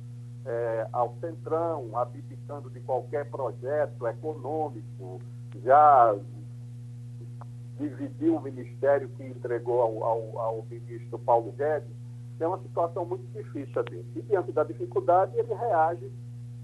é, 0.44 0.86
ao 0.92 1.16
centrão, 1.20 1.96
abdicando 1.96 2.70
de 2.70 2.80
qualquer 2.80 3.28
projeto 3.30 4.06
econômico, 4.06 5.20
já 5.64 6.14
dividiu 7.78 8.36
o 8.36 8.40
ministério 8.40 9.08
que 9.10 9.24
entregou 9.24 9.80
ao, 9.80 10.04
ao, 10.04 10.38
ao 10.38 10.66
ministro 10.70 11.18
Paulo 11.18 11.52
Guedes, 11.52 12.02
é 12.42 12.46
uma 12.46 12.58
situação 12.58 13.04
muito 13.04 13.24
difícil 13.32 13.80
ali. 13.80 14.04
E 14.16 14.22
diante 14.22 14.52
da 14.52 14.64
dificuldade, 14.64 15.36
ele 15.36 15.54
reage 15.54 16.10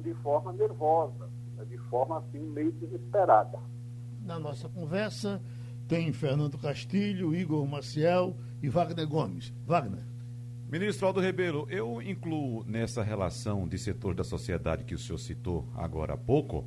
de 0.00 0.14
forma 0.14 0.52
nervosa, 0.52 1.28
né, 1.56 1.64
de 1.64 1.78
forma 1.78 2.18
assim 2.18 2.40
meio 2.40 2.72
desesperada. 2.72 3.58
Na 4.24 4.38
nossa 4.38 4.68
conversa 4.68 5.40
tem 5.86 6.12
Fernando 6.12 6.58
Castilho, 6.58 7.34
Igor 7.34 7.66
Maciel, 7.66 8.36
e 8.62 8.68
Wagner 8.68 9.06
Gomes. 9.06 9.52
Wagner. 9.66 10.02
Ministro 10.70 11.06
Aldo 11.06 11.20
Rebelo, 11.20 11.66
eu 11.70 12.02
incluo 12.02 12.62
nessa 12.66 13.02
relação 13.02 13.66
de 13.66 13.78
setor 13.78 14.14
da 14.14 14.22
sociedade 14.22 14.84
que 14.84 14.94
o 14.94 14.98
senhor 14.98 15.18
citou 15.18 15.66
agora 15.74 16.12
há 16.12 16.16
pouco, 16.16 16.66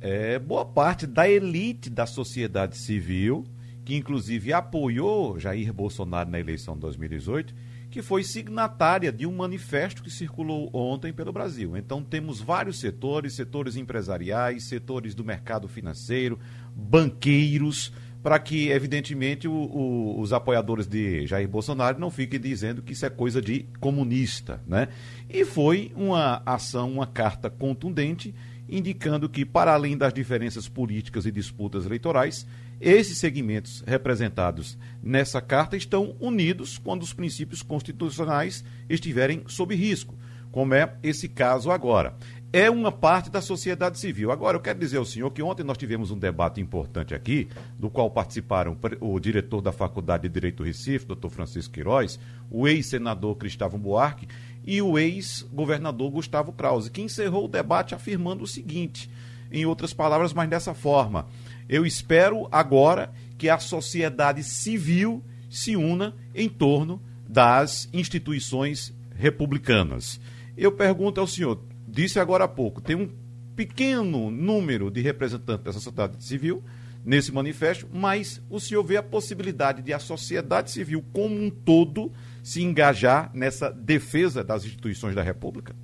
é, 0.00 0.38
boa 0.38 0.64
parte 0.64 1.06
da 1.06 1.28
elite 1.28 1.90
da 1.90 2.06
sociedade 2.06 2.76
civil, 2.78 3.44
que 3.84 3.96
inclusive 3.96 4.52
apoiou 4.52 5.38
Jair 5.40 5.72
Bolsonaro 5.72 6.30
na 6.30 6.38
eleição 6.38 6.74
de 6.74 6.80
2018, 6.82 7.54
que 7.90 8.00
foi 8.00 8.24
signatária 8.24 9.12
de 9.12 9.26
um 9.26 9.36
manifesto 9.36 10.02
que 10.02 10.10
circulou 10.10 10.70
ontem 10.72 11.12
pelo 11.12 11.32
Brasil. 11.32 11.76
Então 11.76 12.02
temos 12.02 12.40
vários 12.40 12.80
setores, 12.80 13.34
setores 13.34 13.76
empresariais, 13.76 14.68
setores 14.68 15.14
do 15.14 15.24
mercado 15.24 15.68
financeiro, 15.68 16.38
banqueiros, 16.74 17.92
para 18.22 18.38
que, 18.38 18.68
evidentemente, 18.68 19.48
o, 19.48 19.52
o, 19.52 20.20
os 20.20 20.32
apoiadores 20.32 20.86
de 20.86 21.26
Jair 21.26 21.48
Bolsonaro 21.48 21.98
não 21.98 22.10
fiquem 22.10 22.38
dizendo 22.38 22.80
que 22.80 22.92
isso 22.92 23.04
é 23.04 23.10
coisa 23.10 23.42
de 23.42 23.66
comunista. 23.80 24.62
Né? 24.66 24.88
E 25.28 25.44
foi 25.44 25.92
uma 25.96 26.40
ação, 26.46 26.92
uma 26.92 27.06
carta 27.06 27.50
contundente, 27.50 28.32
indicando 28.68 29.28
que, 29.28 29.44
para 29.44 29.74
além 29.74 29.96
das 29.96 30.14
diferenças 30.14 30.68
políticas 30.68 31.26
e 31.26 31.32
disputas 31.32 31.84
eleitorais, 31.84 32.46
esses 32.80 33.18
segmentos 33.18 33.82
representados 33.86 34.78
nessa 35.02 35.40
carta 35.40 35.76
estão 35.76 36.16
unidos 36.20 36.78
quando 36.78 37.02
os 37.02 37.12
princípios 37.12 37.60
constitucionais 37.62 38.64
estiverem 38.88 39.42
sob 39.46 39.74
risco, 39.74 40.16
como 40.50 40.74
é 40.74 40.94
esse 41.02 41.28
caso 41.28 41.70
agora 41.70 42.14
é 42.52 42.70
uma 42.70 42.92
parte 42.92 43.30
da 43.30 43.40
sociedade 43.40 43.98
civil. 43.98 44.30
Agora, 44.30 44.56
eu 44.56 44.60
quero 44.60 44.78
dizer 44.78 44.98
ao 44.98 45.06
senhor 45.06 45.30
que 45.30 45.42
ontem 45.42 45.64
nós 45.64 45.78
tivemos 45.78 46.10
um 46.10 46.18
debate 46.18 46.60
importante 46.60 47.14
aqui, 47.14 47.48
do 47.78 47.88
qual 47.88 48.10
participaram 48.10 48.76
o 49.00 49.18
diretor 49.18 49.62
da 49.62 49.72
Faculdade 49.72 50.24
de 50.24 50.28
Direito 50.28 50.58
do 50.58 50.64
Recife, 50.64 51.06
doutor 51.06 51.30
Francisco 51.30 51.72
Queiroz, 51.72 52.20
o 52.50 52.68
ex-senador 52.68 53.36
Cristóvão 53.36 53.80
Buarque 53.80 54.28
e 54.64 54.82
o 54.82 54.98
ex-governador 54.98 56.10
Gustavo 56.10 56.52
Krause, 56.52 56.90
que 56.90 57.00
encerrou 57.00 57.46
o 57.46 57.48
debate 57.48 57.94
afirmando 57.94 58.44
o 58.44 58.46
seguinte, 58.46 59.10
em 59.50 59.64
outras 59.64 59.94
palavras, 59.94 60.34
mas 60.34 60.48
dessa 60.50 60.74
forma: 60.74 61.26
eu 61.68 61.86
espero 61.86 62.48
agora 62.52 63.10
que 63.38 63.48
a 63.48 63.58
sociedade 63.58 64.44
civil 64.44 65.22
se 65.48 65.74
una 65.74 66.14
em 66.34 66.50
torno 66.50 67.00
das 67.26 67.88
instituições 67.94 68.94
republicanas. 69.16 70.20
Eu 70.56 70.70
pergunto 70.70 71.18
ao 71.18 71.26
senhor, 71.26 71.58
disse 71.92 72.18
agora 72.18 72.44
há 72.44 72.48
pouco, 72.48 72.80
tem 72.80 72.96
um 72.96 73.08
pequeno 73.54 74.30
número 74.30 74.90
de 74.90 75.02
representantes 75.02 75.62
dessa 75.62 75.78
sociedade 75.78 76.24
civil 76.24 76.64
nesse 77.04 77.30
manifesto, 77.32 77.86
mas 77.92 78.42
o 78.48 78.58
senhor 78.58 78.82
vê 78.82 78.96
a 78.96 79.02
possibilidade 79.02 79.82
de 79.82 79.92
a 79.92 79.98
sociedade 79.98 80.70
civil 80.70 81.04
como 81.12 81.34
um 81.34 81.50
todo 81.50 82.10
se 82.42 82.62
engajar 82.62 83.30
nessa 83.34 83.70
defesa 83.70 84.42
das 84.42 84.64
instituições 84.64 85.14
da 85.14 85.22
República? 85.22 85.74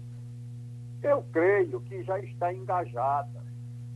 Eu 1.02 1.22
creio 1.30 1.80
que 1.82 2.02
já 2.02 2.18
está 2.20 2.52
engajada. 2.52 3.44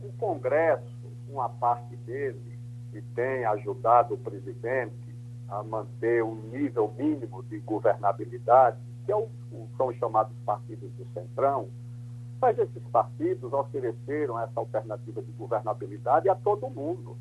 O 0.01 0.11
Congresso, 0.13 0.83
uma 1.27 1.49
parte 1.49 1.95
dele, 1.97 2.59
que 2.91 3.01
tem 3.15 3.43
ajudado 3.45 4.13
o 4.13 4.17
presidente 4.17 4.93
a 5.49 5.63
manter 5.63 6.23
um 6.23 6.35
nível 6.51 6.93
mínimo 6.97 7.41
de 7.43 7.57
governabilidade, 7.59 8.77
que 9.05 9.11
é 9.11 9.27
são 9.77 9.87
os 9.87 9.97
chamados 9.97 10.35
partidos 10.45 10.91
do 10.93 11.05
Centrão, 11.13 11.69
mas 12.43 12.59
esses 12.59 12.83
partidos 12.91 13.53
ofereceram 13.53 14.37
essa 14.37 14.59
alternativa 14.59 15.21
de 15.21 15.31
governabilidade 15.31 16.27
a 16.27 16.35
todo 16.35 16.69
mundo. 16.69 17.15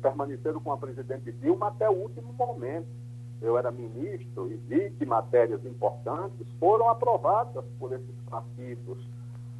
Permaneceram 0.00 0.60
com 0.60 0.72
a 0.72 0.76
presidente 0.76 1.32
Dilma 1.32 1.66
até 1.66 1.90
o 1.90 1.94
último 1.94 2.32
momento. 2.34 2.86
Eu 3.42 3.58
era 3.58 3.72
ministro 3.72 4.48
e 4.48 4.54
vi 4.54 4.90
que 4.90 5.04
matérias 5.04 5.64
importantes 5.66 6.46
foram 6.60 6.88
aprovadas 6.88 7.64
por 7.80 7.92
esses 7.92 8.14
partidos 8.30 8.98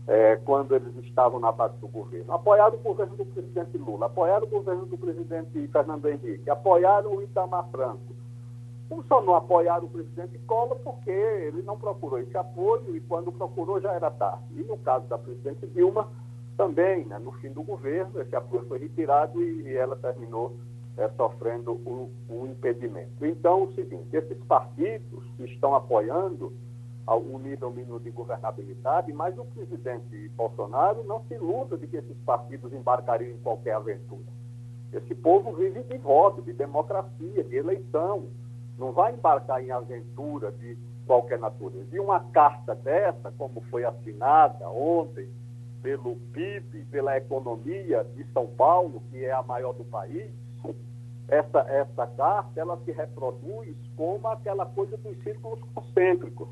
é, 0.07 0.37
quando 0.37 0.77
eles 0.77 0.95
estavam 1.05 1.41
na 1.41 1.51
base 1.51 1.77
do 1.79 1.89
governo. 1.89 2.33
Apoiaram 2.33 2.77
o 2.77 2.81
governo 2.81 3.17
do 3.17 3.27
presidente 3.27 3.77
Lula, 3.77 4.07
apoiaram 4.07 4.47
o 4.47 4.51
governo 4.51 4.87
do 4.87 4.97
presidente 4.97 5.67
Fernando 5.73 6.09
Henrique, 6.09 6.49
apoiaram 6.49 7.17
o 7.17 7.23
Itamar 7.23 7.69
Franco 7.71 8.18
não 9.29 9.35
apoiaram 9.35 9.85
o 9.85 9.91
presidente 9.91 10.39
Collor 10.47 10.79
porque 10.79 11.11
ele 11.11 11.63
não 11.63 11.79
procurou 11.79 12.19
esse 12.19 12.37
apoio 12.37 12.97
e 12.97 13.01
quando 13.01 13.31
procurou 13.31 13.81
já 13.81 13.93
era 13.93 14.11
tarde. 14.11 14.45
E 14.53 14.63
no 14.63 14.79
caso 14.79 15.07
da 15.07 15.19
presidente 15.19 15.67
Dilma, 15.67 16.09
também, 16.57 17.05
né, 17.05 17.19
no 17.19 17.33
fim 17.33 17.51
do 17.51 17.63
governo, 17.63 18.21
esse 18.21 18.35
apoio 18.35 18.67
foi 18.67 18.79
retirado 18.79 19.43
e, 19.43 19.63
e 19.63 19.77
ela 19.77 19.97
terminou 19.97 20.57
é, 20.97 21.09
sofrendo 21.11 21.73
o, 21.73 22.11
impedimento. 22.47 23.25
Então, 23.25 23.65
o 23.65 23.75
seguinte, 23.75 24.09
esses 24.13 24.39
partidos 24.45 25.23
estão 25.39 25.75
apoiando 25.75 26.53
o 27.07 27.39
nível 27.39 27.71
mínimo 27.71 28.01
de 28.01 28.11
governabilidade, 28.11 29.13
mas 29.13 29.39
o 29.39 29.45
presidente 29.45 30.29
Bolsonaro 30.31 31.05
não 31.05 31.23
se 31.29 31.35
iluda 31.35 31.79
de 31.79 31.87
que 31.87 31.97
esses 31.97 32.17
partidos 32.27 32.73
embarcariam 32.73 33.31
em 33.31 33.39
qualquer 33.39 33.75
aventura. 33.75 34.27
Esse 34.93 35.15
povo 35.15 35.53
vive 35.53 35.83
de 35.85 35.97
voto, 35.99 36.43
de 36.43 36.53
democracia, 36.53 37.45
de 37.45 37.57
eleição 37.57 38.27
não 38.79 38.93
vai 38.93 39.13
embarcar 39.13 39.63
em 39.63 39.71
aventura 39.71 40.53
de 40.53 40.79
qualquer 41.07 41.39
natureza. 41.39 41.89
E 41.91 41.99
uma 41.99 42.21
carta 42.21 42.75
dessa, 42.75 43.33
como 43.33 43.61
foi 43.71 43.85
assinada 43.85 44.69
ontem 44.69 45.29
pelo 45.83 46.17
PIB, 46.33 46.85
pela 46.91 47.17
economia 47.17 48.05
de 48.15 48.25
São 48.33 48.47
Paulo, 48.47 49.03
que 49.11 49.25
é 49.25 49.33
a 49.33 49.43
maior 49.43 49.73
do 49.73 49.85
país, 49.85 50.31
essa, 51.29 51.61
essa 51.69 52.07
carta 52.07 52.59
ela 52.59 52.79
se 52.85 52.91
reproduz 52.91 53.77
como 53.97 54.27
aquela 54.29 54.65
coisa 54.65 54.97
dos 54.97 55.17
círculos 55.23 55.61
concêntricos. 55.75 56.49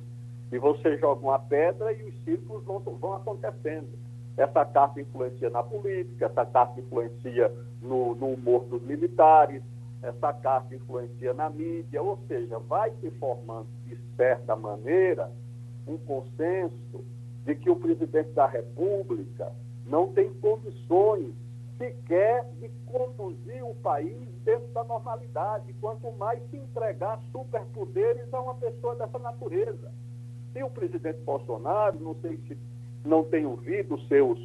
E 0.53 0.59
você 0.59 0.97
joga 0.99 1.22
uma 1.22 1.39
pedra 1.39 1.93
e 1.93 2.05
os 2.05 2.14
círculos 2.24 2.62
vão, 2.64 2.79
vão 2.81 3.14
acontecendo. 3.14 3.89
Essa 4.37 4.64
carta 4.66 5.01
influencia 5.01 5.49
na 5.49 5.62
política, 5.62 6.27
essa 6.27 6.45
carta 6.45 6.79
influencia 6.79 7.51
no, 7.81 8.14
no 8.14 8.29
humor 8.29 8.64
dos 8.66 8.83
militares, 8.83 9.62
essa 10.03 10.32
carta 10.32 10.74
influencia 10.74 11.32
na 11.34 11.51
mídia, 11.51 12.03
ou 12.03 12.18
seja, 12.28 12.59
vai 12.59 12.92
se 13.01 13.11
formando, 13.12 13.66
de 13.86 13.97
certa 14.16 14.55
maneira, 14.55 15.30
um 15.86 15.97
consenso 15.99 17.05
de 17.44 17.55
que 17.55 17.70
o 17.70 17.76
presidente 17.76 18.30
da 18.32 18.47
República 18.47 19.53
não 19.86 20.12
tem 20.12 20.32
condições 20.34 21.32
sequer 21.78 22.44
de 22.61 22.68
conduzir 22.86 23.62
o 23.64 23.74
país 23.76 24.28
dentro 24.44 24.66
da 24.68 24.82
normalidade, 24.84 25.72
quanto 25.80 26.11
mais 26.12 26.40
se 26.51 26.57
entregar 26.57 27.20
superpoderes 27.30 28.32
a 28.32 28.40
uma 28.40 28.55
pessoa 28.55 28.97
dessa 28.97 29.18
natureza. 29.18 29.92
E 30.55 30.62
o 30.62 30.70
presidente 30.70 31.20
Bolsonaro, 31.20 32.01
não 32.01 32.14
sei 32.16 32.38
se 32.49 32.57
não 33.05 33.22
tem 33.24 33.47
ouvido 33.47 33.94
os 33.94 34.09
seus, 34.09 34.38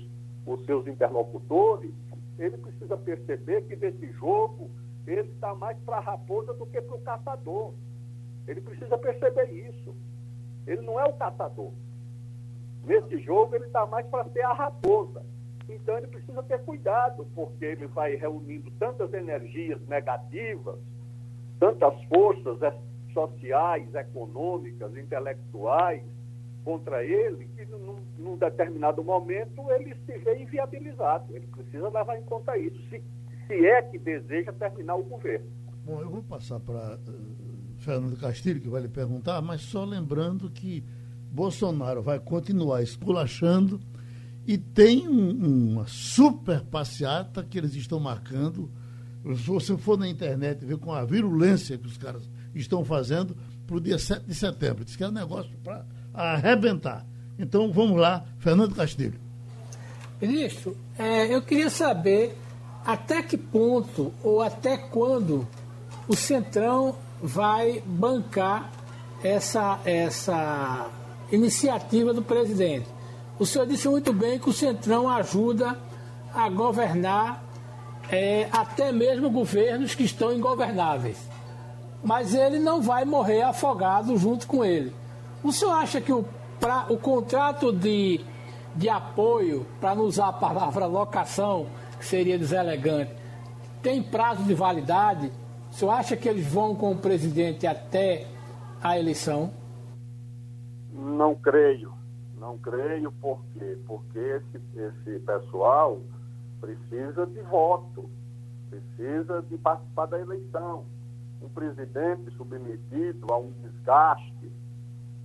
os 0.45 0.63
seus 0.65 0.85
interlocutores, 0.87 1.91
ele 2.37 2.57
precisa 2.57 2.97
perceber 2.97 3.61
que 3.63 3.75
desse 3.75 4.11
jogo 4.13 4.69
ele 5.07 5.29
está 5.31 5.55
mais 5.55 5.77
para 5.79 5.97
a 5.97 6.01
raposa 6.01 6.53
do 6.53 6.65
que 6.65 6.81
para 6.81 6.95
o 6.95 7.01
caçador. 7.01 7.73
Ele 8.47 8.61
precisa 8.61 8.97
perceber 8.97 9.51
isso. 9.51 9.95
Ele 10.67 10.81
não 10.81 10.99
é 10.99 11.05
o 11.05 11.13
caçador. 11.13 11.71
Nesse 12.83 13.19
jogo, 13.19 13.55
ele 13.55 13.65
está 13.65 13.85
mais 13.85 14.05
para 14.07 14.29
ser 14.29 14.41
a 14.41 14.53
raposa. 14.53 15.23
Então, 15.69 15.97
ele 15.97 16.07
precisa 16.07 16.43
ter 16.43 16.59
cuidado, 16.63 17.25
porque 17.33 17.63
ele 17.63 17.87
vai 17.87 18.15
reunindo 18.15 18.71
tantas 18.71 19.13
energias 19.13 19.79
negativas, 19.87 20.79
tantas 21.59 21.93
forças 22.05 22.57
sociais, 23.13 23.93
econômicas, 23.93 24.95
intelectuais 24.97 26.03
contra 26.63 27.03
ele, 27.03 27.47
que 27.55 27.65
num, 27.65 27.99
num 28.17 28.37
determinado 28.37 29.03
momento 29.03 29.69
ele 29.71 29.95
se 30.05 30.17
vê 30.19 30.39
inviabilizado. 30.39 31.35
Ele 31.35 31.47
precisa 31.47 31.89
levar 31.89 32.17
em 32.17 32.23
conta 32.23 32.57
isso. 32.57 32.81
Se 32.89 33.01
se 33.51 33.65
é 33.65 33.81
que 33.81 33.99
deseja 33.99 34.53
terminar 34.53 34.95
o 34.95 35.03
governo. 35.03 35.45
Bom, 35.83 36.01
eu 36.01 36.09
vou 36.09 36.23
passar 36.23 36.57
para 36.61 36.95
uh, 36.95 37.79
Fernando 37.79 38.17
Castilho, 38.17 38.61
que 38.61 38.69
vai 38.69 38.81
lhe 38.81 38.87
perguntar, 38.87 39.41
mas 39.41 39.61
só 39.61 39.83
lembrando 39.83 40.49
que 40.49 40.85
Bolsonaro 41.29 42.01
vai 42.01 42.17
continuar 42.17 42.81
esculachando 42.81 43.81
e 44.47 44.57
tem 44.57 45.07
um, 45.07 45.71
uma 45.71 45.85
super 45.85 46.61
passeata 46.61 47.43
que 47.43 47.57
eles 47.57 47.75
estão 47.75 47.99
marcando. 47.99 48.71
Se 49.35 49.47
você 49.47 49.77
for 49.77 49.97
na 49.97 50.07
internet 50.07 50.63
ver 50.63 50.77
com 50.77 50.93
a 50.93 51.03
virulência 51.03 51.77
que 51.77 51.87
os 51.87 51.97
caras 51.97 52.29
estão 52.55 52.85
fazendo 52.85 53.35
para 53.67 53.75
o 53.75 53.81
dia 53.81 53.99
7 53.99 54.25
de 54.25 54.33
setembro. 54.33 54.85
Diz 54.85 54.95
que 54.95 55.03
é 55.03 55.07
um 55.07 55.11
negócio 55.11 55.51
para 55.63 55.85
arrebentar. 56.13 57.05
Então 57.37 57.71
vamos 57.71 57.99
lá, 57.99 58.25
Fernando 58.39 58.73
Castilho. 58.73 59.19
Ministro, 60.21 60.77
é, 60.97 61.33
eu 61.33 61.41
queria 61.41 61.69
saber 61.69 62.35
até 62.85 63.21
que 63.21 63.37
ponto 63.37 64.13
ou 64.23 64.41
até 64.41 64.77
quando 64.77 65.47
o 66.07 66.15
Centrão 66.15 66.95
vai 67.21 67.81
bancar 67.85 68.71
essa, 69.23 69.79
essa 69.85 70.87
iniciativa 71.31 72.13
do 72.13 72.21
presidente. 72.21 72.87
O 73.39 73.45
senhor 73.45 73.65
disse 73.65 73.87
muito 73.87 74.11
bem 74.13 74.39
que 74.39 74.49
o 74.49 74.53
Centrão 74.53 75.09
ajuda 75.09 75.77
a 76.33 76.49
governar 76.49 77.43
é, 78.09 78.47
até 78.51 78.91
mesmo 78.91 79.29
governos 79.29 79.95
que 79.95 80.03
estão 80.03 80.33
ingovernáveis. 80.33 81.17
Mas 82.03 82.33
ele 82.33 82.59
não 82.59 82.81
vai 82.81 83.05
morrer 83.05 83.43
afogado 83.43 84.17
junto 84.17 84.47
com 84.47 84.65
ele. 84.65 84.93
O 85.43 85.51
senhor 85.51 85.73
acha 85.73 86.01
que 86.01 86.11
o, 86.11 86.25
pra, 86.59 86.85
o 86.89 86.97
contrato 86.97 87.71
de, 87.71 88.21
de 88.75 88.89
apoio, 88.89 89.65
para 89.79 89.95
não 89.95 90.03
usar 90.03 90.27
a 90.27 90.33
palavra 90.33 90.85
locação, 90.85 91.67
que 92.01 92.07
seria 92.07 92.35
deselegante, 92.35 93.13
tem 93.83 94.01
prazo 94.01 94.43
de 94.43 94.55
validade? 94.55 95.31
O 95.69 95.73
senhor 95.73 95.91
acha 95.91 96.17
que 96.17 96.27
eles 96.27 96.51
vão 96.51 96.75
com 96.75 96.91
o 96.91 96.97
presidente 96.97 97.67
até 97.67 98.25
a 98.81 98.97
eleição? 98.97 99.51
Não 100.91 101.35
creio. 101.35 101.93
Não 102.39 102.57
creio, 102.57 103.11
por 103.11 103.45
quê? 103.53 103.77
Porque 103.85 104.17
esse, 104.17 104.59
esse 104.75 105.19
pessoal 105.19 106.01
precisa 106.59 107.27
de 107.27 107.41
voto. 107.43 108.09
precisa 108.67 109.43
de 109.43 109.57
participar 109.59 110.07
da 110.07 110.19
eleição. 110.19 110.85
Um 111.39 111.49
presidente 111.49 112.31
submetido 112.35 113.27
a 113.31 113.37
um 113.37 113.51
desgaste, 113.61 114.51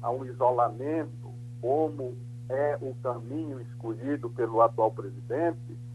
a 0.02 0.10
um 0.10 0.26
isolamento, 0.26 1.32
como 1.60 2.14
é 2.50 2.76
o 2.82 2.94
caminho 3.02 3.60
escolhido 3.62 4.28
pelo 4.28 4.60
atual 4.60 4.90
presidente, 4.90 5.86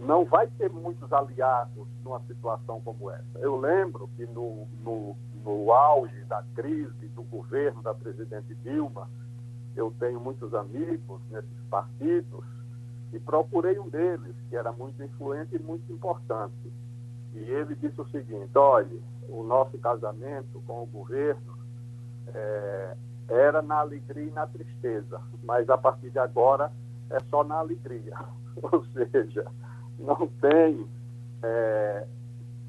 não 0.00 0.24
vai 0.24 0.46
ter 0.46 0.70
muitos 0.70 1.12
aliados 1.12 1.86
numa 2.02 2.20
situação 2.20 2.80
como 2.80 3.10
essa. 3.10 3.38
Eu 3.38 3.60
lembro 3.60 4.08
que 4.16 4.26
no, 4.26 4.66
no, 4.82 5.16
no 5.44 5.72
auge 5.72 6.24
da 6.24 6.42
crise 6.54 7.06
do 7.08 7.22
governo 7.22 7.82
da 7.82 7.92
presidente 7.92 8.54
Dilma, 8.56 9.08
eu 9.76 9.94
tenho 9.98 10.18
muitos 10.18 10.54
amigos 10.54 11.20
nesses 11.30 11.60
partidos 11.68 12.44
e 13.12 13.18
procurei 13.18 13.78
um 13.78 13.88
deles, 13.88 14.34
que 14.48 14.56
era 14.56 14.72
muito 14.72 15.02
influente 15.02 15.56
e 15.56 15.62
muito 15.62 15.92
importante. 15.92 16.72
E 17.34 17.38
ele 17.38 17.74
disse 17.74 18.00
o 18.00 18.08
seguinte: 18.08 18.56
olha, 18.56 18.98
o 19.28 19.42
nosso 19.42 19.76
casamento 19.78 20.62
com 20.66 20.82
o 20.82 20.86
governo 20.86 21.58
é, 22.28 22.96
era 23.28 23.60
na 23.60 23.76
alegria 23.76 24.28
e 24.28 24.32
na 24.32 24.46
tristeza, 24.46 25.20
mas 25.42 25.68
a 25.68 25.76
partir 25.76 26.10
de 26.10 26.18
agora 26.18 26.72
é 27.10 27.20
só 27.28 27.44
na 27.44 27.56
alegria. 27.56 28.16
Ou 28.72 28.84
seja, 28.86 29.46
não 30.00 30.26
tem 30.40 30.86
é, 31.42 32.06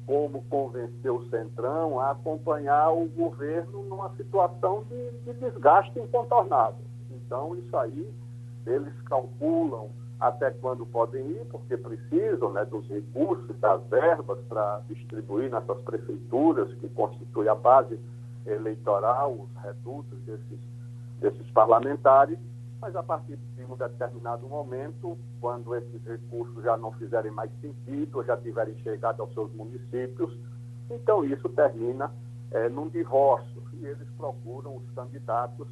como 0.06 0.42
convencer 0.44 1.10
o 1.10 1.28
Centrão 1.28 1.98
a 1.98 2.10
acompanhar 2.10 2.90
o 2.90 3.06
governo 3.06 3.82
numa 3.84 4.10
situação 4.16 4.84
de, 4.84 5.10
de 5.24 5.32
desgaste 5.40 5.98
incontornável. 5.98 6.84
Então, 7.10 7.56
isso 7.56 7.76
aí, 7.76 8.12
eles 8.66 8.94
calculam 9.02 9.88
até 10.20 10.50
quando 10.50 10.86
podem 10.86 11.26
ir, 11.26 11.46
porque 11.50 11.76
precisam 11.76 12.52
né, 12.52 12.64
dos 12.64 12.86
recursos, 12.88 13.58
das 13.58 13.82
verbas 13.88 14.38
para 14.48 14.80
distribuir 14.88 15.50
nessas 15.50 15.80
prefeituras, 15.82 16.72
que 16.74 16.88
constituem 16.90 17.48
a 17.48 17.54
base 17.54 17.98
eleitoral, 18.46 19.32
os 19.32 19.62
redutos 19.62 20.18
desses, 20.20 20.60
desses 21.20 21.50
parlamentares, 21.50 22.38
mas 22.82 22.96
a 22.96 23.02
partir 23.02 23.36
de 23.36 23.64
um 23.64 23.76
determinado 23.76 24.48
momento, 24.48 25.16
quando 25.40 25.72
esses 25.76 26.04
recursos 26.04 26.64
já 26.64 26.76
não 26.76 26.90
fizerem 26.94 27.30
mais 27.30 27.48
sentido, 27.60 28.24
já 28.24 28.36
tiverem 28.36 28.74
chegado 28.78 29.22
aos 29.22 29.32
seus 29.32 29.52
municípios, 29.52 30.36
então 30.90 31.24
isso 31.24 31.48
termina 31.50 32.12
é, 32.50 32.68
num 32.68 32.88
divórcio 32.88 33.62
e 33.74 33.86
eles 33.86 34.08
procuram 34.16 34.78
os 34.78 34.90
candidatos 34.96 35.68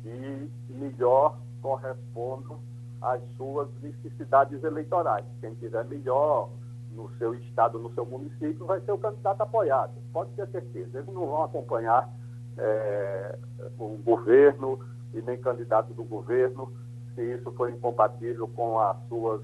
que 0.00 0.50
melhor 0.70 1.40
correspondam 1.60 2.60
às 3.02 3.20
suas 3.36 3.68
necessidades 3.82 4.62
eleitorais. 4.62 5.26
Quem 5.40 5.54
tiver 5.54 5.84
melhor 5.86 6.50
no 6.92 7.10
seu 7.18 7.34
estado, 7.34 7.80
no 7.80 7.92
seu 7.94 8.06
município, 8.06 8.64
vai 8.64 8.80
ser 8.82 8.92
o 8.92 8.98
candidato 8.98 9.40
apoiado. 9.40 9.92
Pode 10.12 10.30
ter 10.36 10.46
certeza. 10.50 10.98
Eles 10.98 11.12
não 11.12 11.26
vão 11.26 11.42
acompanhar 11.42 12.08
é, 12.56 13.36
o 13.76 13.98
governo 14.04 14.78
e 15.14 15.22
nem 15.22 15.38
candidato 15.38 15.92
do 15.94 16.04
governo 16.04 16.72
se 17.14 17.22
isso 17.34 17.50
for 17.52 17.70
incompatível 17.70 18.48
com 18.48 18.78
as 18.78 18.96
suas 19.08 19.40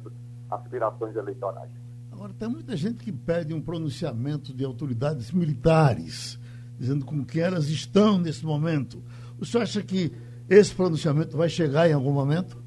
aspirações 0.51 1.15
eleitorais. 1.15 1.71
Agora, 2.11 2.33
tem 2.33 2.49
muita 2.49 2.77
gente 2.77 3.05
que 3.05 3.13
pede 3.13 3.55
um 3.55 3.63
pronunciamento 3.63 4.53
de 4.53 4.65
autoridades 4.65 5.31
militares, 5.31 6.39
dizendo 6.79 7.05
com 7.05 7.25
que 7.25 7.41
elas 7.41 7.69
estão 7.69 8.19
nesse 8.19 8.45
momento. 8.45 9.03
O 9.41 9.47
senhor 9.47 9.63
acha 9.63 9.83
que 9.83 10.13
esse 10.49 10.75
pronunciamento 10.75 11.37
vai 11.37 11.49
chegar 11.49 11.89
em 11.89 11.93
algum 11.93 12.13
momento? 12.13 12.61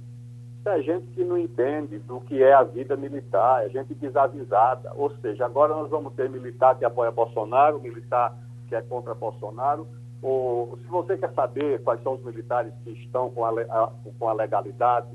É 0.66 0.82
gente 0.82 1.08
que 1.08 1.24
não 1.26 1.38
entende 1.38 2.00
do 2.00 2.22
que 2.22 2.42
é 2.42 2.54
a 2.54 2.64
vida 2.64 2.96
militar, 2.96 3.66
é 3.66 3.70
gente 3.70 3.94
desavisada. 3.94 4.94
Ou 4.96 5.12
seja, 5.18 5.46
agora 5.46 5.76
nós 5.76 5.90
vamos 5.90 6.14
ter 6.14 6.30
militar 6.30 6.78
que 6.78 6.86
apoia 6.86 7.12
Bolsonaro, 7.12 7.82
militar 7.82 8.34
que 8.70 8.76
é 8.76 8.82
contra 8.82 9.14
Bolsonaro. 9.14 9.86
Se 10.24 10.88
você 10.88 11.18
quer 11.18 11.34
saber 11.34 11.84
quais 11.84 12.02
são 12.02 12.14
os 12.14 12.24
militares 12.24 12.74
que 12.84 12.92
estão 12.92 13.30
com 13.30 13.44
a, 13.44 13.50
a, 13.50 13.92
com 14.18 14.30
a 14.30 14.34
legalidade, 14.34 15.10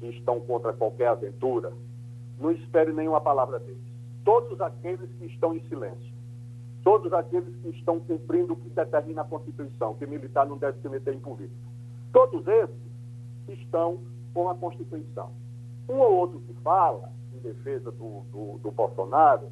que 0.00 0.08
estão 0.08 0.40
contra 0.40 0.72
qualquer 0.72 1.08
aventura, 1.08 1.72
não 2.38 2.50
espere 2.50 2.92
nenhuma 2.92 3.20
palavra 3.20 3.60
deles. 3.60 3.80
Todos 4.24 4.60
aqueles 4.60 5.08
que 5.18 5.26
estão 5.26 5.54
em 5.54 5.60
silêncio, 5.68 6.12
todos 6.82 7.12
aqueles 7.12 7.54
que 7.62 7.68
estão 7.68 8.00
cumprindo 8.00 8.54
o 8.54 8.56
que 8.56 8.68
determina 8.70 9.22
a 9.22 9.24
Constituição, 9.24 9.94
que 9.94 10.06
militar 10.06 10.44
não 10.44 10.58
deve 10.58 10.80
se 10.80 10.88
meter 10.88 11.14
em 11.14 11.20
política. 11.20 11.54
Todos 12.12 12.44
esses 12.48 12.76
estão 13.48 14.00
com 14.34 14.50
a 14.50 14.54
Constituição. 14.56 15.30
Um 15.88 15.98
ou 15.98 16.12
outro 16.16 16.40
que 16.40 16.52
fala 16.62 17.12
em 17.32 17.38
defesa 17.38 17.92
do, 17.92 18.22
do, 18.32 18.58
do 18.58 18.70
Bolsonaro, 18.72 19.48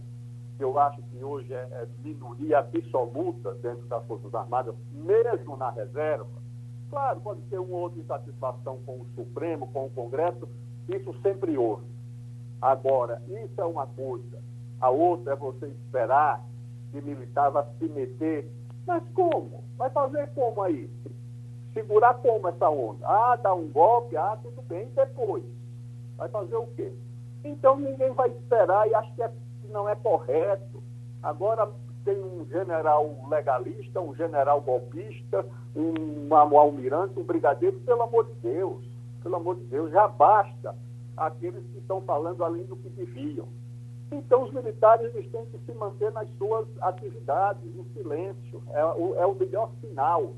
eu 0.59 0.79
acho 0.79 1.03
que 1.03 1.23
hoje 1.23 1.53
é, 1.53 1.57
é 1.57 1.87
minoria 2.03 2.59
absoluta 2.59 3.55
dentro 3.55 3.87
das 3.87 4.05
Forças 4.07 4.35
Armadas, 4.35 4.75
mesmo 4.93 5.57
na 5.57 5.71
reserva, 5.71 6.27
claro, 6.91 7.21
pode 7.21 7.41
ter 7.43 7.59
uma 7.59 7.77
outra 7.77 8.01
insatisfação 8.01 8.79
com 8.85 9.01
o 9.01 9.07
Supremo, 9.15 9.67
com 9.73 9.87
o 9.87 9.91
Congresso, 9.91 10.49
isso 10.89 11.15
sempre 11.23 11.57
houve. 11.59 11.85
Agora, 12.61 13.21
isso 13.29 13.61
é 13.61 13.65
uma 13.65 13.87
coisa. 13.87 14.43
A 14.81 14.91
outra 14.91 15.33
é 15.33 15.37
você 15.37 15.67
esperar 15.67 16.43
que 16.91 17.01
militar 17.01 17.51
vai 17.51 17.65
se 17.79 17.89
meter. 17.89 18.51
Mas 18.87 19.03
como? 19.15 19.65
Vai 19.77 19.91
fazer 19.91 20.29
como 20.35 20.63
aí? 20.63 20.89
segurar 21.75 22.15
como 22.15 22.49
essa 22.49 22.71
onda? 22.71 23.07
Ah, 23.07 23.37
dá 23.37 23.53
um 23.53 23.69
golpe, 23.69 24.17
ah, 24.17 24.39
tudo 24.41 24.63
bem, 24.63 24.89
depois. 24.95 25.45
Vai 26.17 26.29
fazer 26.29 26.57
o 26.57 26.67
quê? 26.69 26.93
Então 27.43 27.77
ninguém 27.77 28.13
vai 28.13 28.31
esperar 28.31 28.89
e 28.89 28.95
acho 28.95 29.13
que, 29.15 29.23
é, 29.23 29.31
não 29.69 29.89
é 29.89 29.95
correto. 29.95 30.83
Agora 31.23 31.71
tem 32.05 32.23
um 32.23 32.47
general 32.47 33.27
legalista, 33.29 34.01
um 34.01 34.15
general 34.15 34.61
golpista, 34.61 35.45
um, 35.75 36.29
um 36.29 36.59
almirante, 36.59 37.19
um 37.19 37.25
brigadeiro, 37.25 37.81
pelo 37.81 38.03
amor 38.03 38.27
de 38.27 38.35
Deus, 38.35 38.85
pelo 39.23 39.37
amor 39.37 39.57
de 39.57 39.65
Deus, 39.65 39.91
já 39.91 40.07
basta 40.07 40.75
aqueles 41.17 41.65
que 41.73 41.79
estão 41.79 42.01
falando 42.03 42.45
além 42.45 42.65
do 42.65 42.77
que 42.77 42.89
deviam. 42.91 43.49
Então, 44.13 44.43
os 44.43 44.53
militares 44.53 45.15
eles 45.15 45.31
têm 45.31 45.47
que 45.47 45.59
se 45.59 45.73
manter 45.73 46.13
nas 46.13 46.29
suas 46.37 46.67
atividades, 46.81 47.75
no 47.75 47.85
silêncio. 47.95 48.63
É 48.71 48.85
o, 48.85 49.15
é 49.17 49.27
o 49.27 49.35
melhor 49.35 49.71
sinal 49.81 50.35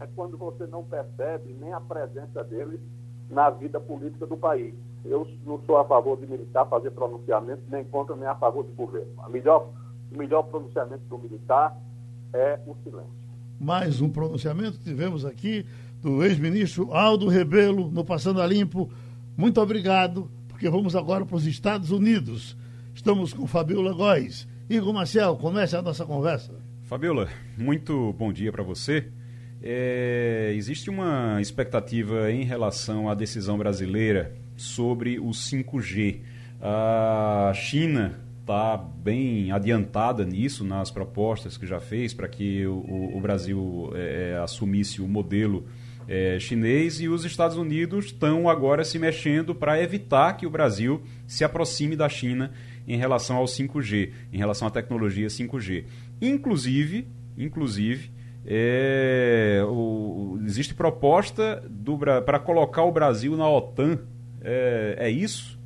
é 0.00 0.06
quando 0.16 0.36
você 0.36 0.66
não 0.66 0.82
percebe 0.82 1.54
nem 1.60 1.72
a 1.72 1.80
presença 1.80 2.42
dele 2.42 2.80
na 3.28 3.50
vida 3.50 3.78
política 3.78 4.26
do 4.26 4.36
país. 4.36 4.74
Eu 5.04 5.26
não 5.46 5.60
sou 5.66 5.78
a 5.78 5.84
favor 5.84 6.18
de 6.18 6.26
militar 6.26 6.66
fazer 6.66 6.90
pronunciamento, 6.90 7.62
nem 7.70 7.84
contra, 7.84 8.14
nem 8.16 8.26
a 8.26 8.34
favor 8.34 8.64
do 8.64 8.72
governo. 8.72 9.12
A 9.18 9.28
melhor, 9.28 9.70
o 10.12 10.18
melhor 10.18 10.42
pronunciamento 10.44 11.02
do 11.08 11.18
militar 11.18 11.76
é 12.32 12.58
o 12.66 12.76
silêncio. 12.84 13.20
Mais 13.58 14.00
um 14.00 14.08
pronunciamento 14.08 14.78
tivemos 14.78 15.24
aqui 15.24 15.66
do 16.00 16.24
ex-ministro 16.24 16.92
Aldo 16.92 17.28
Rebelo 17.28 17.90
no 17.90 18.04
Passando 18.04 18.40
a 18.40 18.46
Limpo. 18.46 18.90
Muito 19.36 19.60
obrigado, 19.60 20.30
porque 20.48 20.68
vamos 20.68 20.96
agora 20.96 21.24
para 21.24 21.36
os 21.36 21.46
Estados 21.46 21.90
Unidos. 21.90 22.56
Estamos 22.94 23.32
com 23.32 23.46
Fabiola 23.46 23.92
Góes. 23.92 24.48
Igor 24.68 24.92
Marcel, 24.92 25.36
comece 25.36 25.76
a 25.76 25.82
nossa 25.82 26.06
conversa. 26.06 26.54
Fabiola, 26.84 27.28
muito 27.56 28.12
bom 28.14 28.32
dia 28.32 28.50
para 28.50 28.62
você. 28.62 29.10
É, 29.62 30.52
existe 30.54 30.88
uma 30.88 31.40
expectativa 31.40 32.32
em 32.32 32.44
relação 32.44 33.10
à 33.10 33.14
decisão 33.14 33.58
brasileira 33.58 34.34
sobre 34.60 35.18
o 35.18 35.30
5G. 35.30 36.20
A 36.60 37.52
China 37.54 38.20
está 38.40 38.76
bem 38.76 39.50
adiantada 39.52 40.24
nisso, 40.24 40.64
nas 40.64 40.90
propostas 40.90 41.56
que 41.56 41.66
já 41.66 41.80
fez 41.80 42.12
para 42.12 42.28
que 42.28 42.66
o, 42.66 43.16
o 43.16 43.20
Brasil 43.20 43.90
é, 43.94 44.32
é, 44.34 44.38
assumisse 44.38 45.00
o 45.00 45.08
modelo 45.08 45.66
é, 46.08 46.38
chinês 46.40 47.00
e 47.00 47.08
os 47.08 47.24
Estados 47.24 47.56
Unidos 47.56 48.06
estão 48.06 48.48
agora 48.48 48.84
se 48.84 48.98
mexendo 48.98 49.54
para 49.54 49.80
evitar 49.80 50.36
que 50.36 50.46
o 50.46 50.50
Brasil 50.50 51.02
se 51.26 51.44
aproxime 51.44 51.94
da 51.94 52.08
China 52.08 52.52
em 52.86 52.96
relação 52.96 53.36
ao 53.36 53.44
5G, 53.44 54.10
em 54.32 54.38
relação 54.38 54.66
à 54.66 54.70
tecnologia 54.70 55.28
5G. 55.28 55.84
Inclusive, 56.20 57.06
inclusive 57.38 58.10
é, 58.44 59.62
o, 59.68 60.38
existe 60.44 60.74
proposta 60.74 61.62
para 62.24 62.38
colocar 62.38 62.84
o 62.84 62.92
Brasil 62.92 63.36
na 63.36 63.48
OTAN. 63.48 64.00
É, 64.42 64.96
é 64.98 65.10
isso? 65.10 65.58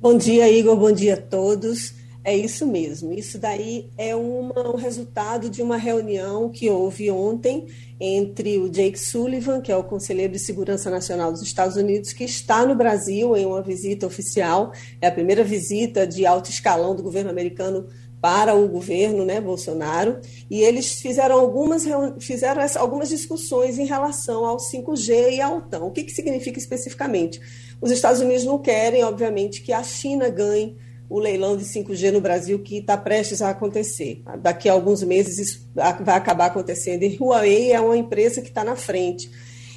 Bom 0.00 0.16
dia, 0.16 0.48
Igor. 0.48 0.76
Bom 0.76 0.92
dia 0.92 1.14
a 1.14 1.16
todos. 1.16 1.94
É 2.22 2.36
isso 2.36 2.66
mesmo. 2.66 3.12
Isso 3.12 3.38
daí 3.38 3.90
é 3.96 4.14
uma, 4.14 4.74
um 4.74 4.76
resultado 4.76 5.48
de 5.48 5.62
uma 5.62 5.76
reunião 5.76 6.50
que 6.50 6.68
houve 6.68 7.10
ontem 7.10 7.66
entre 7.98 8.58
o 8.58 8.68
Jake 8.68 8.98
Sullivan, 8.98 9.60
que 9.60 9.72
é 9.72 9.76
o 9.76 9.84
conselheiro 9.84 10.32
de 10.32 10.38
segurança 10.38 10.90
nacional 10.90 11.32
dos 11.32 11.42
Estados 11.42 11.76
Unidos, 11.76 12.12
que 12.12 12.24
está 12.24 12.66
no 12.66 12.74
Brasil 12.74 13.36
em 13.36 13.46
uma 13.46 13.62
visita 13.62 14.06
oficial. 14.06 14.72
É 15.00 15.06
a 15.06 15.12
primeira 15.12 15.42
visita 15.42 16.06
de 16.06 16.26
alto 16.26 16.50
escalão 16.50 16.94
do 16.94 17.02
governo 17.02 17.30
americano 17.30 17.88
para 18.20 18.54
o 18.54 18.68
governo 18.68 19.24
né, 19.24 19.40
Bolsonaro, 19.40 20.20
e 20.50 20.60
eles 20.62 21.00
fizeram 21.00 21.38
algumas, 21.38 21.84
fizeram 22.18 22.62
algumas 22.76 23.08
discussões 23.08 23.78
em 23.78 23.86
relação 23.86 24.44
ao 24.44 24.58
5G 24.58 25.32
e 25.32 25.40
ao 25.40 25.58
OTAN. 25.58 25.84
O 25.84 25.90
que, 25.90 26.04
que 26.04 26.12
significa 26.12 26.58
especificamente? 26.58 27.40
Os 27.80 27.90
Estados 27.90 28.20
Unidos 28.20 28.44
não 28.44 28.58
querem, 28.58 29.02
obviamente, 29.02 29.62
que 29.62 29.72
a 29.72 29.82
China 29.82 30.28
ganhe 30.28 30.76
o 31.08 31.18
leilão 31.18 31.56
de 31.56 31.64
5G 31.64 32.12
no 32.12 32.20
Brasil 32.20 32.58
que 32.60 32.78
está 32.78 32.96
prestes 32.96 33.42
a 33.42 33.50
acontecer. 33.50 34.22
Daqui 34.38 34.68
a 34.68 34.72
alguns 34.72 35.02
meses 35.02 35.38
isso 35.38 35.68
vai 35.74 36.14
acabar 36.14 36.46
acontecendo. 36.46 37.02
E 37.02 37.16
Huawei 37.16 37.72
é 37.72 37.80
uma 37.80 37.96
empresa 37.96 38.40
que 38.40 38.48
está 38.48 38.62
na 38.62 38.76
frente. 38.76 39.28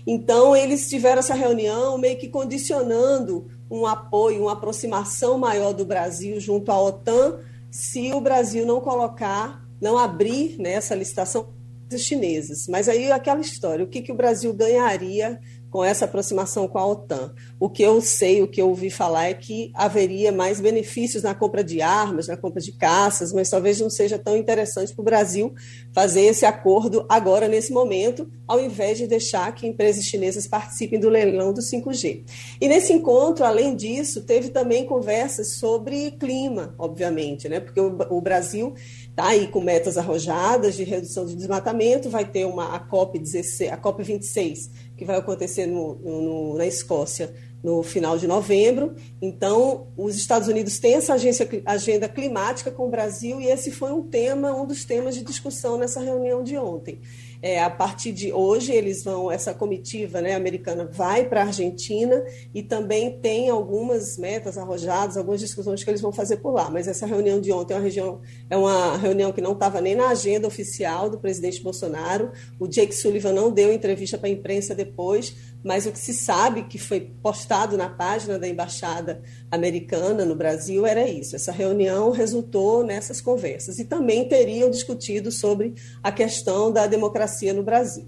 Então, 0.06 0.56
eles 0.56 0.90
tiveram 0.90 1.20
essa 1.20 1.34
reunião 1.34 1.98
meio 1.98 2.18
que 2.18 2.28
condicionando 2.28 3.48
um 3.72 3.88
apoio, 3.88 4.44
uma 4.44 4.52
aproximação 4.52 5.38
maior 5.38 5.74
do 5.74 5.86
Brasil 5.86 6.40
junto 6.40 6.72
à 6.72 6.80
OTAN, 6.80 7.40
se 7.74 8.14
o 8.14 8.22
Brasil 8.22 8.68
não 8.68 8.80
colocar, 8.80 9.66
não 9.82 9.98
abrir 9.98 10.60
né, 10.60 10.74
essa 10.74 10.94
licitação 10.94 11.52
chinesas. 11.98 12.68
Mas 12.68 12.88
aí 12.88 13.12
aquela 13.12 13.42
história, 13.42 13.84
o 13.84 13.88
que, 13.88 14.04
que 14.04 14.12
o 14.12 14.16
Brasil 14.16 14.54
ganharia 14.54 15.40
com 15.74 15.84
essa 15.84 16.06
aproximação 16.06 16.68
com 16.68 16.78
a 16.78 16.86
OTAN. 16.86 17.34
O 17.60 17.68
que 17.68 17.82
eu 17.82 18.00
sei, 18.00 18.44
o 18.44 18.48
que 18.48 18.62
eu 18.62 18.70
ouvi 18.70 18.92
falar 18.92 19.30
é 19.30 19.34
que 19.34 19.72
haveria 19.74 20.32
mais 20.32 20.62
benefícios 20.62 21.24
na 21.24 21.34
compra 21.34 21.64
de 21.64 21.82
armas, 21.82 22.28
na 22.28 22.38
compra 22.38 22.62
de 22.62 22.74
caças, 22.74 23.34
mas 23.34 23.50
talvez 23.50 23.80
não 23.80 23.90
seja 23.90 24.20
tão 24.20 24.38
interessante 24.38 24.94
para 24.94 25.02
o 25.02 25.04
Brasil 25.04 25.52
fazer 25.92 26.26
esse 26.26 26.46
acordo 26.46 27.04
agora, 27.10 27.48
nesse 27.48 27.74
momento, 27.74 28.30
ao 28.48 28.60
invés 28.60 29.00
de 29.00 29.08
deixar 29.08 29.52
que 29.56 29.66
empresas 29.66 30.04
chinesas 30.06 30.46
participem 30.46 31.00
do 31.00 31.10
leilão 31.10 31.52
do 31.52 31.60
5G. 31.60 32.24
E 32.62 32.68
nesse 32.68 32.94
encontro, 32.94 33.44
além 33.44 33.76
disso, 33.76 34.22
teve 34.22 34.50
também 34.50 34.86
conversas 34.86 35.56
sobre 35.56 36.12
clima, 36.12 36.76
obviamente, 36.78 37.50
né? 37.50 37.60
porque 37.60 37.82
o, 37.82 37.98
o 38.12 38.22
Brasil 38.22 38.76
está 39.14 39.28
aí 39.28 39.48
com 39.48 39.62
metas 39.62 39.96
arrojadas 39.96 40.76
de 40.76 40.84
redução 40.84 41.24
de 41.26 41.36
desmatamento, 41.36 42.10
vai 42.10 42.26
ter 42.26 42.46
uma 42.46 42.76
a 42.76 42.80
COP 42.80 43.20
16, 43.20 43.72
a 43.72 43.78
COP 43.78 44.02
26, 44.02 44.72
que 44.98 45.06
vai 45.06 45.18
acontecer 45.18 45.68
no, 45.68 45.96
no, 45.96 46.58
na 46.58 46.66
Escócia 46.66 47.32
no 47.64 47.84
final 47.84 48.18
de 48.18 48.28
novembro. 48.28 48.96
Então, 49.22 49.88
os 49.96 50.18
Estados 50.18 50.48
Unidos 50.48 50.80
têm 50.80 50.96
essa 50.96 51.14
agência, 51.14 51.48
agenda 51.64 52.10
climática 52.10 52.72
com 52.72 52.88
o 52.88 52.90
Brasil 52.90 53.40
e 53.40 53.46
esse 53.46 53.72
foi 53.72 53.92
um 53.92 54.02
tema, 54.02 54.52
um 54.52 54.66
dos 54.66 54.84
temas 54.84 55.14
de 55.14 55.24
discussão 55.24 55.78
nessa 55.78 56.02
reunião 56.02 56.44
de 56.44 56.58
ontem. 56.58 57.00
É, 57.46 57.62
a 57.62 57.70
partir 57.70 58.14
de 58.14 58.32
hoje, 58.32 58.72
eles 58.72 59.04
vão, 59.04 59.30
essa 59.30 59.54
comitiva 59.54 60.22
né, 60.22 60.34
americana 60.34 60.86
vai 60.90 61.28
para 61.28 61.42
a 61.42 61.48
Argentina 61.48 62.24
e 62.56 62.64
também 62.64 63.20
tem 63.20 63.50
algumas 63.50 64.18
metas 64.18 64.58
arrojadas, 64.58 65.18
algumas 65.18 65.42
discussões 65.42 65.84
que 65.84 65.90
eles 65.90 66.00
vão 66.00 66.14
fazer 66.14 66.38
por 66.38 66.54
lá. 66.54 66.70
Mas 66.70 66.88
essa 66.88 67.06
reunião 67.06 67.42
de 67.42 67.52
ontem 67.52 67.74
é 67.74 67.76
uma, 67.76 67.84
região, 67.84 68.22
é 68.50 68.56
uma 68.56 68.96
reunião 68.96 69.34
que 69.34 69.42
não 69.42 69.52
estava 69.52 69.82
nem 69.82 69.94
na 69.94 70.08
agenda 70.08 70.48
oficial 70.48 71.10
do 71.10 71.20
presidente 71.20 71.62
Bolsonaro. 71.62 72.32
O 72.58 72.66
Jake 72.66 72.96
Sullivan 72.96 73.34
não 73.34 73.52
deu 73.52 73.74
entrevista 73.74 74.18
para 74.18 74.30
a 74.30 74.32
imprensa 74.32 74.74
depois, 74.74 75.36
mas 75.64 75.86
o 75.86 75.92
que 75.92 76.00
se 76.00 76.14
sabe 76.14 76.64
que 76.64 76.78
foi 76.78 77.00
postado 77.00 77.78
na 77.78 77.88
página 77.88 78.38
da 78.38 78.48
embaixada 78.48 79.22
americana 79.50 80.26
no 80.26 80.36
Brasil 80.36 80.86
era 80.86 81.08
isso. 81.10 81.36
Essa 81.36 81.52
reunião 81.52 82.12
resultou 82.12 82.86
nessas 82.86 83.22
conversas 83.22 83.80
e 83.80 83.86
também 83.86 84.28
teriam 84.28 84.70
discutido 84.70 85.32
sobre 85.32 85.74
a 86.04 86.12
questão 86.12 86.72
da 86.72 86.86
democracia 86.86 87.54
no 87.54 87.64
Brasil. 87.64 88.06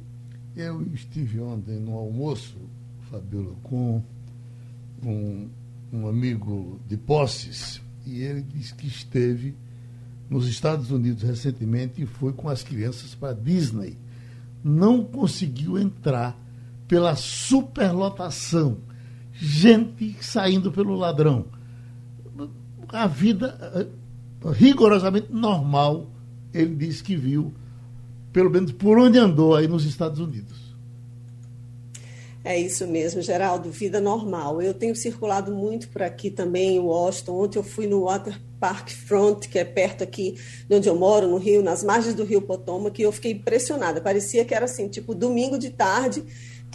Eu 0.56 0.86
estive 0.94 1.40
ontem 1.40 1.80
no 1.80 1.98
almoço, 1.98 2.58
Fabiola, 3.10 3.56
com 3.64 4.02
um, 5.04 5.50
um 5.94 6.08
amigo 6.08 6.80
de 6.88 6.98
posses 6.98 7.82
e 8.06 8.22
ele 8.22 8.42
disse 8.42 8.74
que 8.74 8.88
esteve 8.88 9.56
nos 10.30 10.48
Estados 10.48 10.92
Unidos 10.92 11.24
recentemente 11.24 12.02
e 12.02 12.06
foi 12.06 12.34
com 12.34 12.50
as 12.50 12.64
crianças 12.64 13.16
para 13.16 13.34
Disney. 13.34 13.98
Não 14.64 15.04
conseguiu 15.04 15.78
entrar 15.78 16.38
pela 16.88 17.16
superlotação, 17.16 18.78
gente 19.34 20.16
saindo 20.22 20.72
pelo 20.72 20.96
ladrão. 20.96 21.46
A 22.90 23.08
vida 23.08 23.58
eh, 23.74 23.88
rigorosamente 24.52 25.28
normal, 25.32 26.08
ele 26.54 26.76
disse 26.76 27.04
que 27.04 27.16
viu, 27.16 27.54
pelo 28.32 28.50
menos 28.50 28.72
por 28.72 28.98
onde 28.98 29.18
andou 29.18 29.56
aí 29.56 29.68
nos 29.68 29.86
Estados 29.86 30.20
Unidos. 30.20 30.66
É 32.46 32.60
isso 32.60 32.86
mesmo, 32.86 33.24
Geraldo, 33.24 33.72
vida 33.72 34.00
normal. 34.00 34.62
Eu 34.62 34.72
tenho 34.72 34.96
circulado 34.96 35.52
muito 35.52 35.90
por 35.90 36.04
aqui 36.04 36.30
também, 36.30 36.76
em 36.76 36.80
Washington. 36.80 37.44
Ontem 37.44 37.58
eu 37.58 37.64
fui 37.64 37.88
no 37.88 38.04
Water 38.04 38.40
Park 38.60 38.92
Front, 38.92 39.48
que 39.48 39.58
é 39.58 39.66
perto 39.66 40.04
aqui 40.04 40.38
de 40.70 40.76
onde 40.76 40.88
eu 40.88 40.96
moro, 40.96 41.28
no 41.28 41.38
Rio, 41.38 41.64
nas 41.64 41.84
margens 41.84 42.14
do 42.14 42.24
Rio 42.24 42.44
Potomac, 42.44 43.02
e 43.02 43.04
eu 43.04 43.12
fiquei 43.12 43.32
impressionada. 43.32 44.00
Parecia 44.00 44.46
que 44.46 44.54
era 44.54 44.66
assim, 44.66 44.88
tipo 44.88 45.16
domingo 45.16 45.58
de 45.58 45.72
tarde, 45.72 46.24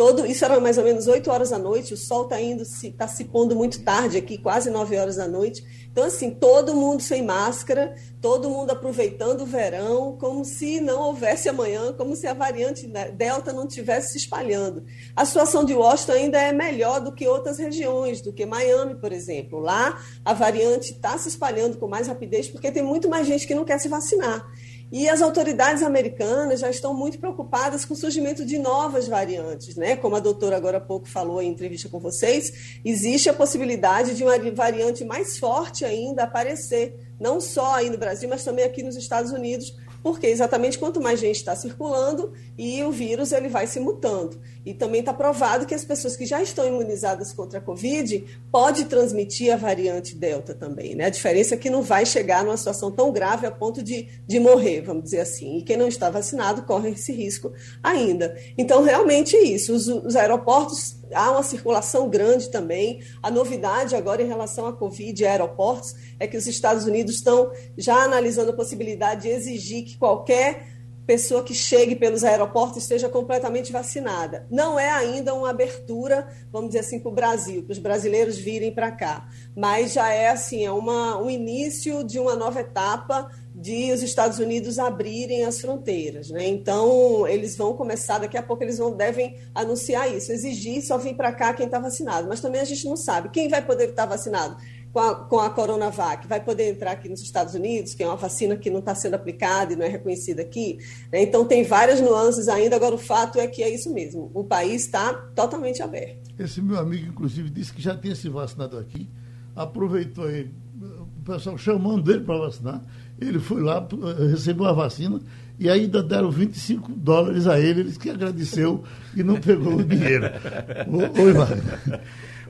Todo, 0.00 0.24
isso 0.24 0.46
era 0.46 0.58
mais 0.58 0.78
ou 0.78 0.84
menos 0.84 1.06
8 1.06 1.30
horas 1.30 1.50
da 1.50 1.58
noite, 1.58 1.92
o 1.92 1.96
sol 1.98 2.22
está 2.22 2.40
indo, 2.40 2.62
está 2.62 3.06
se, 3.06 3.18
se 3.18 3.24
pondo 3.26 3.54
muito 3.54 3.82
tarde 3.82 4.16
aqui, 4.16 4.38
quase 4.38 4.70
9 4.70 4.96
horas 4.96 5.16
da 5.16 5.28
noite. 5.28 5.62
Então, 5.92 6.04
assim, 6.04 6.30
todo 6.30 6.74
mundo 6.74 7.02
sem 7.02 7.22
máscara, 7.22 7.94
todo 8.18 8.48
mundo 8.48 8.70
aproveitando 8.70 9.42
o 9.42 9.46
verão, 9.46 10.16
como 10.18 10.42
se 10.42 10.80
não 10.80 11.02
houvesse 11.02 11.50
amanhã, 11.50 11.92
como 11.92 12.16
se 12.16 12.26
a 12.26 12.32
variante 12.32 12.86
Delta 13.14 13.52
não 13.52 13.66
tivesse 13.66 14.12
se 14.12 14.18
espalhando. 14.18 14.84
A 15.14 15.26
situação 15.26 15.66
de 15.66 15.74
Washington 15.74 16.12
ainda 16.12 16.40
é 16.40 16.50
melhor 16.50 17.00
do 17.00 17.12
que 17.12 17.28
outras 17.28 17.58
regiões, 17.58 18.22
do 18.22 18.32
que 18.32 18.46
Miami, 18.46 18.94
por 18.94 19.12
exemplo. 19.12 19.58
Lá, 19.58 20.00
a 20.24 20.32
variante 20.32 20.92
está 20.92 21.18
se 21.18 21.28
espalhando 21.28 21.76
com 21.76 21.86
mais 21.86 22.08
rapidez 22.08 22.48
porque 22.48 22.72
tem 22.72 22.82
muito 22.82 23.06
mais 23.06 23.26
gente 23.26 23.46
que 23.46 23.54
não 23.54 23.66
quer 23.66 23.78
se 23.78 23.88
vacinar. 23.88 24.50
E 24.92 25.08
as 25.08 25.22
autoridades 25.22 25.84
americanas 25.84 26.60
já 26.60 26.68
estão 26.68 26.92
muito 26.92 27.18
preocupadas 27.18 27.84
com 27.84 27.94
o 27.94 27.96
surgimento 27.96 28.44
de 28.44 28.58
novas 28.58 29.06
variantes, 29.06 29.76
né? 29.76 29.94
Como 29.94 30.16
a 30.16 30.20
doutora 30.20 30.56
agora 30.56 30.78
há 30.78 30.80
pouco 30.80 31.08
falou 31.08 31.40
em 31.40 31.48
entrevista 31.48 31.88
com 31.88 32.00
vocês, 32.00 32.80
existe 32.84 33.28
a 33.28 33.32
possibilidade 33.32 34.16
de 34.16 34.24
uma 34.24 34.36
variante 34.52 35.04
mais 35.04 35.38
forte 35.38 35.84
ainda 35.84 36.24
aparecer, 36.24 36.98
não 37.20 37.40
só 37.40 37.76
aí 37.76 37.88
no 37.88 37.98
Brasil, 37.98 38.28
mas 38.28 38.42
também 38.42 38.64
aqui 38.64 38.82
nos 38.82 38.96
Estados 38.96 39.30
Unidos, 39.30 39.76
porque 40.02 40.26
exatamente 40.26 40.78
quanto 40.78 41.00
mais 41.00 41.20
gente 41.20 41.36
está 41.36 41.54
circulando 41.54 42.32
e 42.58 42.82
o 42.82 42.90
vírus 42.90 43.32
ele 43.32 43.48
vai 43.48 43.66
se 43.66 43.78
mutando. 43.78 44.40
E 44.64 44.74
também 44.74 45.00
está 45.00 45.12
provado 45.12 45.64
que 45.64 45.74
as 45.74 45.84
pessoas 45.84 46.16
que 46.16 46.26
já 46.26 46.42
estão 46.42 46.66
imunizadas 46.66 47.32
contra 47.32 47.58
a 47.58 47.62
Covid 47.62 48.24
pode 48.52 48.84
transmitir 48.84 49.52
a 49.52 49.56
variante 49.56 50.14
Delta 50.14 50.54
também. 50.54 50.94
Né? 50.94 51.06
A 51.06 51.10
diferença 51.10 51.54
é 51.54 51.58
que 51.58 51.70
não 51.70 51.82
vai 51.82 52.04
chegar 52.04 52.44
numa 52.44 52.56
situação 52.56 52.90
tão 52.90 53.10
grave 53.10 53.46
a 53.46 53.50
ponto 53.50 53.82
de, 53.82 54.08
de 54.26 54.38
morrer, 54.38 54.82
vamos 54.82 55.04
dizer 55.04 55.20
assim. 55.20 55.58
E 55.58 55.62
quem 55.62 55.76
não 55.76 55.88
está 55.88 56.10
vacinado 56.10 56.62
corre 56.62 56.90
esse 56.90 57.12
risco 57.12 57.52
ainda. 57.82 58.36
Então, 58.58 58.82
realmente 58.82 59.34
é 59.34 59.42
isso. 59.42 59.72
Os, 59.72 59.88
os 59.88 60.14
aeroportos 60.14 61.00
há 61.14 61.30
uma 61.30 61.42
circulação 61.42 62.08
grande 62.08 62.50
também. 62.50 63.00
A 63.22 63.30
novidade 63.30 63.96
agora 63.96 64.22
em 64.22 64.26
relação 64.26 64.66
à 64.66 64.72
Covid 64.72 65.22
e 65.22 65.26
aeroportos 65.26 65.94
é 66.18 66.26
que 66.26 66.36
os 66.36 66.46
Estados 66.46 66.84
Unidos 66.84 67.14
estão 67.14 67.50
já 67.76 67.96
analisando 67.96 68.50
a 68.50 68.54
possibilidade 68.54 69.22
de 69.22 69.28
exigir 69.28 69.84
que 69.84 69.96
qualquer 69.96 70.79
pessoa 71.10 71.42
que 71.42 71.52
chegue 71.52 71.96
pelos 71.96 72.22
aeroportos 72.22 72.84
esteja 72.84 73.08
completamente 73.08 73.72
vacinada. 73.72 74.46
Não 74.48 74.78
é 74.78 74.88
ainda 74.88 75.34
uma 75.34 75.50
abertura, 75.50 76.28
vamos 76.52 76.68
dizer 76.68 76.78
assim, 76.78 77.00
para 77.00 77.10
o 77.10 77.12
Brasil, 77.12 77.64
para 77.64 77.72
os 77.72 77.80
brasileiros 77.80 78.38
virem 78.38 78.72
para 78.72 78.92
cá, 78.92 79.28
mas 79.56 79.92
já 79.92 80.08
é 80.08 80.28
assim, 80.28 80.64
é 80.64 80.70
uma, 80.70 81.20
um 81.20 81.28
início 81.28 82.04
de 82.04 82.20
uma 82.20 82.36
nova 82.36 82.60
etapa 82.60 83.28
de 83.52 83.90
os 83.90 84.04
Estados 84.04 84.38
Unidos 84.38 84.78
abrirem 84.78 85.44
as 85.44 85.60
fronteiras, 85.60 86.30
né? 86.30 86.46
Então 86.46 87.26
eles 87.26 87.56
vão 87.56 87.74
começar 87.74 88.18
daqui 88.18 88.38
a 88.38 88.42
pouco 88.42 88.62
eles 88.62 88.78
vão 88.78 88.96
devem 88.96 89.36
anunciar 89.52 90.14
isso, 90.14 90.30
exigir 90.30 90.80
só 90.80 90.96
vir 90.96 91.16
para 91.16 91.32
cá 91.32 91.52
quem 91.52 91.66
está 91.66 91.80
vacinado, 91.80 92.28
mas 92.28 92.40
também 92.40 92.60
a 92.60 92.64
gente 92.64 92.84
não 92.86 92.96
sabe 92.96 93.30
quem 93.30 93.48
vai 93.48 93.66
poder 93.66 93.88
estar 93.88 94.06
tá 94.06 94.10
vacinado 94.14 94.56
com 94.92 94.98
a, 94.98 95.14
com 95.14 95.38
a 95.38 95.50
Coronavac, 95.50 96.26
vai 96.26 96.42
poder 96.42 96.68
entrar 96.68 96.92
aqui 96.92 97.08
nos 97.08 97.20
Estados 97.20 97.54
Unidos, 97.54 97.94
que 97.94 98.02
é 98.02 98.06
uma 98.06 98.16
vacina 98.16 98.56
que 98.56 98.70
não 98.70 98.80
está 98.80 98.94
sendo 98.94 99.14
aplicada 99.14 99.72
e 99.72 99.76
não 99.76 99.84
é 99.84 99.88
reconhecida 99.88 100.42
aqui. 100.42 100.78
Né? 101.12 101.22
Então 101.22 101.44
tem 101.44 101.64
várias 101.64 102.00
nuances 102.00 102.48
ainda. 102.48 102.76
Agora 102.76 102.94
o 102.94 102.98
fato 102.98 103.38
é 103.38 103.46
que 103.46 103.62
é 103.62 103.68
isso 103.68 103.92
mesmo, 103.92 104.30
o 104.34 104.44
país 104.44 104.84
está 104.84 105.12
totalmente 105.34 105.82
aberto. 105.82 106.30
Esse 106.38 106.60
meu 106.60 106.78
amigo 106.78 107.08
inclusive 107.08 107.50
disse 107.50 107.72
que 107.72 107.82
já 107.82 107.96
tinha 107.96 108.14
se 108.14 108.28
vacinado 108.28 108.78
aqui, 108.78 109.08
aproveitou 109.54 110.24
aí 110.24 110.50
o 110.80 111.22
pessoal 111.22 111.58
chamando 111.58 112.10
ele 112.10 112.24
para 112.24 112.38
vacinar 112.38 112.82
ele 113.20 113.38
foi 113.38 113.60
lá, 113.60 113.86
recebeu 114.30 114.64
a 114.64 114.72
vacina 114.72 115.20
e 115.58 115.68
ainda 115.68 116.02
deram 116.02 116.30
25 116.30 116.90
dólares 116.92 117.46
a 117.46 117.60
ele. 117.60 117.80
Ele 117.80 117.92
que 117.92 118.08
agradeceu 118.08 118.82
e 119.14 119.22
não 119.22 119.38
pegou 119.38 119.74
o 119.74 119.84
dinheiro. 119.84 120.24
Oi, 121.22 121.32
Wagner. 121.32 122.00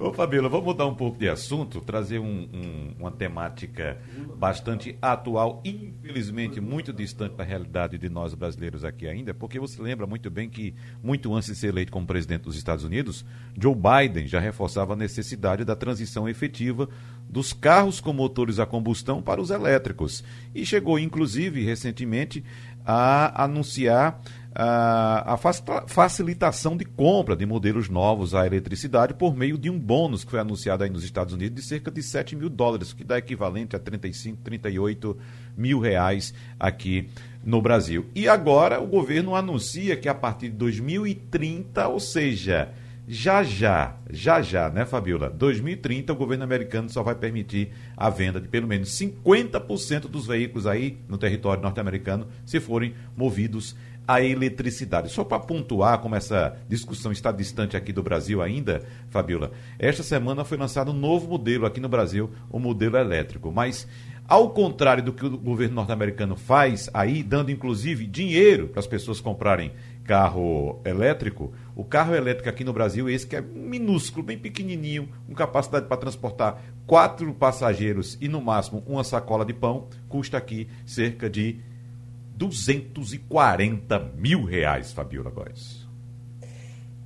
Ô, 0.01 0.14
Fabíola, 0.14 0.48
vamos 0.48 0.64
mudar 0.64 0.86
um 0.86 0.94
pouco 0.94 1.18
de 1.18 1.28
assunto, 1.28 1.78
trazer 1.82 2.18
um, 2.18 2.48
um, 2.55 2.94
uma 2.98 3.11
temática 3.11 3.98
bastante 4.34 4.96
atual, 5.01 5.61
infelizmente 5.62 6.59
muito 6.59 6.90
distante 6.90 7.36
da 7.36 7.44
realidade 7.44 7.98
de 7.98 8.09
nós 8.09 8.32
brasileiros 8.32 8.82
aqui 8.82 9.07
ainda, 9.07 9.34
porque 9.34 9.61
você 9.61 9.82
lembra 9.82 10.07
muito 10.07 10.30
bem 10.30 10.48
que, 10.48 10.74
muito 11.03 11.34
antes 11.34 11.51
de 11.51 11.55
ser 11.55 11.66
eleito 11.66 11.92
como 11.92 12.07
presidente 12.07 12.44
dos 12.44 12.57
Estados 12.57 12.82
Unidos, 12.82 13.26
Joe 13.61 13.74
Biden 13.74 14.26
já 14.26 14.40
reforçava 14.40 14.94
a 14.94 14.96
necessidade 14.96 15.66
da 15.66 15.76
transição 15.76 16.26
efetiva 16.26 16.88
dos 17.28 17.53
carros 17.53 18.01
com 18.01 18.14
motores 18.14 18.59
a 18.59 18.64
combustão 18.64 19.20
para 19.20 19.38
os 19.38 19.51
elétricos. 19.51 20.24
E 20.55 20.64
chegou, 20.64 20.98
inclusive, 20.98 21.62
recentemente, 21.62 22.42
a 22.86 23.44
anunciar 23.44 24.18
a 24.53 25.38
facilitação 25.86 26.76
de 26.76 26.84
compra 26.84 27.36
de 27.36 27.46
modelos 27.46 27.88
novos 27.88 28.34
à 28.34 28.46
eletricidade 28.46 29.14
por 29.14 29.36
meio 29.36 29.57
de 29.57 29.70
um 29.70 29.78
bônus 29.78 30.24
que 30.24 30.30
foi 30.30 30.40
anunciado 30.40 30.82
aí 30.82 30.90
nos 30.90 31.05
Estados 31.05 31.32
Unidos 31.32 31.62
de 31.62 31.68
cerca 31.68 31.90
de 31.90 32.03
7 32.03 32.34
mil 32.34 32.51
dólares, 32.51 32.92
que 32.92 33.05
dá 33.05 33.18
equivalente 33.18 33.76
a 33.76 33.78
35, 33.78 34.38
38 34.42 35.16
mil 35.57 35.78
reais 35.78 36.34
aqui 36.59 37.09
no 37.44 37.62
Brasil. 37.62 38.07
E 38.14 38.28
agora 38.28 38.80
o 38.80 38.86
governo 38.86 39.36
anuncia 39.36 39.96
que 39.96 40.09
a 40.09 40.14
partir 40.14 40.48
de 40.48 40.57
2030, 40.57 41.86
ou 41.86 42.01
seja, 42.01 42.72
já 43.12 43.42
já, 43.42 43.96
já 44.09 44.40
já, 44.40 44.70
né, 44.70 44.84
Fabiola? 44.84 45.30
2030 45.30 46.12
o 46.12 46.16
governo 46.16 46.44
americano 46.44 46.88
só 46.88 47.03
vai 47.03 47.14
permitir 47.14 47.70
a 47.96 48.09
venda 48.09 48.40
de 48.40 48.46
pelo 48.46 48.68
menos 48.68 48.90
50% 48.90 50.03
dos 50.03 50.26
veículos 50.28 50.66
aí 50.66 50.98
no 51.09 51.18
território 51.18 51.62
norte-americano 51.62 52.28
se 52.46 52.61
forem 52.61 52.94
movidos 53.16 53.74
a 54.11 54.20
eletricidade. 54.20 55.08
Só 55.08 55.22
para 55.22 55.38
pontuar 55.38 56.00
como 56.00 56.16
essa 56.16 56.56
discussão 56.68 57.12
está 57.12 57.30
distante 57.30 57.76
aqui 57.76 57.92
do 57.92 58.02
Brasil 58.02 58.42
ainda, 58.42 58.82
Fabiola, 59.08 59.52
esta 59.78 60.02
semana 60.02 60.44
foi 60.44 60.58
lançado 60.58 60.90
um 60.90 60.94
novo 60.94 61.28
modelo 61.28 61.64
aqui 61.64 61.78
no 61.78 61.88
Brasil, 61.88 62.28
o 62.50 62.58
modelo 62.58 62.96
elétrico. 62.96 63.52
Mas, 63.52 63.86
ao 64.26 64.50
contrário 64.50 65.04
do 65.04 65.12
que 65.12 65.24
o 65.24 65.38
governo 65.38 65.76
norte-americano 65.76 66.34
faz 66.34 66.90
aí, 66.92 67.22
dando 67.22 67.52
inclusive 67.52 68.04
dinheiro 68.04 68.66
para 68.66 68.80
as 68.80 68.86
pessoas 68.88 69.20
comprarem 69.20 69.70
carro 70.02 70.80
elétrico, 70.84 71.52
o 71.76 71.84
carro 71.84 72.12
elétrico 72.12 72.48
aqui 72.48 72.64
no 72.64 72.72
Brasil, 72.72 73.08
esse 73.08 73.24
que 73.24 73.36
é 73.36 73.40
minúsculo, 73.40 74.26
bem 74.26 74.36
pequenininho, 74.36 75.08
com 75.24 75.34
capacidade 75.34 75.86
para 75.86 75.96
transportar 75.96 76.61
quatro 76.84 77.32
passageiros 77.32 78.18
e 78.20 78.26
no 78.26 78.40
máximo 78.40 78.82
uma 78.88 79.04
sacola 79.04 79.44
de 79.44 79.52
pão, 79.52 79.86
custa 80.08 80.36
aqui 80.36 80.66
cerca 80.84 81.30
de 81.30 81.61
240 82.41 83.99
mil 84.16 84.45
reais, 84.45 84.93
Fabiola 84.93 85.30
Góes. 85.30 85.86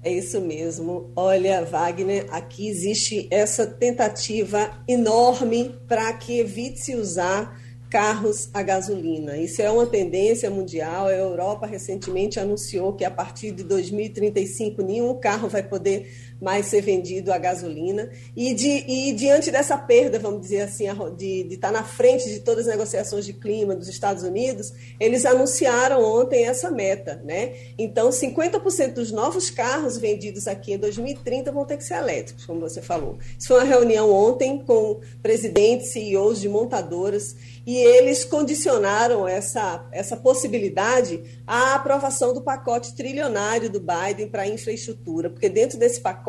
É 0.01 0.13
isso 0.13 0.41
mesmo. 0.41 1.11
Olha, 1.17 1.65
Wagner, 1.65 2.27
aqui 2.31 2.69
existe 2.69 3.27
essa 3.33 3.67
tentativa 3.67 4.71
enorme 4.87 5.75
para 5.89 6.13
que 6.13 6.39
evite-se 6.39 6.95
usar 6.95 7.61
carros 7.91 8.49
a 8.55 8.63
gasolina. 8.63 9.37
Isso 9.37 9.61
é 9.61 9.69
uma 9.69 9.87
tendência 9.87 10.49
mundial. 10.51 11.07
A 11.07 11.13
Europa 11.13 11.67
recentemente 11.67 12.39
anunciou 12.39 12.93
que 12.93 13.05
a 13.05 13.11
partir 13.11 13.51
de 13.51 13.65
2035 13.65 14.83
nenhum 14.83 15.19
carro 15.19 15.49
vai 15.49 15.63
poder 15.63 16.34
mais 16.41 16.67
ser 16.67 16.81
vendido 16.81 17.33
a 17.33 17.39
gasolina. 17.39 18.11
E, 18.37 18.55
de, 18.55 18.69
e 18.69 19.13
diante 19.13 19.51
dessa 19.51 19.77
perda, 19.77 20.19
vamos 20.19 20.43
dizer 20.43 20.63
assim, 20.63 20.87
de, 21.17 21.45
de 21.45 21.55
estar 21.55 21.73
na 21.73 21.83
frente 21.83 22.29
de 22.29 22.41
todas 22.41 22.67
as 22.67 22.73
negociações 22.73 23.25
de 23.25 23.33
clima 23.33 23.75
dos 23.75 23.89
Estados 23.89 24.23
Unidos, 24.23 24.73
eles 25.01 25.25
anunciaram 25.25 26.03
ontem 26.03 26.45
essa 26.45 26.71
meta. 26.71 27.21
Né? 27.25 27.55
Então, 27.79 28.11
50% 28.11 28.95
dos 28.95 29.11
novos 29.11 29.51
carros 29.51 29.97
vendidos 29.97 30.47
aqui 30.47 30.75
em 30.75 30.79
2030 30.79 31.53
vão 31.53 31.65
ter 31.65 31.77
que 31.77 31.85
ser 31.85 31.95
elétricos, 31.95 32.45
como 32.45 32.61
você 32.61 32.83
falou. 32.83 33.19
Isso 33.39 33.49
foi 33.49 33.59
uma 33.59 33.65
reunião 33.65 34.11
ontem 34.11 34.59
com 34.59 35.01
presidentes, 35.23 35.93
CEOs 35.93 36.41
de 36.41 36.49
montadoras 36.49 37.35
e 37.67 37.77
eles 37.77 38.25
condicionaram 38.25 39.27
essa, 39.27 39.87
essa 39.91 40.17
possibilidade 40.17 41.23
à 41.47 41.75
aprovação 41.75 42.35
do 42.35 42.43
pacote 42.43 42.95
trilionário 42.95 43.71
do 43.71 43.81
Biden 43.81 44.29
para 44.29 44.47
infraestrutura, 44.47 45.31
porque 45.31 45.49
dentro 45.49 45.79
desse 45.79 46.01
pacote 46.01 46.24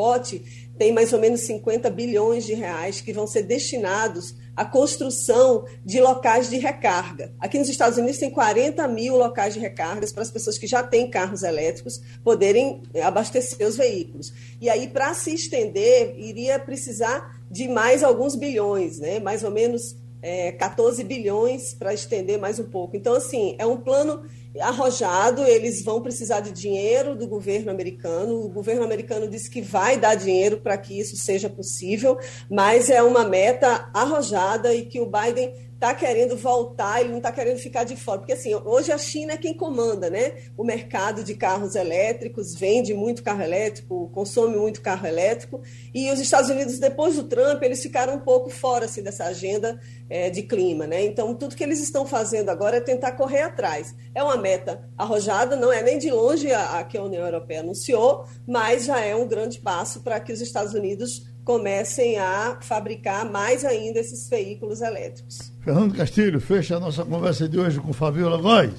tem 0.78 0.92
mais 0.92 1.14
ou 1.14 1.20
menos 1.20 1.42
50 1.42 1.90
bilhões 1.90 2.46
de 2.46 2.54
reais 2.54 3.02
que 3.02 3.14
vão 3.14 3.26
ser 3.26 3.44
destinados 3.44 4.36
à 4.56 4.64
construção 4.64 5.66
de 5.84 6.00
locais 6.00 6.50
de 6.50 6.58
recarga. 6.58 7.34
Aqui 7.40 7.60
nos 7.60 7.70
Estados 7.70 7.98
Unidos 7.98 8.18
tem 8.18 8.30
40 8.30 8.88
mil 8.88 9.18
locais 9.18 9.54
de 9.54 9.60
recargas 9.60 10.12
para 10.12 10.24
as 10.24 10.32
pessoas 10.32 10.58
que 10.58 10.68
já 10.68 10.82
têm 10.82 11.10
carros 11.10 11.44
elétricos 11.44 12.02
poderem 12.24 12.82
abastecer 13.04 13.68
os 13.68 13.76
veículos. 13.76 14.34
E 14.62 14.70
aí, 14.70 14.88
para 14.88 15.14
se 15.14 15.34
estender, 15.34 16.16
iria 16.18 16.58
precisar 16.58 17.42
de 17.52 17.68
mais 17.68 18.04
alguns 18.04 18.36
bilhões, 18.36 19.00
né? 19.00 19.20
mais 19.20 19.44
ou 19.44 19.52
menos 19.52 19.96
é, 20.22 20.52
14 20.54 21.04
bilhões 21.04 21.74
para 21.74 21.94
estender 21.94 22.40
mais 22.40 22.60
um 22.60 22.64
pouco. 22.64 22.96
Então, 22.96 23.14
assim, 23.14 23.56
é 23.60 23.66
um 23.66 23.78
plano 23.78 24.24
arrojado, 24.60 25.44
eles 25.44 25.84
vão 25.84 26.02
precisar 26.02 26.40
de 26.40 26.52
dinheiro 26.52 27.16
do 27.16 27.28
governo 27.28 27.72
americano. 27.72 28.46
O 28.46 28.50
governo 28.50 28.84
americano 28.84 29.28
disse 29.28 29.50
que 29.50 29.62
vai 29.62 29.98
dar 29.98 30.16
dinheiro 30.16 30.58
para 30.58 30.78
que 30.78 31.00
isso 31.00 31.18
seja 31.18 31.50
possível, 31.50 32.18
mas 32.50 32.90
é 32.90 33.02
uma 33.02 33.24
meta 33.24 33.90
arrojada 33.94 34.74
e 34.74 34.86
que 34.86 35.00
o 35.00 35.06
Biden 35.06 35.54
está 35.76 35.94
querendo 35.94 36.36
voltar, 36.38 37.02
ele 37.02 37.10
não 37.10 37.18
está 37.18 37.32
querendo 37.32 37.60
ficar 37.60 37.84
de 37.84 37.96
fora. 37.96 38.20
Porque 38.20 38.34
assim, 38.34 38.56
hoje 38.56 38.92
a 38.92 38.98
China 38.98 39.34
é 39.34 39.38
quem 39.38 39.54
comanda, 39.54 40.10
né? 40.10 40.34
O 40.58 40.64
mercado 40.64 41.24
de 41.24 41.36
carros 41.36 41.76
elétricos, 41.76 42.56
vende 42.56 42.94
muito 42.94 43.22
carro 43.22 43.42
elétrico, 43.42 44.10
consome 44.14 44.58
muito 44.58 44.82
carro 44.82 45.06
elétrico. 45.06 45.62
E 45.94 46.10
os 46.12 46.20
Estados 46.20 46.50
Unidos, 46.50 46.80
depois 46.80 47.16
do 47.16 47.24
Trump, 47.24 47.62
eles 47.62 47.82
ficaram 47.82 48.16
um 48.16 48.20
pouco 48.20 48.50
fora 48.50 48.86
assim, 48.86 49.04
dessa 49.04 49.26
agenda 49.26 49.80
é, 50.10 50.30
de 50.30 50.44
clima, 50.44 50.88
né? 50.88 51.04
Então, 51.04 51.36
tudo 51.36 51.56
que 51.56 51.64
eles 51.64 51.82
estão 51.82 52.06
fazendo 52.06 52.50
agora 52.50 52.78
é 52.78 52.82
tentar 52.82 53.12
correr 53.14 53.42
atrás. 53.42 53.94
É 54.14 54.24
uma 54.24 54.38
meta 54.38 54.90
arrojada, 54.98 55.56
não 55.56 55.72
é 55.72 55.84
nem 55.84 55.98
de 55.98 56.10
longe 56.10 56.52
a, 56.52 56.80
a 56.80 56.84
que 56.84 56.98
a 56.98 57.04
União 57.04 57.24
Europeia 57.26 57.60
anunciou, 57.60 58.26
mas 58.48 58.86
já 58.86 59.00
é 59.00 59.16
um 59.16 59.28
grande 59.28 59.60
passo 59.60 60.02
para 60.02 60.20
que 60.20 60.32
os 60.32 60.40
Estados 60.40 60.74
Unidos 60.74 61.35
comecem 61.46 62.18
a 62.18 62.58
fabricar 62.60 63.32
mais 63.32 63.64
ainda 63.64 64.00
esses 64.00 64.28
veículos 64.28 64.82
elétricos. 64.82 65.52
Fernando 65.64 65.96
Castilho, 65.96 66.42
fecha 66.42 66.78
a 66.78 66.80
nossa 66.80 67.06
conversa 67.06 67.48
de 67.48 67.60
hoje 67.60 67.80
com 67.80 67.94
Fabiola 67.94 68.42
Góes. 68.42 68.74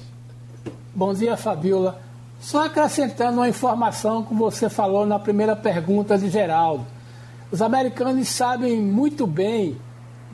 Bom 0.93 1.13
dia, 1.13 1.37
Fabiola. 1.37 2.01
Só 2.41 2.65
acrescentando 2.65 3.37
uma 3.37 3.47
informação 3.47 4.23
que 4.23 4.33
você 4.33 4.69
falou 4.69 5.05
na 5.05 5.17
primeira 5.17 5.55
pergunta 5.55 6.17
de 6.17 6.29
Geraldo. 6.29 6.85
Os 7.49 7.61
americanos 7.61 8.27
sabem 8.27 8.81
muito 8.81 9.25
bem 9.25 9.77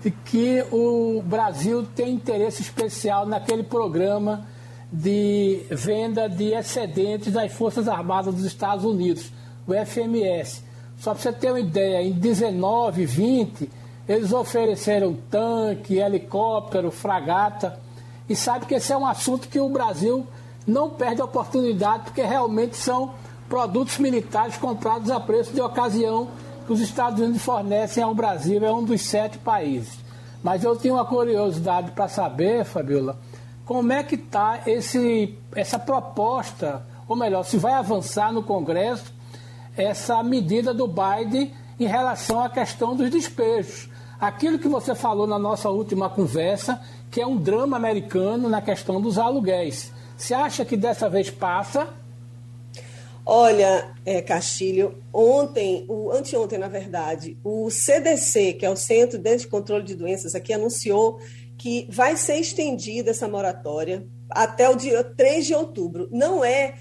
de 0.02 0.10
que 0.10 0.66
o 0.72 1.22
Brasil 1.24 1.86
tem 1.96 2.16
interesse 2.16 2.64
especial 2.64 3.28
naquele 3.28 3.62
programa 3.62 4.46
de 4.92 5.62
venda 5.70 6.28
de 6.28 6.54
excedentes 6.54 7.32
das 7.32 7.54
Forças 7.54 7.88
Armadas 7.88 8.34
dos 8.34 8.44
Estados 8.44 8.84
Unidos, 8.84 9.32
o 9.68 9.74
FMS 9.74 10.73
só 11.00 11.14
para 11.14 11.22
você 11.22 11.34
ter 11.34 11.52
uma 11.52 11.60
ideia, 11.60 12.02
em 12.02 12.12
19, 12.12 13.06
20, 13.06 13.70
eles 14.08 14.32
ofereceram 14.34 15.18
tanque, 15.30 15.98
helicóptero, 15.98 16.92
fragata. 16.92 17.80
E 18.28 18.36
sabe 18.36 18.66
que 18.66 18.76
esse 18.76 18.92
é 18.92 18.98
um 18.98 19.06
assunto 19.06 19.48
que 19.48 19.60
o 19.60 19.70
Brasil 19.70 20.26
não 20.66 20.90
perde 20.90 21.22
a 21.22 21.26
oportunidade, 21.26 22.04
porque 22.04 22.22
realmente 22.22 22.78
são 22.78 23.14
produtos 23.50 23.98
militares 23.98 24.58
comprados 24.58 25.12
a 25.12 25.20
preço 25.20 25.54
de 25.54 25.62
ocasião 25.62 26.30
que 26.66 26.72
os 26.72 26.80
Estados 26.80 27.20
Unidos 27.22 27.42
fornecem 27.42 28.02
ao 28.02 28.16
Brasil, 28.16 28.64
é 28.64 28.72
um 28.72 28.84
dos 28.84 29.02
sete 29.02 29.38
países. 29.38 30.00
Mas 30.42 30.64
eu 30.64 30.76
tenho 30.76 30.96
uma 30.96 31.06
curiosidade 31.06 31.92
para 31.92 32.08
saber, 32.08 32.64
Fabiola, 32.64 33.20
como 33.66 33.92
é 33.92 34.04
que 34.04 34.16
está 34.16 34.62
essa 35.56 35.80
proposta, 35.80 36.86
ou 37.08 37.16
melhor, 37.16 37.44
se 37.44 37.58
vai 37.58 37.74
avançar 37.74 38.32
no 38.32 38.44
Congresso 38.44 39.14
essa 39.76 40.22
medida 40.24 40.74
do 40.74 40.88
Biden 40.88 41.54
em 41.80 41.86
relação 41.86 42.42
à 42.42 42.50
questão 42.50 42.96
dos 42.96 43.10
despejos. 43.10 43.90
Aquilo 44.20 44.60
que 44.60 44.68
você 44.68 44.96
falou 44.96 45.28
na 45.28 45.38
nossa 45.38 45.70
última 45.70 46.10
conversa, 46.10 46.82
que 47.12 47.20
é 47.20 47.28
um 47.28 47.38
drama 47.38 47.76
americano 47.76 48.48
na 48.48 48.62
questão 48.62 49.02
dos 49.02 49.18
aluguéis. 49.18 49.92
Você 50.16 50.34
acha 50.34 50.64
que 50.64 50.78
dessa 50.78 51.10
vez 51.10 51.30
passa? 51.30 51.88
Olha, 53.26 53.90
é, 54.06 54.22
Castilho, 54.22 54.96
ontem, 55.14 55.86
o, 55.88 56.12
anteontem, 56.12 56.60
na 56.60 56.68
verdade, 56.68 57.38
o 57.44 57.70
CDC, 57.70 58.54
que 58.54 58.66
é 58.66 58.70
o 58.70 58.76
Centro 58.76 59.18
de 59.18 59.48
Controle 59.48 59.84
de 59.84 59.96
Doenças, 59.96 60.36
aqui 60.36 60.52
anunciou 60.52 61.20
que 61.58 61.88
vai 61.90 62.18
ser 62.18 62.36
estendida 62.36 63.12
essa 63.12 63.28
moratória 63.28 64.06
até 64.30 64.70
o 64.70 64.76
dia 64.76 65.04
3 65.04 65.46
de 65.46 65.54
outubro. 65.54 66.10
Não 66.12 66.44
é 66.44 66.76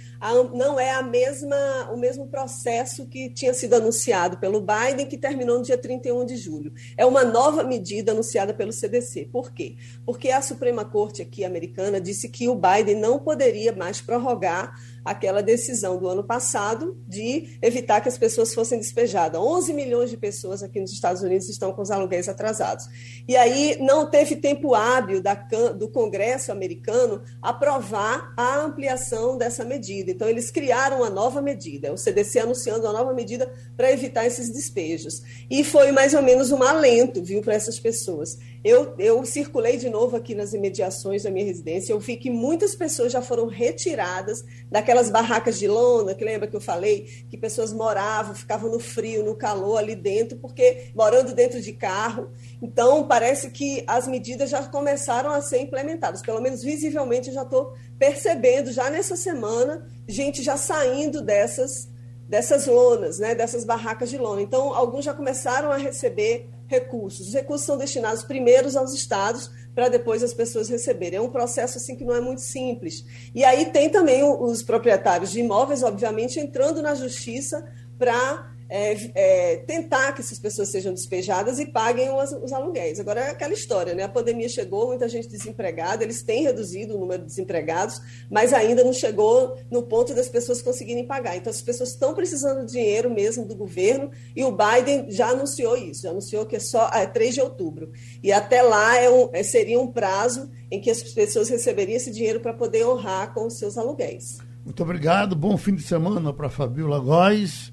não 0.55 0.79
é 0.79 0.93
a 0.93 1.03
mesma, 1.03 1.91
o 1.93 1.97
mesmo 1.97 2.29
processo 2.29 3.07
que 3.07 3.29
tinha 3.31 3.53
sido 3.53 3.75
anunciado 3.75 4.39
pelo 4.39 4.61
Biden, 4.61 5.07
que 5.07 5.18
terminou 5.18 5.59
no 5.59 5.64
dia 5.64 5.77
31 5.77 6.25
de 6.25 6.37
julho. 6.37 6.73
É 6.97 7.05
uma 7.05 7.25
nova 7.25 7.64
medida 7.64 8.12
anunciada 8.12 8.55
pelo 8.55 8.73
CDC. 8.73 9.29
Por 9.33 9.53
quê? 9.53 9.77
Porque 10.07 10.31
a 10.31 10.41
Suprema 10.41 10.85
Corte 10.85 11.23
aqui 11.23 11.45
americana 11.45 12.01
disse 12.01 12.29
que 12.29 12.49
o 12.49 12.55
Biden 12.55 12.97
não 12.97 13.18
poderia 13.18 13.73
mais 13.73 14.01
prorrogar 14.01 14.73
aquela 15.05 15.43
decisão 15.43 15.99
do 15.99 16.09
ano 16.09 16.23
passado 16.23 16.97
de 17.09 17.59
evitar 17.61 18.01
que 18.01 18.09
as 18.09 18.16
pessoas 18.16 18.55
fossem 18.55 18.79
despejadas. 18.79 19.41
11 19.41 19.73
milhões 19.73 20.11
de 20.11 20.16
pessoas 20.16 20.62
aqui 20.62 20.81
nos 20.81 20.93
Estados 20.93 21.23
Unidos 21.23 21.49
estão 21.49 21.73
com 21.73 21.83
os 21.83 21.91
aluguéis 21.91 22.29
atrasados. 22.29 22.87
E 23.27 23.37
aí 23.37 23.77
não 23.81 24.09
teve 24.09 24.37
tempo 24.37 24.75
hábil 24.75 25.20
da, 25.20 25.35
do 25.35 25.89
Congresso 25.89 26.53
americano 26.53 27.20
aprovar 27.41 28.33
a 28.37 28.61
ampliação 28.61 29.37
dessa 29.37 29.64
medida. 29.64 30.12
Então, 30.13 30.29
eles 30.29 30.51
criaram 30.51 30.99
uma 30.99 31.11
nova 31.11 31.43
medida, 31.43 31.93
o 31.93 31.97
CDC 31.99 32.39
anunciando 32.39 32.87
uma 32.87 32.93
nova 32.93 33.13
medida 33.13 33.53
para 33.77 33.91
evitar 33.91 34.27
esses 34.27 34.51
despejos. 34.51 35.23
E 35.51 35.65
foi 35.65 35.93
mais 35.93 36.15
ou 36.15 36.23
menos 36.23 36.53
um 36.53 36.63
alento, 36.63 37.23
viu, 37.23 37.43
para 37.43 37.55
essas 37.55 37.79
pessoas. 37.79 38.39
Eu, 38.65 38.95
eu 38.97 39.25
circulei 39.25 39.77
de 39.77 39.91
novo 39.91 40.17
aqui 40.17 40.37
nas 40.37 40.53
imediações 40.53 41.25
da 41.25 41.31
minha 41.31 41.45
residência, 41.45 41.93
eu 41.93 41.99
vi 41.99 42.17
que 42.17 42.31
muitas 42.31 42.77
pessoas 42.77 43.11
já 43.11 43.21
foram 43.21 43.47
retiradas 43.47 44.45
daquelas 44.71 45.11
barracas 45.11 45.59
de 45.59 45.67
lona, 45.67 46.15
que 46.15 46.25
lembra 46.25 46.47
que 46.47 46.55
eu 46.55 46.61
falei 46.61 47.09
que 47.29 47.37
pessoas 47.37 47.73
moravam, 47.73 48.37
ficavam 48.37 48.71
no 48.71 48.79
frio, 48.79 49.25
no 49.25 49.35
calor 49.35 49.79
ali 49.79 49.97
dentro, 49.97 50.39
porque 50.39 50.93
morando 50.95 51.35
dentro 51.35 51.61
de 51.61 51.73
carro. 51.73 52.31
Então, 52.63 53.09
parece 53.09 53.51
que 53.51 53.83
as 53.85 54.07
medidas 54.07 54.49
já 54.49 54.63
começaram 54.63 55.31
a 55.33 55.43
ser 55.43 55.61
implementadas, 55.61 56.23
pelo 56.23 56.41
menos 56.41 56.63
visivelmente 56.63 57.29
eu 57.29 57.35
já 57.35 57.43
estou 57.43 57.75
percebendo, 57.99 58.71
já 58.71 58.89
nessa 58.89 59.17
semana, 59.17 59.89
gente 60.07 60.41
já 60.41 60.57
saindo 60.57 61.21
dessas 61.21 61.91
dessas 62.29 62.67
lonas, 62.67 63.19
né, 63.19 63.35
dessas 63.35 63.63
barracas 63.63 64.09
de 64.09 64.17
lona. 64.17 64.41
Então, 64.41 64.73
alguns 64.73 65.05
já 65.05 65.13
começaram 65.13 65.71
a 65.71 65.77
receber 65.77 66.49
recursos. 66.73 67.29
Os 67.29 67.35
recursos 67.35 67.66
são 67.66 67.77
destinados 67.77 68.25
primeiros 68.25 68.75
aos 68.75 68.95
estados 68.95 69.51
para 69.75 69.89
depois 69.89 70.23
as 70.23 70.33
pessoas 70.33 70.68
receberem. 70.68 71.18
É 71.18 71.23
um 71.23 71.31
processo 71.31 71.77
assim 71.77 71.95
que 71.95 72.05
não 72.05 72.14
é 72.14 72.20
muito 72.20 72.41
simples. 72.41 73.05
E 73.35 73.45
aí 73.45 73.66
tem 73.66 73.91
também 73.91 74.23
os 74.25 74.62
proprietários 74.62 75.31
de 75.31 75.41
imóveis, 75.41 75.83
obviamente, 75.83 76.41
entrando 76.41 76.83
na 76.83 76.95
justiça 76.95 77.64
para 77.99 78.52
é, 78.73 79.11
é, 79.14 79.57
tentar 79.59 80.14
que 80.14 80.23
essas 80.23 80.39
pessoas 80.39 80.70
sejam 80.70 80.95
despejadas 80.95 81.59
e 81.59 81.66
paguem 81.66 82.11
os, 82.11 82.33
os, 82.33 82.53
aluguéis. 82.55 82.99
Agora 82.99 83.20
é 83.20 83.31
aquela 83.31 83.53
história, 83.53 83.95
né? 83.95 84.05
A 84.05 84.09
pandemia 84.09 84.49
chegou, 84.49 84.87
muita 84.87 85.07
gente 85.11 85.29
desempregada, 85.29 86.03
eles 86.03 86.23
têm 86.23 86.45
reduzido 86.45 86.97
o 86.97 86.99
número 86.99 87.20
de 87.20 87.29
desempregados, 87.29 88.01
mas 88.31 88.55
ainda 88.55 88.83
não 88.83 88.95
chegou 88.95 89.59
no 89.70 89.83
ponto 89.83 90.14
das 90.14 90.27
pessoas 90.27 90.62
conseguirem 90.62 91.07
pagar. 91.07 91.37
Então 91.37 91.51
as 91.51 91.61
pessoas 91.61 91.91
estão 91.91 92.14
precisando 92.14 92.64
de 92.64 92.73
dinheiro 92.73 93.11
mesmo 93.11 93.45
do 93.45 93.55
governo 93.55 94.11
e 94.35 94.43
o 94.43 94.51
Biden 94.51 95.11
já 95.11 95.29
anunciou 95.29 95.77
isso, 95.77 96.05
já 96.05 96.11
anunciou 96.11 96.47
que 96.47 96.57
é 96.57 96.61
só 96.61 96.89
é 96.95 97.07
3 97.07 97.35
de 97.35 97.41
outubro. 97.43 97.93
E 98.23 98.33
até 98.33 98.62
lá 98.62 98.97
é 98.97 99.11
um, 99.11 99.29
é, 99.35 99.43
seria 99.43 99.79
um 99.79 99.87
prazo 99.87 100.51
em 100.70 100.81
que 100.81 100.91
as 100.91 101.03
pessoas 101.03 101.51
receberiam 101.51 101.97
esse 101.97 102.11
dinheiro 102.11 102.41
para 102.41 102.55
poder 102.55 102.87
honrar 102.87 103.35
com 103.35 103.47
os 103.47 103.59
seus 103.59 103.77
aluguéis. 103.77 104.39
Muito 104.64 104.83
obrigado, 104.83 105.37
bom 105.37 105.59
fim 105.59 105.75
de 105.75 105.83
semana 105.83 106.33
para 106.33 106.49
Fabiola 106.49 106.99
Góes 106.99 107.70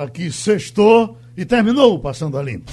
aqui 0.00 0.32
sextou 0.32 1.18
e 1.36 1.44
terminou 1.44 1.98
Passando 1.98 2.38
a 2.38 2.42
Limpo. 2.42 2.72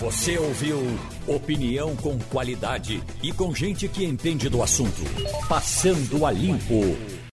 Você 0.00 0.38
ouviu 0.38 0.78
opinião 1.26 1.96
com 1.96 2.16
qualidade 2.30 3.02
e 3.20 3.32
com 3.32 3.52
gente 3.52 3.88
que 3.88 4.04
entende 4.04 4.48
do 4.48 4.62
assunto. 4.62 5.02
Passando 5.48 6.24
a 6.24 6.30
Limpo. 6.30 6.96